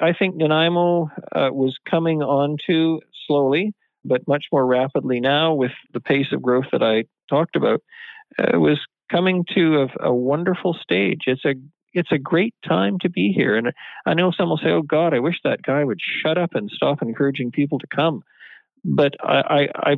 I 0.00 0.14
think 0.14 0.36
Nanaimo 0.36 1.10
uh, 1.30 1.50
was 1.52 1.76
coming 1.84 2.22
on 2.22 2.56
to 2.68 3.02
slowly, 3.26 3.74
but 4.02 4.26
much 4.26 4.46
more 4.50 4.64
rapidly 4.64 5.20
now 5.20 5.52
with 5.52 5.72
the 5.92 6.00
pace 6.00 6.32
of 6.32 6.40
growth 6.40 6.68
that 6.72 6.82
I 6.82 7.04
talked 7.28 7.54
about. 7.54 7.82
Uh, 8.38 8.58
was 8.58 8.80
coming 9.10 9.44
to 9.54 9.82
a, 10.00 10.08
a 10.08 10.14
wonderful 10.14 10.76
stage. 10.82 11.22
It's 11.26 11.44
a 11.44 11.54
it's 11.92 12.10
a 12.10 12.18
great 12.18 12.54
time 12.66 12.98
to 13.02 13.08
be 13.08 13.32
here. 13.34 13.56
And 13.56 13.72
I 14.04 14.14
know 14.14 14.32
some 14.32 14.48
will 14.48 14.58
say, 14.58 14.70
"Oh 14.70 14.82
God, 14.82 15.14
I 15.14 15.20
wish 15.20 15.36
that 15.44 15.62
guy 15.62 15.84
would 15.84 16.00
shut 16.00 16.38
up 16.38 16.54
and 16.54 16.70
stop 16.70 17.02
encouraging 17.02 17.52
people 17.52 17.78
to 17.78 17.86
come." 17.94 18.22
But 18.84 19.14
I, 19.22 19.34
I, 19.34 19.90
I, 19.90 19.96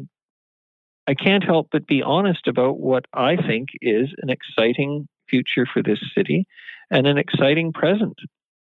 I 1.08 1.14
can't 1.14 1.42
help 1.42 1.68
but 1.72 1.86
be 1.86 2.02
honest 2.02 2.46
about 2.46 2.78
what 2.78 3.06
I 3.12 3.36
think 3.36 3.70
is 3.80 4.08
an 4.22 4.30
exciting 4.30 5.08
future 5.28 5.66
for 5.72 5.82
this 5.82 5.98
city 6.16 6.46
and 6.90 7.06
an 7.06 7.18
exciting 7.18 7.72
present. 7.72 8.16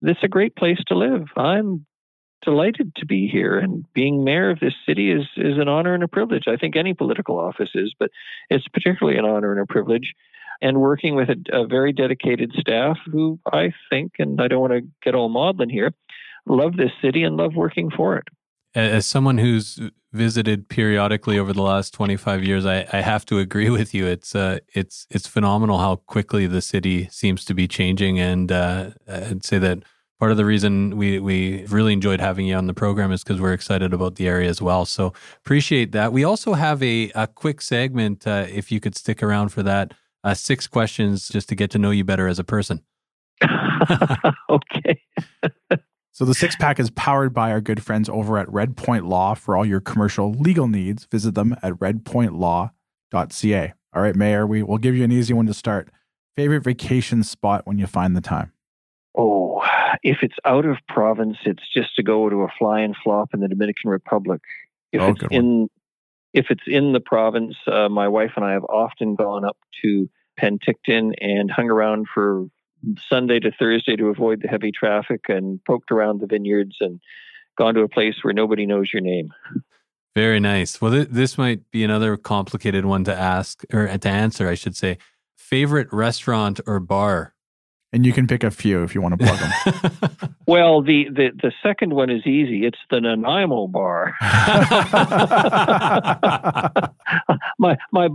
It's 0.02 0.22
a 0.22 0.28
great 0.28 0.54
place 0.54 0.78
to 0.88 0.94
live. 0.94 1.24
I'm 1.36 1.86
delighted 2.42 2.94
to 2.96 3.06
be 3.06 3.28
here 3.28 3.58
and 3.58 3.84
being 3.92 4.24
mayor 4.24 4.50
of 4.50 4.60
this 4.60 4.74
city 4.86 5.10
is 5.10 5.26
is 5.36 5.58
an 5.58 5.68
honor 5.68 5.94
and 5.94 6.02
a 6.02 6.08
privilege. 6.08 6.44
I 6.46 6.56
think 6.56 6.76
any 6.76 6.94
political 6.94 7.38
office 7.38 7.70
is, 7.74 7.94
but 7.98 8.10
it's 8.50 8.68
particularly 8.68 9.18
an 9.18 9.24
honor 9.24 9.52
and 9.52 9.60
a 9.60 9.66
privilege. 9.66 10.14
And 10.62 10.80
working 10.80 11.14
with 11.16 11.28
a, 11.28 11.36
a 11.52 11.66
very 11.66 11.92
dedicated 11.92 12.52
staff 12.58 12.96
who 13.10 13.38
I 13.52 13.72
think, 13.90 14.12
and 14.18 14.40
I 14.40 14.48
don't 14.48 14.60
want 14.60 14.72
to 14.72 14.88
get 15.02 15.14
all 15.14 15.28
maudlin 15.28 15.68
here, 15.68 15.92
love 16.46 16.76
this 16.76 16.92
city 17.02 17.24
and 17.24 17.36
love 17.36 17.54
working 17.54 17.90
for 17.90 18.16
it. 18.16 18.28
As 18.74 19.04
someone 19.06 19.38
who's 19.38 19.78
visited 20.12 20.68
periodically 20.68 21.38
over 21.38 21.52
the 21.52 21.62
last 21.62 21.92
25 21.94 22.42
years, 22.44 22.64
I, 22.64 22.86
I 22.92 23.00
have 23.00 23.26
to 23.26 23.38
agree 23.38 23.70
with 23.70 23.94
you. 23.94 24.06
It's 24.06 24.34
uh, 24.34 24.58
it's 24.74 25.06
it's 25.10 25.26
phenomenal 25.26 25.78
how 25.78 25.96
quickly 25.96 26.46
the 26.46 26.62
city 26.62 27.08
seems 27.10 27.44
to 27.46 27.54
be 27.54 27.68
changing, 27.68 28.18
and 28.18 28.50
uh, 28.50 28.90
I'd 29.08 29.44
say 29.44 29.58
that 29.58 29.82
part 30.18 30.30
of 30.30 30.36
the 30.36 30.44
reason 30.44 30.96
we 30.96 31.18
we 31.18 31.64
really 31.66 31.92
enjoyed 31.92 32.20
having 32.20 32.46
you 32.46 32.54
on 32.54 32.66
the 32.66 32.74
program 32.74 33.12
is 33.12 33.22
because 33.22 33.40
we're 33.40 33.52
excited 33.52 33.92
about 33.92 34.16
the 34.16 34.26
area 34.28 34.48
as 34.48 34.62
well. 34.62 34.84
So 34.84 35.12
appreciate 35.38 35.92
that. 35.92 36.12
We 36.12 36.24
also 36.24 36.54
have 36.54 36.82
a, 36.82 37.10
a 37.14 37.26
quick 37.26 37.60
segment, 37.60 38.26
uh, 38.26 38.46
if 38.48 38.72
you 38.72 38.80
could 38.80 38.96
stick 38.96 39.22
around 39.22 39.50
for 39.50 39.62
that. 39.62 39.94
Uh, 40.24 40.34
six 40.34 40.66
questions 40.66 41.28
just 41.28 41.48
to 41.48 41.54
get 41.54 41.70
to 41.70 41.78
know 41.78 41.90
you 41.90 42.02
better 42.04 42.26
as 42.26 42.38
a 42.38 42.44
person. 42.44 42.82
okay. 44.50 45.00
so 46.10 46.24
the 46.24 46.34
six 46.34 46.56
pack 46.56 46.80
is 46.80 46.90
powered 46.90 47.32
by 47.32 47.52
our 47.52 47.60
good 47.60 47.82
friends 47.82 48.08
over 48.08 48.38
at 48.38 48.50
Red 48.52 48.76
Point 48.76 49.06
Law 49.06 49.34
for 49.34 49.56
all 49.56 49.64
your 49.64 49.80
commercial 49.80 50.32
legal 50.32 50.66
needs. 50.66 51.06
Visit 51.12 51.34
them 51.34 51.54
at 51.62 51.74
redpointlaw.ca. 51.74 53.72
All 53.94 54.02
right, 54.02 54.16
Mayor, 54.16 54.46
we 54.46 54.62
will 54.62 54.78
give 54.78 54.96
you 54.96 55.04
an 55.04 55.12
easy 55.12 55.32
one 55.32 55.46
to 55.46 55.54
start. 55.54 55.90
Favorite 56.34 56.64
vacation 56.64 57.22
spot 57.22 57.66
when 57.66 57.78
you 57.78 57.86
find 57.86 58.16
the 58.16 58.20
time? 58.20 58.52
Oh, 59.16 59.62
if 60.02 60.18
it's 60.22 60.36
out 60.44 60.64
of 60.64 60.76
province, 60.88 61.38
it's 61.44 61.62
just 61.72 61.94
to 61.96 62.02
go 62.02 62.28
to 62.28 62.42
a 62.42 62.48
fly 62.58 62.80
and 62.80 62.96
flop 63.02 63.30
in 63.34 63.40
the 63.40 63.48
Dominican 63.48 63.90
Republic. 63.90 64.40
If 64.92 65.00
oh, 65.00 65.10
it's 65.10 65.22
in 65.30 65.68
if 66.32 66.46
it's 66.50 66.64
in 66.66 66.92
the 66.92 67.00
province, 67.00 67.56
uh, 67.66 67.88
my 67.88 68.08
wife 68.08 68.32
and 68.36 68.44
I 68.44 68.52
have 68.52 68.64
often 68.64 69.14
gone 69.14 69.44
up 69.44 69.56
to 69.82 70.08
Penticton 70.38 71.12
and 71.20 71.50
hung 71.50 71.70
around 71.70 72.06
for 72.12 72.46
Sunday 73.08 73.40
to 73.40 73.50
Thursday 73.50 73.96
to 73.96 74.08
avoid 74.08 74.42
the 74.42 74.48
heavy 74.48 74.70
traffic 74.70 75.22
and 75.28 75.64
poked 75.64 75.90
around 75.90 76.20
the 76.20 76.26
vineyards 76.26 76.76
and 76.80 77.00
gone 77.56 77.74
to 77.74 77.80
a 77.80 77.88
place 77.88 78.16
where 78.22 78.34
nobody 78.34 78.66
knows 78.66 78.92
your 78.92 79.00
name. 79.00 79.32
Very 80.14 80.40
nice. 80.40 80.80
Well, 80.80 80.92
th- 80.92 81.08
this 81.10 81.36
might 81.36 81.70
be 81.70 81.84
another 81.84 82.16
complicated 82.16 82.84
one 82.84 83.04
to 83.04 83.14
ask 83.14 83.64
or 83.72 83.86
to 83.86 84.08
answer, 84.08 84.48
I 84.48 84.54
should 84.54 84.76
say. 84.76 84.98
Favorite 85.36 85.92
restaurant 85.92 86.60
or 86.66 86.80
bar? 86.80 87.34
And 87.92 88.04
you 88.04 88.12
can 88.12 88.26
pick 88.26 88.42
a 88.42 88.50
few 88.50 88.82
if 88.82 88.94
you 88.94 89.00
want 89.00 89.18
to 89.18 89.24
plug 89.24 89.38
them. 89.38 90.32
well, 90.46 90.82
the, 90.82 91.06
the, 91.08 91.30
the 91.40 91.52
second 91.62 91.94
one 91.94 92.10
is 92.10 92.26
easy. 92.26 92.66
It's 92.66 92.78
the 92.90 93.00
Nanaimo 93.00 93.68
bar. 93.68 94.14
my 97.58 97.76
my, 97.92 98.08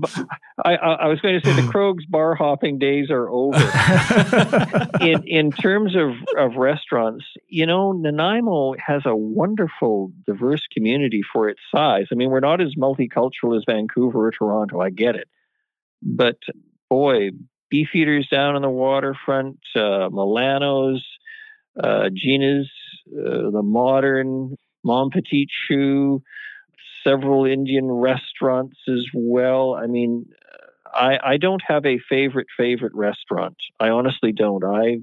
I, 0.63 0.75
I 0.75 1.07
was 1.07 1.19
going 1.21 1.39
to 1.39 1.45
say 1.47 1.55
the 1.55 1.67
Krog's 1.67 2.05
bar 2.05 2.35
hopping 2.35 2.79
days 2.79 3.09
are 3.09 3.29
over. 3.29 3.57
in 5.01 5.23
in 5.25 5.51
terms 5.51 5.95
of 5.95 6.11
of 6.37 6.57
restaurants, 6.57 7.25
you 7.47 7.65
know, 7.65 7.91
Nanaimo 7.93 8.75
has 8.85 9.03
a 9.05 9.15
wonderful, 9.15 10.11
diverse 10.27 10.67
community 10.71 11.21
for 11.33 11.49
its 11.49 11.61
size. 11.73 12.07
I 12.11 12.15
mean, 12.15 12.29
we're 12.29 12.39
not 12.39 12.61
as 12.61 12.75
multicultural 12.75 13.57
as 13.57 13.63
Vancouver 13.65 14.27
or 14.27 14.31
Toronto. 14.31 14.81
I 14.81 14.89
get 14.89 15.15
it, 15.15 15.29
but 16.01 16.37
boy, 16.89 17.31
Beefeaters 17.71 18.27
down 18.29 18.55
on 18.55 18.61
the 18.61 18.69
waterfront, 18.69 19.59
uh, 19.75 20.09
Milano's, 20.11 21.03
uh, 21.81 22.09
Gina's, 22.13 22.69
uh, 23.07 23.49
the 23.49 23.63
modern 23.63 24.57
Mon 24.83 25.09
Petit 25.09 25.47
Choux, 25.67 26.21
several 27.03 27.45
Indian 27.45 27.89
restaurants 27.89 28.77
as 28.87 29.05
well. 29.13 29.73
I 29.73 29.87
mean, 29.87 30.25
I, 30.93 31.17
I 31.23 31.37
don't 31.37 31.61
have 31.65 31.85
a 31.85 31.99
favorite 32.09 32.47
favorite 32.57 32.93
restaurant. 32.93 33.55
I 33.79 33.89
honestly 33.89 34.31
don't. 34.31 34.63
I 34.63 34.97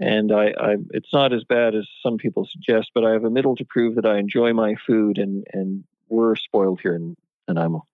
and 0.00 0.32
I, 0.32 0.52
I, 0.58 0.76
it's 0.90 1.12
not 1.12 1.32
as 1.32 1.42
bad 1.44 1.74
as 1.74 1.86
some 2.02 2.18
people 2.18 2.46
suggest, 2.50 2.90
but 2.94 3.04
I 3.04 3.12
have 3.12 3.24
a 3.24 3.30
middle 3.30 3.56
to 3.56 3.64
prove 3.64 3.96
that 3.96 4.06
I 4.06 4.18
enjoy 4.18 4.52
my 4.52 4.76
food, 4.86 5.18
and 5.18 5.44
and 5.52 5.84
we're 6.08 6.36
spoiled 6.36 6.80
here 6.82 6.94
in 6.94 7.16
Nanaimo. 7.48 7.86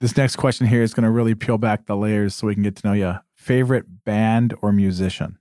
This 0.00 0.16
next 0.16 0.36
question 0.36 0.66
here 0.66 0.82
is 0.82 0.92
going 0.92 1.04
to 1.04 1.10
really 1.10 1.34
peel 1.34 1.56
back 1.56 1.86
the 1.86 1.96
layers 1.96 2.34
so 2.34 2.46
we 2.46 2.54
can 2.54 2.62
get 2.62 2.76
to 2.76 2.86
know 2.86 2.92
you. 2.92 3.14
Favorite 3.46 4.04
band 4.04 4.54
or 4.60 4.72
musician? 4.72 5.38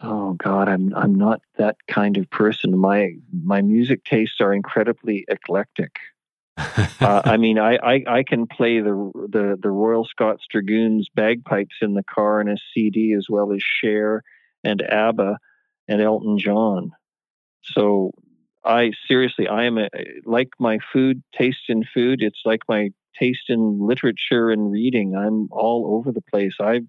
Oh 0.00 0.32
God, 0.42 0.70
I'm 0.70 0.94
I'm 0.94 1.14
not 1.14 1.42
that 1.58 1.76
kind 1.86 2.16
of 2.16 2.30
person. 2.30 2.78
My 2.78 3.10
my 3.30 3.60
music 3.60 4.04
tastes 4.04 4.40
are 4.40 4.54
incredibly 4.54 5.26
eclectic. 5.28 5.98
uh, 6.56 7.20
I 7.26 7.36
mean, 7.36 7.58
I, 7.58 7.76
I, 7.76 8.04
I 8.06 8.22
can 8.26 8.46
play 8.46 8.80
the, 8.80 9.12
the 9.14 9.58
the 9.62 9.68
Royal 9.68 10.06
Scots 10.06 10.44
Dragoons 10.50 11.10
bagpipes 11.14 11.76
in 11.82 11.92
the 11.92 12.02
car 12.02 12.40
and 12.40 12.48
a 12.48 12.56
CD 12.72 13.12
as 13.12 13.26
well 13.28 13.52
as 13.52 13.60
Cher 13.62 14.22
and 14.64 14.80
ABBA 14.80 15.36
and 15.88 16.00
Elton 16.00 16.38
John. 16.38 16.92
So 17.64 18.12
I 18.64 18.92
seriously, 19.06 19.46
I 19.46 19.64
am 19.64 19.76
a, 19.76 19.90
like 20.24 20.48
my 20.58 20.78
food 20.90 21.22
taste 21.36 21.68
in 21.68 21.84
food. 21.84 22.22
It's 22.22 22.40
like 22.46 22.60
my 22.66 22.92
taste 23.18 23.50
in 23.50 23.78
literature 23.86 24.50
and 24.50 24.72
reading. 24.72 25.14
I'm 25.14 25.48
all 25.50 25.98
over 25.98 26.12
the 26.12 26.22
place. 26.22 26.54
I, 26.58 26.80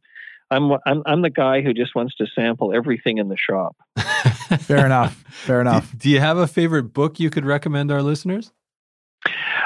I'm, 0.51 0.71
I'm, 0.85 1.01
I'm 1.05 1.21
the 1.21 1.29
guy 1.29 1.61
who 1.61 1.73
just 1.73 1.95
wants 1.95 2.15
to 2.15 2.27
sample 2.35 2.73
everything 2.73 3.17
in 3.17 3.29
the 3.29 3.37
shop. 3.37 3.75
Fair 4.59 4.85
enough. 4.85 5.23
Fair 5.29 5.61
enough. 5.61 5.91
Do, 5.91 5.97
do 5.97 6.09
you 6.09 6.19
have 6.19 6.37
a 6.37 6.47
favorite 6.47 6.93
book 6.93 7.19
you 7.19 7.29
could 7.29 7.45
recommend 7.45 7.91
our 7.91 8.03
listeners? 8.03 8.51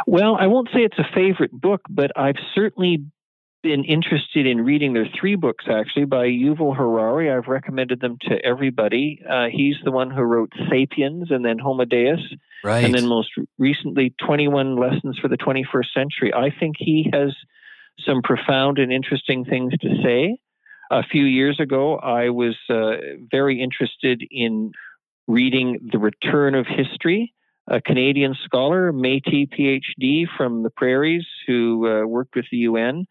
Well, 0.06 0.38
I 0.40 0.48
won't 0.48 0.70
say 0.74 0.82
it's 0.82 1.00
a 1.00 1.14
favorite 1.16 1.52
book, 1.52 1.82
but 1.90 2.12
I've 2.16 2.36
certainly 2.54 3.04
been 3.64 3.84
interested 3.84 4.46
in 4.46 4.62
reading. 4.62 4.94
There 4.94 5.02
are 5.02 5.20
three 5.20 5.36
books 5.36 5.66
actually 5.68 6.06
by 6.06 6.28
Yuval 6.28 6.78
Harari. 6.78 7.32
I've 7.32 7.48
recommended 7.48 8.00
them 8.00 8.18
to 8.30 8.36
everybody. 8.46 9.20
Uh, 9.28 9.48
he's 9.52 9.76
the 9.84 9.92
one 9.92 10.12
who 10.12 10.22
wrote 10.22 10.54
*Sapiens* 10.70 11.32
and 11.32 11.44
then 11.44 11.58
*Homo 11.58 11.86
Deus*, 11.86 12.20
right. 12.64 12.86
and 12.86 12.94
then 12.94 13.08
most 13.08 13.30
recently 13.58 14.14
*21 14.22 14.80
Lessons 14.80 15.18
for 15.18 15.28
the 15.28 15.38
21st 15.38 15.88
Century*. 15.96 16.32
I 16.32 16.52
think 16.52 16.76
he 16.78 17.10
has 17.12 17.34
some 18.06 18.22
profound 18.22 18.78
and 18.78 18.94
interesting 18.94 19.46
things 19.46 19.74
to 19.82 19.90
say. 20.04 20.38
A 20.92 21.04
few 21.04 21.26
years 21.26 21.60
ago, 21.60 21.98
I 21.98 22.30
was 22.30 22.56
uh, 22.70 22.98
very 23.32 23.62
interested 23.62 24.24
in 24.30 24.72
reading 25.28 25.90
*The 25.92 26.00
Return 26.00 26.56
of 26.56 26.68
History*. 26.68 27.34
A 27.68 27.82
Canadian 27.82 28.36
scholar, 28.44 28.92
Métis 28.92 29.50
PhD 29.50 30.26
from 30.38 30.62
the 30.62 30.70
prairies, 30.70 31.26
who 31.48 31.88
uh, 31.88 32.06
worked 32.06 32.36
with 32.36 32.46
the 32.52 32.58
UN, 32.58 33.08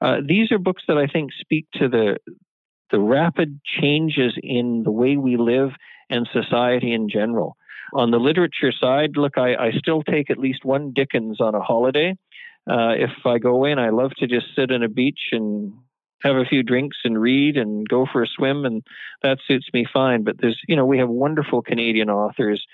uh, 0.00 0.16
these 0.26 0.52
are 0.52 0.58
books 0.58 0.82
that 0.88 0.98
I 0.98 1.06
think 1.06 1.30
speak 1.40 1.66
to 1.74 1.88
the 1.88 2.18
the 2.90 3.00
rapid 3.00 3.60
changes 3.64 4.34
in 4.42 4.82
the 4.84 4.90
way 4.90 5.16
we 5.16 5.36
live 5.36 5.70
and 6.10 6.28
society 6.32 6.92
in 6.92 7.08
general. 7.08 7.56
On 7.94 8.10
the 8.10 8.18
literature 8.18 8.72
side, 8.72 9.16
look, 9.16 9.38
I, 9.38 9.54
I 9.54 9.72
still 9.78 10.02
take 10.02 10.30
at 10.30 10.38
least 10.38 10.64
one 10.64 10.92
Dickens 10.92 11.40
on 11.40 11.54
a 11.54 11.60
holiday. 11.60 12.16
Uh, 12.70 12.92
if 12.96 13.10
I 13.24 13.38
go 13.38 13.64
in, 13.64 13.78
I 13.78 13.88
love 13.88 14.12
to 14.18 14.26
just 14.26 14.46
sit 14.54 14.70
on 14.70 14.82
a 14.82 14.88
beach 14.88 15.30
and 15.32 15.72
have 16.22 16.36
a 16.36 16.44
few 16.44 16.62
drinks 16.62 16.98
and 17.04 17.20
read 17.20 17.56
and 17.56 17.88
go 17.88 18.06
for 18.10 18.22
a 18.22 18.26
swim, 18.26 18.64
and 18.64 18.82
that 19.22 19.38
suits 19.46 19.68
me 19.72 19.86
fine. 19.90 20.24
But 20.24 20.36
there's, 20.38 20.60
you 20.66 20.76
know, 20.76 20.86
we 20.86 20.98
have 20.98 21.08
wonderful 21.08 21.62
Canadian 21.62 22.10
authors, 22.10 22.64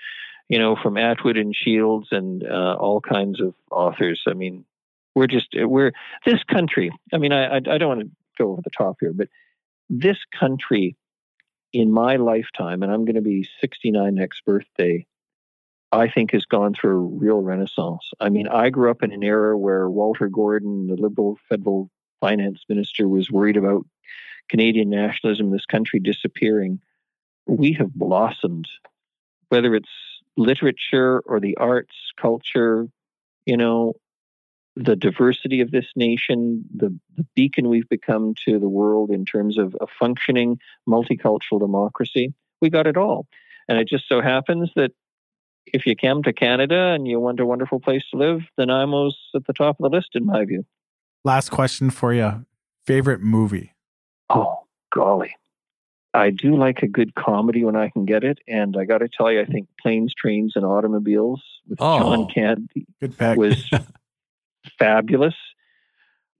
you 0.47 0.59
know, 0.59 0.75
from 0.81 0.97
Atwood 0.97 1.37
and 1.37 1.55
Shields 1.55 2.07
and 2.11 2.43
uh, 2.43 2.75
all 2.79 3.01
kinds 3.01 3.41
of 3.41 3.53
authors. 3.69 4.21
I 4.27 4.33
mean, 4.33 4.65
we're 5.15 5.27
just 5.27 5.47
we're 5.53 5.91
this 6.25 6.43
country. 6.43 6.91
I 7.13 7.17
mean, 7.17 7.33
I 7.33 7.45
I, 7.45 7.55
I 7.57 7.77
don't 7.77 7.89
want 7.89 8.01
to 8.01 8.09
go 8.37 8.51
over 8.51 8.61
the 8.61 8.69
top 8.69 8.97
here, 8.99 9.13
but 9.13 9.27
this 9.89 10.17
country 10.39 10.95
in 11.73 11.91
my 11.91 12.17
lifetime, 12.17 12.83
and 12.83 12.91
I'm 12.91 13.05
going 13.05 13.15
to 13.15 13.21
be 13.21 13.47
69 13.61 14.15
next 14.15 14.43
birthday, 14.45 15.05
I 15.91 16.09
think 16.09 16.31
has 16.31 16.45
gone 16.45 16.73
through 16.73 16.97
a 16.97 17.17
real 17.17 17.41
renaissance. 17.41 18.09
I 18.19 18.29
mean, 18.29 18.47
I 18.47 18.69
grew 18.69 18.89
up 18.89 19.03
in 19.03 19.11
an 19.11 19.23
era 19.23 19.57
where 19.57 19.89
Walter 19.89 20.29
Gordon, 20.29 20.87
the 20.87 20.95
Liberal 20.95 21.37
federal 21.49 21.89
finance 22.21 22.61
minister, 22.69 23.07
was 23.07 23.29
worried 23.29 23.57
about 23.57 23.85
Canadian 24.49 24.89
nationalism, 24.89 25.51
this 25.51 25.65
country 25.65 25.99
disappearing. 25.99 26.79
We 27.47 27.73
have 27.73 27.93
blossomed, 27.93 28.69
whether 29.49 29.75
it's 29.75 29.89
literature 30.37 31.21
or 31.25 31.41
the 31.41 31.57
arts, 31.57 31.95
culture, 32.17 32.87
you 33.45 33.57
know, 33.57 33.93
the 34.75 34.95
diversity 34.95 35.59
of 35.59 35.71
this 35.71 35.87
nation, 35.95 36.63
the, 36.73 36.97
the, 37.17 37.25
beacon 37.35 37.67
we've 37.67 37.89
become 37.89 38.33
to 38.45 38.57
the 38.57 38.69
world 38.69 39.09
in 39.09 39.25
terms 39.25 39.57
of 39.57 39.75
a 39.81 39.87
functioning 39.99 40.59
multicultural 40.87 41.59
democracy. 41.59 42.33
We 42.61 42.69
got 42.69 42.87
it 42.87 42.95
all. 42.95 43.27
And 43.67 43.77
it 43.77 43.87
just 43.87 44.07
so 44.07 44.21
happens 44.21 44.71
that 44.77 44.91
if 45.65 45.85
you 45.85 45.95
come 45.95 46.23
to 46.23 46.33
Canada 46.33 46.93
and 46.93 47.07
you 47.07 47.19
want 47.19 47.39
a 47.39 47.45
wonderful 47.45 47.79
place 47.79 48.03
to 48.11 48.17
live, 48.17 48.41
Nanaimo's 48.59 49.17
at 49.35 49.45
the 49.45 49.53
top 49.53 49.77
of 49.79 49.83
the 49.91 49.95
list, 49.95 50.09
in 50.13 50.25
my 50.25 50.45
view. 50.45 50.65
Last 51.23 51.49
question 51.49 51.89
for 51.89 52.13
you 52.13 52.45
favorite 52.85 53.21
movie? 53.21 53.73
Oh, 54.29 54.61
golly. 54.93 55.35
I 56.13 56.29
do 56.29 56.57
like 56.57 56.81
a 56.81 56.87
good 56.87 57.15
comedy 57.15 57.63
when 57.63 57.75
I 57.75 57.89
can 57.89 58.05
get 58.05 58.23
it. 58.23 58.39
And 58.47 58.75
I 58.75 58.85
got 58.85 58.97
to 58.97 59.07
tell 59.07 59.31
you, 59.31 59.39
I 59.41 59.45
think 59.45 59.67
Planes, 59.81 60.13
Trains, 60.13 60.53
and 60.55 60.65
Automobiles 60.65 61.41
with 61.67 61.79
oh, 61.81 61.99
John 61.99 62.27
Candy 62.27 62.87
was 63.37 63.69
fabulous. 64.79 65.35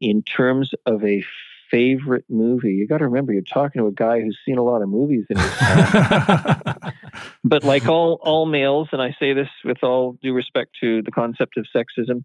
In 0.02 0.24
terms 0.24 0.72
of 0.88 1.06
a 1.06 1.24
favorite 1.70 2.26
movie, 2.28 2.74
you 2.74 2.88
got 2.88 2.98
to 2.98 3.06
remember 3.06 3.34
you're 3.34 3.44
talking 3.44 3.82
to 3.82 3.88
a 3.88 3.92
guy 3.92 4.20
who's 4.20 4.38
seen 4.46 4.58
a 4.58 4.64
lot 4.64 4.82
of 4.82 4.90
movies 4.90 5.26
in 5.30 5.38
his 5.38 5.52
time. 5.58 6.74
but 7.44 7.64
like 7.64 7.88
all 7.88 8.20
all 8.24 8.48
males, 8.48 8.90
and 8.92 9.02
I 9.02 9.16
say 9.20 9.34
this 9.34 9.48
with 9.64 9.84
all 9.84 10.18
due 10.24 10.34
respect 10.34 10.72
to 10.82 11.04
the 11.04 11.12
concept 11.12 11.56
of 11.58 11.68
sexism, 11.74 12.24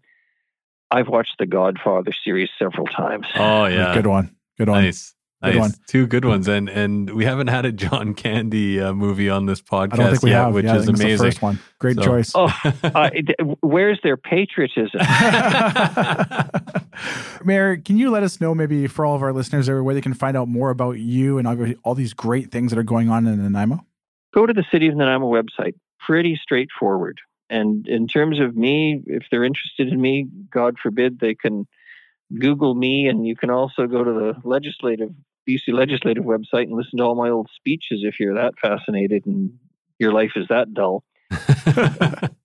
I've 0.91 1.07
watched 1.07 1.35
the 1.39 1.45
Godfather 1.45 2.11
series 2.23 2.49
several 2.57 2.85
times. 2.87 3.25
Oh 3.35 3.65
yeah, 3.65 3.93
good 3.93 4.07
one, 4.07 4.35
good 4.57 4.69
one. 4.69 4.83
Nice. 4.83 5.13
Good 5.43 5.53
nice. 5.53 5.59
One. 5.59 5.73
Two 5.85 6.07
good 6.07 6.25
ones, 6.25 6.47
and 6.47 6.67
and 6.67 7.11
we 7.11 7.23
haven't 7.23 7.47
had 7.47 7.63
a 7.65 7.71
John 7.71 8.15
Candy 8.15 8.81
uh, 8.81 8.91
movie 8.91 9.29
on 9.29 9.45
this 9.45 9.61
podcast 9.61 9.93
I 9.93 9.97
don't 9.97 10.09
think 10.09 10.23
we 10.23 10.31
yet, 10.31 10.45
have. 10.45 10.53
which 10.55 10.65
yeah, 10.65 10.77
is 10.77 10.87
amazing. 10.87 11.27
first 11.27 11.43
one, 11.43 11.59
great 11.77 11.97
so. 11.97 12.01
choice. 12.01 12.31
Oh, 12.33 12.51
uh, 12.83 13.11
where's 13.61 13.99
their 14.01 14.17
patriotism? 14.17 14.99
Mayor, 17.45 17.77
can 17.77 17.99
you 17.99 18.09
let 18.09 18.23
us 18.23 18.41
know 18.41 18.55
maybe 18.55 18.87
for 18.87 19.05
all 19.05 19.15
of 19.15 19.21
our 19.21 19.31
listeners 19.31 19.69
where 19.69 19.93
they 19.93 20.01
can 20.01 20.15
find 20.15 20.35
out 20.35 20.47
more 20.47 20.71
about 20.71 20.97
you 20.97 21.37
and 21.37 21.47
all, 21.47 21.55
all 21.83 21.93
these 21.93 22.13
great 22.13 22.49
things 22.51 22.71
that 22.71 22.79
are 22.79 22.83
going 22.83 23.11
on 23.11 23.27
in 23.27 23.37
Nanaimo? 23.43 23.85
Go 24.33 24.47
to 24.47 24.53
the 24.53 24.65
City 24.71 24.87
of 24.87 24.95
Nanaimo 24.95 25.31
website. 25.31 25.75
Pretty 25.99 26.39
straightforward. 26.41 27.19
And 27.49 27.87
in 27.87 28.07
terms 28.07 28.39
of 28.39 28.55
me, 28.55 29.01
if 29.05 29.23
they're 29.31 29.43
interested 29.43 29.87
in 29.87 29.99
me, 29.99 30.27
God 30.51 30.77
forbid, 30.81 31.19
they 31.19 31.35
can 31.35 31.67
Google 32.37 32.75
me, 32.75 33.07
and 33.07 33.25
you 33.25 33.35
can 33.35 33.49
also 33.49 33.87
go 33.87 34.03
to 34.03 34.11
the 34.11 34.33
legislative 34.43 35.11
BC 35.47 35.69
Legislative 35.69 36.25
website 36.25 36.63
and 36.63 36.73
listen 36.73 36.97
to 36.97 37.03
all 37.03 37.15
my 37.15 37.29
old 37.29 37.49
speeches 37.55 38.01
if 38.03 38.19
you're 38.19 38.35
that 38.35 38.53
fascinated 38.61 39.25
and 39.25 39.57
your 39.97 40.11
life 40.11 40.31
is 40.35 40.47
that 40.49 40.73
dull. 40.73 41.03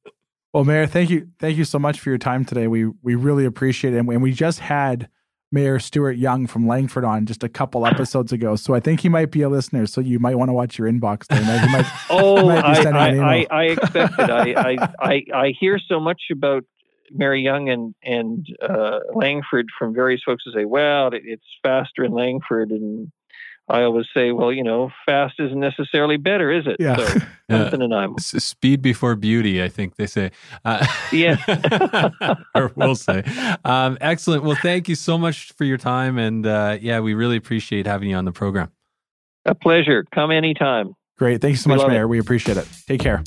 Well, 0.52 0.64
Mayor, 0.64 0.86
thank 0.86 1.08
you, 1.08 1.28
thank 1.38 1.56
you 1.56 1.64
so 1.64 1.78
much 1.78 1.98
for 1.98 2.10
your 2.10 2.18
time 2.18 2.44
today. 2.44 2.66
We 2.66 2.86
we 3.02 3.14
really 3.14 3.46
appreciate 3.46 3.94
it, 3.94 3.98
and 3.98 4.22
we 4.22 4.32
just 4.32 4.58
had 4.58 5.08
Mayor 5.52 5.78
Stuart 5.78 6.16
Young 6.16 6.46
from 6.46 6.66
Langford 6.66 7.04
on 7.04 7.26
just 7.26 7.44
a 7.44 7.48
couple 7.48 7.86
episodes 7.86 8.32
ago, 8.32 8.56
so 8.56 8.74
I 8.74 8.80
think 8.80 9.00
he 9.00 9.08
might 9.08 9.30
be 9.30 9.42
a 9.42 9.48
listener. 9.48 9.86
So 9.86 10.00
you 10.00 10.18
might 10.18 10.36
want 10.36 10.48
to 10.48 10.54
watch 10.54 10.78
your 10.78 10.90
inbox 10.90 11.26
there. 11.26 11.40
He 11.40 11.72
might, 11.72 11.86
oh, 12.10 12.46
might 12.46 12.86
I, 12.86 12.90
I. 12.90 13.34
I, 13.34 13.46
I 13.50 13.64
expect 13.64 14.18
it. 14.18 14.30
I, 14.30 14.52
I, 14.52 14.94
I, 15.00 15.24
I 15.34 15.52
hear 15.60 15.78
so 15.78 16.00
much 16.00 16.22
about 16.32 16.64
Mayor 17.10 17.34
Young 17.34 17.68
and 17.68 17.94
and 18.02 18.46
uh, 18.62 19.00
Langford 19.14 19.66
from 19.78 19.94
various 19.94 20.22
folks 20.24 20.44
who 20.46 20.52
say, 20.52 20.64
"Well, 20.64 21.08
it, 21.08 21.22
it's 21.24 21.44
faster 21.62 22.04
in 22.04 22.12
Langford," 22.12 22.70
and 22.70 23.12
I 23.68 23.82
always 23.82 24.06
say, 24.14 24.32
"Well, 24.32 24.52
you 24.52 24.62
know, 24.64 24.90
fast 25.06 25.34
isn't 25.38 25.58
necessarily 25.58 26.16
better, 26.16 26.50
is 26.50 26.66
it?" 26.66 26.76
Yeah. 26.80 26.96
So 26.96 27.02
Yeah. 27.48 27.58
something 27.64 27.82
in 27.82 27.90
Nanaimo. 27.90 28.14
S- 28.18 28.42
Speed 28.44 28.82
before 28.82 29.14
beauty, 29.14 29.62
I 29.62 29.68
think 29.68 29.96
they 29.96 30.06
say. 30.06 30.30
Uh, 30.64 30.86
Yeah. 31.12 31.36
or 32.54 32.72
we'll 32.76 32.94
say. 32.94 33.22
Um, 33.64 33.98
excellent. 34.00 34.42
Well, 34.44 34.56
thank 34.60 34.88
you 34.88 34.94
so 34.94 35.16
much 35.18 35.52
for 35.52 35.64
your 35.64 35.78
time. 35.78 36.18
And 36.18 36.46
uh, 36.46 36.78
yeah, 36.80 37.00
we 37.00 37.14
really 37.14 37.36
appreciate 37.36 37.86
having 37.86 38.10
you 38.10 38.16
on 38.16 38.24
the 38.24 38.32
program. 38.32 38.70
A 39.44 39.54
pleasure. 39.54 40.04
Come 40.14 40.30
anytime. 40.30 40.94
Great, 41.18 41.40
thank 41.40 41.52
you 41.52 41.56
so 41.56 41.68
We 41.70 41.76
much, 41.76 41.82
love 41.82 41.90
it. 41.90 41.94
Mayor. 41.94 42.08
We 42.08 42.18
appreciate 42.18 42.56
it. 42.56 42.66
Take 42.86 43.00
care. 43.00 43.22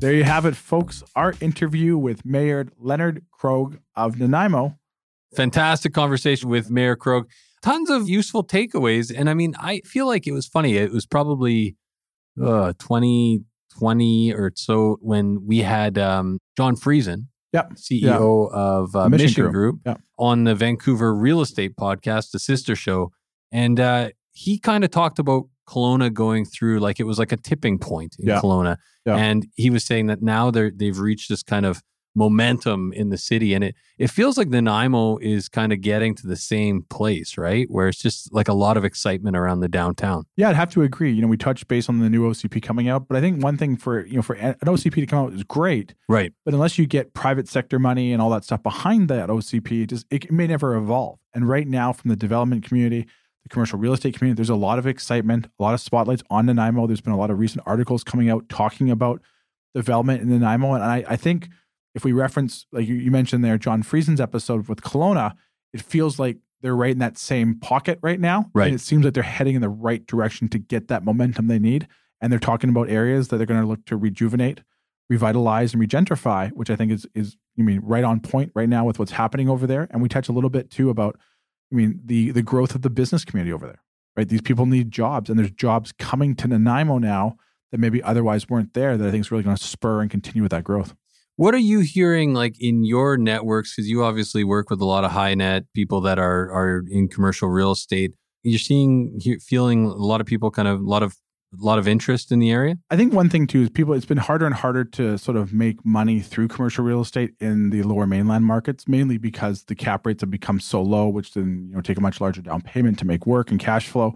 There 0.00 0.14
you 0.14 0.22
have 0.24 0.46
it, 0.46 0.54
folks. 0.54 1.02
Our 1.16 1.34
interview 1.40 1.98
with 1.98 2.24
Mayor 2.24 2.66
Leonard 2.78 3.24
Krog 3.38 3.78
of 3.96 4.18
Nanaimo. 4.20 4.78
Fantastic 5.34 5.92
conversation 5.92 6.48
with 6.48 6.70
Mayor 6.70 6.94
Krog. 6.96 7.24
Tons 7.62 7.90
of 7.90 8.08
useful 8.08 8.44
takeaways. 8.44 9.12
And 9.14 9.28
I 9.28 9.34
mean, 9.34 9.54
I 9.58 9.80
feel 9.84 10.06
like 10.06 10.26
it 10.28 10.32
was 10.32 10.46
funny. 10.46 10.76
It 10.76 10.92
was 10.92 11.04
probably 11.04 11.74
uh, 12.40 12.74
2020 12.78 14.32
or 14.34 14.52
so 14.54 14.98
when 15.00 15.44
we 15.44 15.58
had 15.58 15.98
um, 15.98 16.38
John 16.56 16.76
Friesen, 16.76 17.26
Yep. 17.52 17.72
CEO 17.74 18.52
of 18.52 18.94
uh, 18.94 19.08
Mission 19.08 19.24
Mission, 19.24 19.42
Group. 19.50 19.52
Group, 19.52 19.80
Yeah. 19.84 19.94
on 20.16 20.44
the 20.44 20.54
Vancouver 20.54 21.12
Real 21.12 21.40
Estate 21.40 21.74
Podcast, 21.76 22.30
the 22.30 22.38
sister 22.38 22.76
show. 22.76 23.10
And 23.50 23.80
uh, 23.80 24.10
he 24.30 24.60
kind 24.60 24.84
of 24.84 24.90
talked 24.92 25.18
about 25.18 25.46
Kelowna 25.68 26.12
going 26.12 26.44
through 26.46 26.80
like 26.80 26.98
it 26.98 27.04
was 27.04 27.18
like 27.18 27.32
a 27.32 27.36
tipping 27.36 27.78
point 27.78 28.16
in 28.18 28.28
Yeah. 28.28 28.40
Kelowna. 28.40 28.76
Yeah. 29.06 29.16
And 29.16 29.46
he 29.54 29.70
was 29.70 29.84
saying 29.84 30.06
that 30.06 30.22
now 30.22 30.50
they're 30.50 30.70
they've 30.74 30.98
reached 30.98 31.28
this 31.28 31.42
kind 31.42 31.66
of 31.66 31.82
momentum 32.18 32.92
in 32.94 33.10
the 33.10 33.16
city. 33.18 33.54
And 33.54 33.62
it 33.62 33.74
it 33.96 34.08
feels 34.10 34.36
like 34.38 34.48
Nanaimo 34.48 35.18
is 35.18 35.48
kind 35.48 35.72
of 35.72 35.80
getting 35.80 36.14
to 36.16 36.26
the 36.26 36.36
same 36.36 36.82
place, 36.90 37.36
right? 37.38 37.66
Where 37.70 37.88
it's 37.88 37.98
just 37.98 38.32
like 38.32 38.48
a 38.48 38.52
lot 38.54 38.76
of 38.76 38.84
excitement 38.84 39.36
around 39.36 39.60
the 39.60 39.68
downtown. 39.68 40.24
Yeah, 40.36 40.48
I'd 40.50 40.56
have 40.56 40.70
to 40.70 40.82
agree. 40.82 41.12
You 41.12 41.22
know, 41.22 41.28
we 41.28 41.36
touched 41.36 41.68
base 41.68 41.88
on 41.88 41.98
the 42.00 42.10
new 42.10 42.28
OCP 42.28 42.60
coming 42.62 42.88
out, 42.88 43.08
but 43.08 43.16
I 43.16 43.20
think 43.20 43.42
one 43.42 43.56
thing 43.56 43.76
for 43.76 44.04
you 44.06 44.16
know 44.16 44.22
for 44.22 44.34
an 44.34 44.54
OCP 44.64 44.94
to 44.94 45.06
come 45.06 45.24
out 45.26 45.32
is 45.32 45.44
great, 45.44 45.94
Right. 46.08 46.32
but 46.44 46.54
unless 46.54 46.78
you 46.78 46.86
get 46.86 47.14
private 47.14 47.48
sector 47.48 47.78
money 47.78 48.12
and 48.12 48.20
all 48.22 48.30
that 48.30 48.44
stuff 48.44 48.62
behind 48.62 49.08
that 49.08 49.28
OCP, 49.28 49.82
it 49.84 49.86
just 49.90 50.06
it 50.10 50.30
may 50.32 50.46
never 50.46 50.74
evolve. 50.76 51.18
And 51.34 51.48
right 51.48 51.68
now, 51.68 51.92
from 51.92 52.08
the 52.10 52.16
development 52.16 52.64
community, 52.64 53.06
the 53.48 53.54
commercial 53.54 53.78
real 53.78 53.92
estate 53.92 54.16
community, 54.16 54.36
there's 54.36 54.50
a 54.50 54.54
lot 54.54 54.78
of 54.78 54.86
excitement, 54.86 55.46
a 55.58 55.62
lot 55.62 55.74
of 55.74 55.80
spotlights 55.80 56.22
on 56.30 56.46
Nanaimo. 56.46 56.86
There's 56.86 57.00
been 57.00 57.12
a 57.12 57.18
lot 57.18 57.30
of 57.30 57.38
recent 57.38 57.62
articles 57.66 58.04
coming 58.04 58.30
out 58.30 58.48
talking 58.48 58.90
about 58.90 59.22
development 59.74 60.22
in 60.22 60.28
Nanaimo, 60.28 60.74
and 60.74 60.84
I, 60.84 61.04
I 61.08 61.16
think 61.16 61.48
if 61.94 62.04
we 62.04 62.12
reference, 62.12 62.66
like 62.72 62.86
you, 62.86 62.94
you 62.94 63.10
mentioned 63.10 63.44
there, 63.44 63.58
John 63.58 63.82
Friesen's 63.82 64.20
episode 64.20 64.68
with 64.68 64.82
Kelowna, 64.82 65.32
it 65.72 65.82
feels 65.82 66.18
like 66.18 66.38
they're 66.60 66.76
right 66.76 66.92
in 66.92 66.98
that 66.98 67.18
same 67.18 67.58
pocket 67.58 67.98
right 68.02 68.20
now. 68.20 68.50
Right. 68.54 68.66
And 68.66 68.74
it 68.74 68.80
seems 68.80 69.04
like 69.04 69.14
they're 69.14 69.22
heading 69.22 69.54
in 69.54 69.60
the 69.60 69.68
right 69.68 70.04
direction 70.06 70.48
to 70.50 70.58
get 70.58 70.88
that 70.88 71.04
momentum 71.04 71.46
they 71.46 71.58
need. 71.58 71.88
And 72.20 72.32
they're 72.32 72.40
talking 72.40 72.70
about 72.70 72.88
areas 72.88 73.28
that 73.28 73.36
they're 73.36 73.46
going 73.46 73.60
to 73.60 73.66
look 73.66 73.84
to 73.86 73.96
rejuvenate, 73.96 74.62
revitalize, 75.08 75.72
and 75.72 75.82
regentrify, 75.82 76.50
which 76.50 76.68
I 76.70 76.76
think 76.76 76.92
is 76.92 77.06
is 77.14 77.36
you 77.54 77.64
mean 77.64 77.80
right 77.82 78.04
on 78.04 78.20
point 78.20 78.52
right 78.54 78.68
now 78.68 78.84
with 78.84 78.98
what's 78.98 79.12
happening 79.12 79.48
over 79.48 79.66
there. 79.66 79.88
And 79.90 80.02
we 80.02 80.08
touch 80.08 80.28
a 80.28 80.32
little 80.32 80.50
bit 80.50 80.70
too 80.70 80.90
about, 80.90 81.18
I 81.72 81.76
mean, 81.76 82.00
the 82.04 82.30
the 82.30 82.42
growth 82.42 82.74
of 82.74 82.82
the 82.82 82.90
business 82.90 83.24
community 83.24 83.52
over 83.52 83.66
there. 83.66 83.82
Right. 84.16 84.28
These 84.28 84.42
people 84.42 84.66
need 84.66 84.90
jobs, 84.90 85.30
and 85.30 85.38
there's 85.38 85.52
jobs 85.52 85.92
coming 85.92 86.34
to 86.36 86.48
Nanaimo 86.48 86.98
now 86.98 87.36
that 87.70 87.78
maybe 87.78 88.02
otherwise 88.02 88.48
weren't 88.48 88.74
there 88.74 88.96
that 88.96 89.06
I 89.06 89.10
think 89.10 89.20
is 89.20 89.30
really 89.30 89.44
going 89.44 89.56
to 89.56 89.62
spur 89.62 90.00
and 90.00 90.10
continue 90.10 90.42
with 90.42 90.50
that 90.50 90.64
growth. 90.64 90.94
What 91.36 91.54
are 91.54 91.58
you 91.58 91.80
hearing 91.80 92.34
like 92.34 92.60
in 92.60 92.84
your 92.84 93.16
networks? 93.16 93.76
Because 93.76 93.88
you 93.88 94.02
obviously 94.02 94.42
work 94.42 94.70
with 94.70 94.80
a 94.80 94.84
lot 94.84 95.04
of 95.04 95.12
high 95.12 95.34
net 95.34 95.64
people 95.72 96.00
that 96.00 96.18
are 96.18 96.50
are 96.50 96.84
in 96.90 97.06
commercial 97.06 97.48
real 97.48 97.70
estate. 97.72 98.12
You're 98.42 98.58
seeing, 98.58 99.20
feeling 99.40 99.84
a 99.84 99.90
lot 99.90 100.20
of 100.20 100.26
people 100.26 100.50
kind 100.50 100.66
of 100.66 100.80
a 100.80 100.84
lot 100.84 101.02
of 101.02 101.16
a 101.52 101.64
lot 101.64 101.78
of 101.78 101.88
interest 101.88 102.30
in 102.30 102.38
the 102.38 102.50
area. 102.50 102.76
I 102.90 102.96
think 102.96 103.12
one 103.12 103.28
thing 103.28 103.46
too 103.46 103.62
is 103.62 103.70
people. 103.70 103.94
It's 103.94 104.06
been 104.06 104.18
harder 104.18 104.46
and 104.46 104.54
harder 104.54 104.84
to 104.84 105.16
sort 105.16 105.36
of 105.36 105.52
make 105.52 105.84
money 105.84 106.20
through 106.20 106.48
commercial 106.48 106.84
real 106.84 107.00
estate 107.00 107.34
in 107.40 107.70
the 107.70 107.82
lower 107.82 108.06
mainland 108.06 108.44
markets, 108.44 108.86
mainly 108.86 109.18
because 109.18 109.64
the 109.64 109.74
cap 109.74 110.06
rates 110.06 110.20
have 110.20 110.30
become 110.30 110.60
so 110.60 110.82
low, 110.82 111.08
which 111.08 111.34
then 111.34 111.68
you 111.70 111.76
know 111.76 111.80
take 111.80 111.98
a 111.98 112.02
much 112.02 112.20
larger 112.20 112.42
down 112.42 112.60
payment 112.60 112.98
to 112.98 113.06
make 113.06 113.26
work 113.26 113.50
and 113.50 113.60
cash 113.60 113.88
flow. 113.88 114.14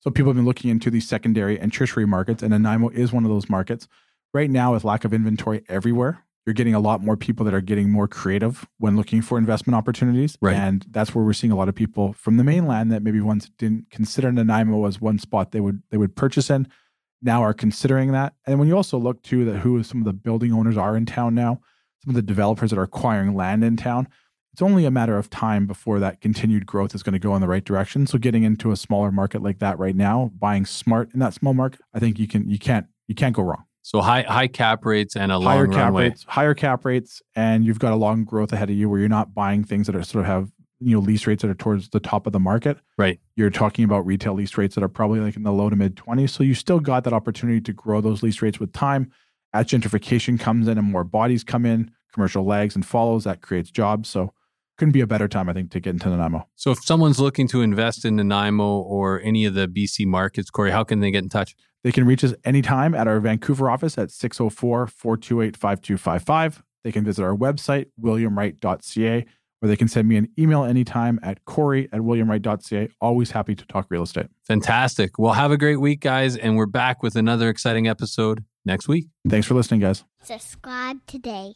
So 0.00 0.10
people 0.10 0.30
have 0.30 0.36
been 0.36 0.44
looking 0.44 0.70
into 0.70 0.90
these 0.90 1.08
secondary 1.08 1.58
and 1.58 1.72
tertiary 1.72 2.06
markets, 2.06 2.42
and 2.42 2.50
Nanaimo 2.50 2.90
is 2.90 3.12
one 3.12 3.24
of 3.24 3.30
those 3.30 3.48
markets. 3.48 3.88
Right 4.34 4.50
now, 4.50 4.74
with 4.74 4.84
lack 4.84 5.04
of 5.04 5.14
inventory 5.14 5.64
everywhere, 5.68 6.25
you're 6.46 6.54
getting 6.54 6.74
a 6.74 6.80
lot 6.80 7.02
more 7.02 7.16
people 7.16 7.44
that 7.44 7.52
are 7.52 7.60
getting 7.60 7.90
more 7.90 8.06
creative 8.06 8.66
when 8.78 8.96
looking 8.96 9.20
for 9.20 9.36
investment 9.36 9.74
opportunities. 9.74 10.38
Right. 10.40 10.54
And 10.54 10.86
that's 10.90 11.14
where 11.14 11.24
we're 11.24 11.32
seeing 11.32 11.52
a 11.52 11.56
lot 11.56 11.68
of 11.68 11.74
people 11.74 12.12
from 12.12 12.36
the 12.36 12.44
mainland 12.44 12.92
that 12.92 13.02
maybe 13.02 13.20
once 13.20 13.50
didn't 13.58 13.90
consider 13.90 14.30
Nanaimo 14.30 14.86
as 14.86 15.00
one 15.00 15.18
spot 15.18 15.50
they 15.50 15.60
would 15.60 15.82
they 15.90 15.96
would 15.96 16.14
purchase 16.14 16.48
in, 16.48 16.68
now 17.20 17.42
are 17.42 17.52
considering 17.52 18.12
that. 18.12 18.34
And 18.46 18.60
when 18.60 18.68
you 18.68 18.76
also 18.76 18.96
look 18.96 19.22
to 19.24 19.44
that 19.46 19.58
who 19.58 19.82
some 19.82 20.00
of 20.00 20.04
the 20.04 20.12
building 20.12 20.52
owners 20.52 20.76
are 20.76 20.96
in 20.96 21.04
town 21.04 21.34
now, 21.34 21.60
some 22.04 22.10
of 22.10 22.14
the 22.14 22.22
developers 22.22 22.70
that 22.70 22.78
are 22.78 22.84
acquiring 22.84 23.34
land 23.34 23.64
in 23.64 23.76
town, 23.76 24.06
it's 24.52 24.62
only 24.62 24.84
a 24.84 24.90
matter 24.90 25.18
of 25.18 25.28
time 25.28 25.66
before 25.66 25.98
that 25.98 26.20
continued 26.20 26.64
growth 26.64 26.94
is 26.94 27.02
going 27.02 27.12
to 27.12 27.18
go 27.18 27.34
in 27.34 27.40
the 27.40 27.48
right 27.48 27.64
direction. 27.64 28.06
So 28.06 28.18
getting 28.18 28.44
into 28.44 28.70
a 28.70 28.76
smaller 28.76 29.10
market 29.10 29.42
like 29.42 29.58
that 29.58 29.78
right 29.78 29.96
now, 29.96 30.30
buying 30.38 30.64
smart 30.64 31.12
in 31.12 31.18
that 31.20 31.34
small 31.34 31.54
market, 31.54 31.80
I 31.92 31.98
think 31.98 32.20
you 32.20 32.28
can 32.28 32.48
you 32.48 32.58
can't 32.58 32.86
you 33.08 33.16
can't 33.16 33.34
go 33.34 33.42
wrong. 33.42 33.64
So 33.86 34.00
high 34.00 34.22
high 34.22 34.48
cap 34.48 34.84
rates 34.84 35.14
and 35.14 35.30
a 35.30 35.38
higher 35.38 35.68
long 35.68 35.70
cap 35.70 35.84
runway. 35.84 36.08
rates, 36.08 36.24
higher 36.26 36.54
cap 36.54 36.84
rates, 36.84 37.22
and 37.36 37.64
you've 37.64 37.78
got 37.78 37.92
a 37.92 37.96
long 37.96 38.24
growth 38.24 38.52
ahead 38.52 38.68
of 38.68 38.74
you 38.74 38.90
where 38.90 38.98
you're 38.98 39.08
not 39.08 39.32
buying 39.32 39.62
things 39.62 39.86
that 39.86 39.94
are 39.94 40.02
sort 40.02 40.24
of 40.24 40.26
have 40.26 40.50
you 40.80 40.96
know 40.96 41.00
lease 41.00 41.24
rates 41.24 41.42
that 41.42 41.50
are 41.52 41.54
towards 41.54 41.90
the 41.90 42.00
top 42.00 42.26
of 42.26 42.32
the 42.32 42.40
market. 42.40 42.78
Right. 42.98 43.20
You're 43.36 43.48
talking 43.48 43.84
about 43.84 44.04
retail 44.04 44.34
lease 44.34 44.58
rates 44.58 44.74
that 44.74 44.82
are 44.82 44.88
probably 44.88 45.20
like 45.20 45.36
in 45.36 45.44
the 45.44 45.52
low 45.52 45.70
to 45.70 45.76
mid 45.76 45.94
20s. 45.94 46.30
So 46.30 46.42
you 46.42 46.52
still 46.52 46.80
got 46.80 47.04
that 47.04 47.12
opportunity 47.12 47.60
to 47.60 47.72
grow 47.72 48.00
those 48.00 48.24
lease 48.24 48.42
rates 48.42 48.58
with 48.58 48.72
time. 48.72 49.12
As 49.54 49.66
gentrification 49.66 50.40
comes 50.40 50.66
in 50.66 50.78
and 50.78 50.90
more 50.90 51.04
bodies 51.04 51.44
come 51.44 51.64
in, 51.64 51.92
commercial 52.12 52.44
lags 52.44 52.74
and 52.74 52.84
follows, 52.84 53.22
that 53.22 53.40
creates 53.40 53.70
jobs. 53.70 54.08
So 54.08 54.32
couldn't 54.78 54.92
be 54.92 55.00
a 55.00 55.06
better 55.06 55.28
time, 55.28 55.48
I 55.48 55.52
think, 55.52 55.70
to 55.70 55.80
get 55.80 55.90
into 55.90 56.08
Nanaimo. 56.08 56.48
So 56.56 56.72
if 56.72 56.84
someone's 56.84 57.20
looking 57.20 57.46
to 57.48 57.62
invest 57.62 58.04
in 58.04 58.16
Nanaimo 58.16 58.80
or 58.80 59.20
any 59.22 59.44
of 59.44 59.54
the 59.54 59.68
BC 59.68 60.06
markets, 60.06 60.50
Corey, 60.50 60.72
how 60.72 60.82
can 60.82 60.98
they 60.98 61.12
get 61.12 61.22
in 61.22 61.28
touch? 61.28 61.54
They 61.86 61.92
can 61.92 62.04
reach 62.04 62.24
us 62.24 62.34
anytime 62.44 62.96
at 62.96 63.06
our 63.06 63.20
Vancouver 63.20 63.70
office 63.70 63.96
at 63.96 64.10
604 64.10 64.88
428 64.88 65.56
5255. 65.56 66.64
They 66.82 66.90
can 66.90 67.04
visit 67.04 67.22
our 67.22 67.36
website, 67.36 67.86
williamwright.ca, 68.02 69.24
or 69.62 69.68
they 69.68 69.76
can 69.76 69.86
send 69.86 70.08
me 70.08 70.16
an 70.16 70.26
email 70.36 70.64
anytime 70.64 71.20
at 71.22 71.44
corey 71.44 71.88
at 71.92 72.00
williamwright.ca. 72.00 72.88
Always 73.00 73.30
happy 73.30 73.54
to 73.54 73.64
talk 73.66 73.86
real 73.88 74.02
estate. 74.02 74.26
Fantastic. 74.48 75.16
Well, 75.16 75.34
have 75.34 75.52
a 75.52 75.56
great 75.56 75.76
week, 75.76 76.00
guys, 76.00 76.36
and 76.36 76.56
we're 76.56 76.66
back 76.66 77.04
with 77.04 77.14
another 77.14 77.48
exciting 77.48 77.86
episode 77.86 78.42
next 78.64 78.88
week. 78.88 79.06
Thanks 79.28 79.46
for 79.46 79.54
listening, 79.54 79.78
guys. 79.78 80.02
Subscribe 80.24 81.06
today. 81.06 81.52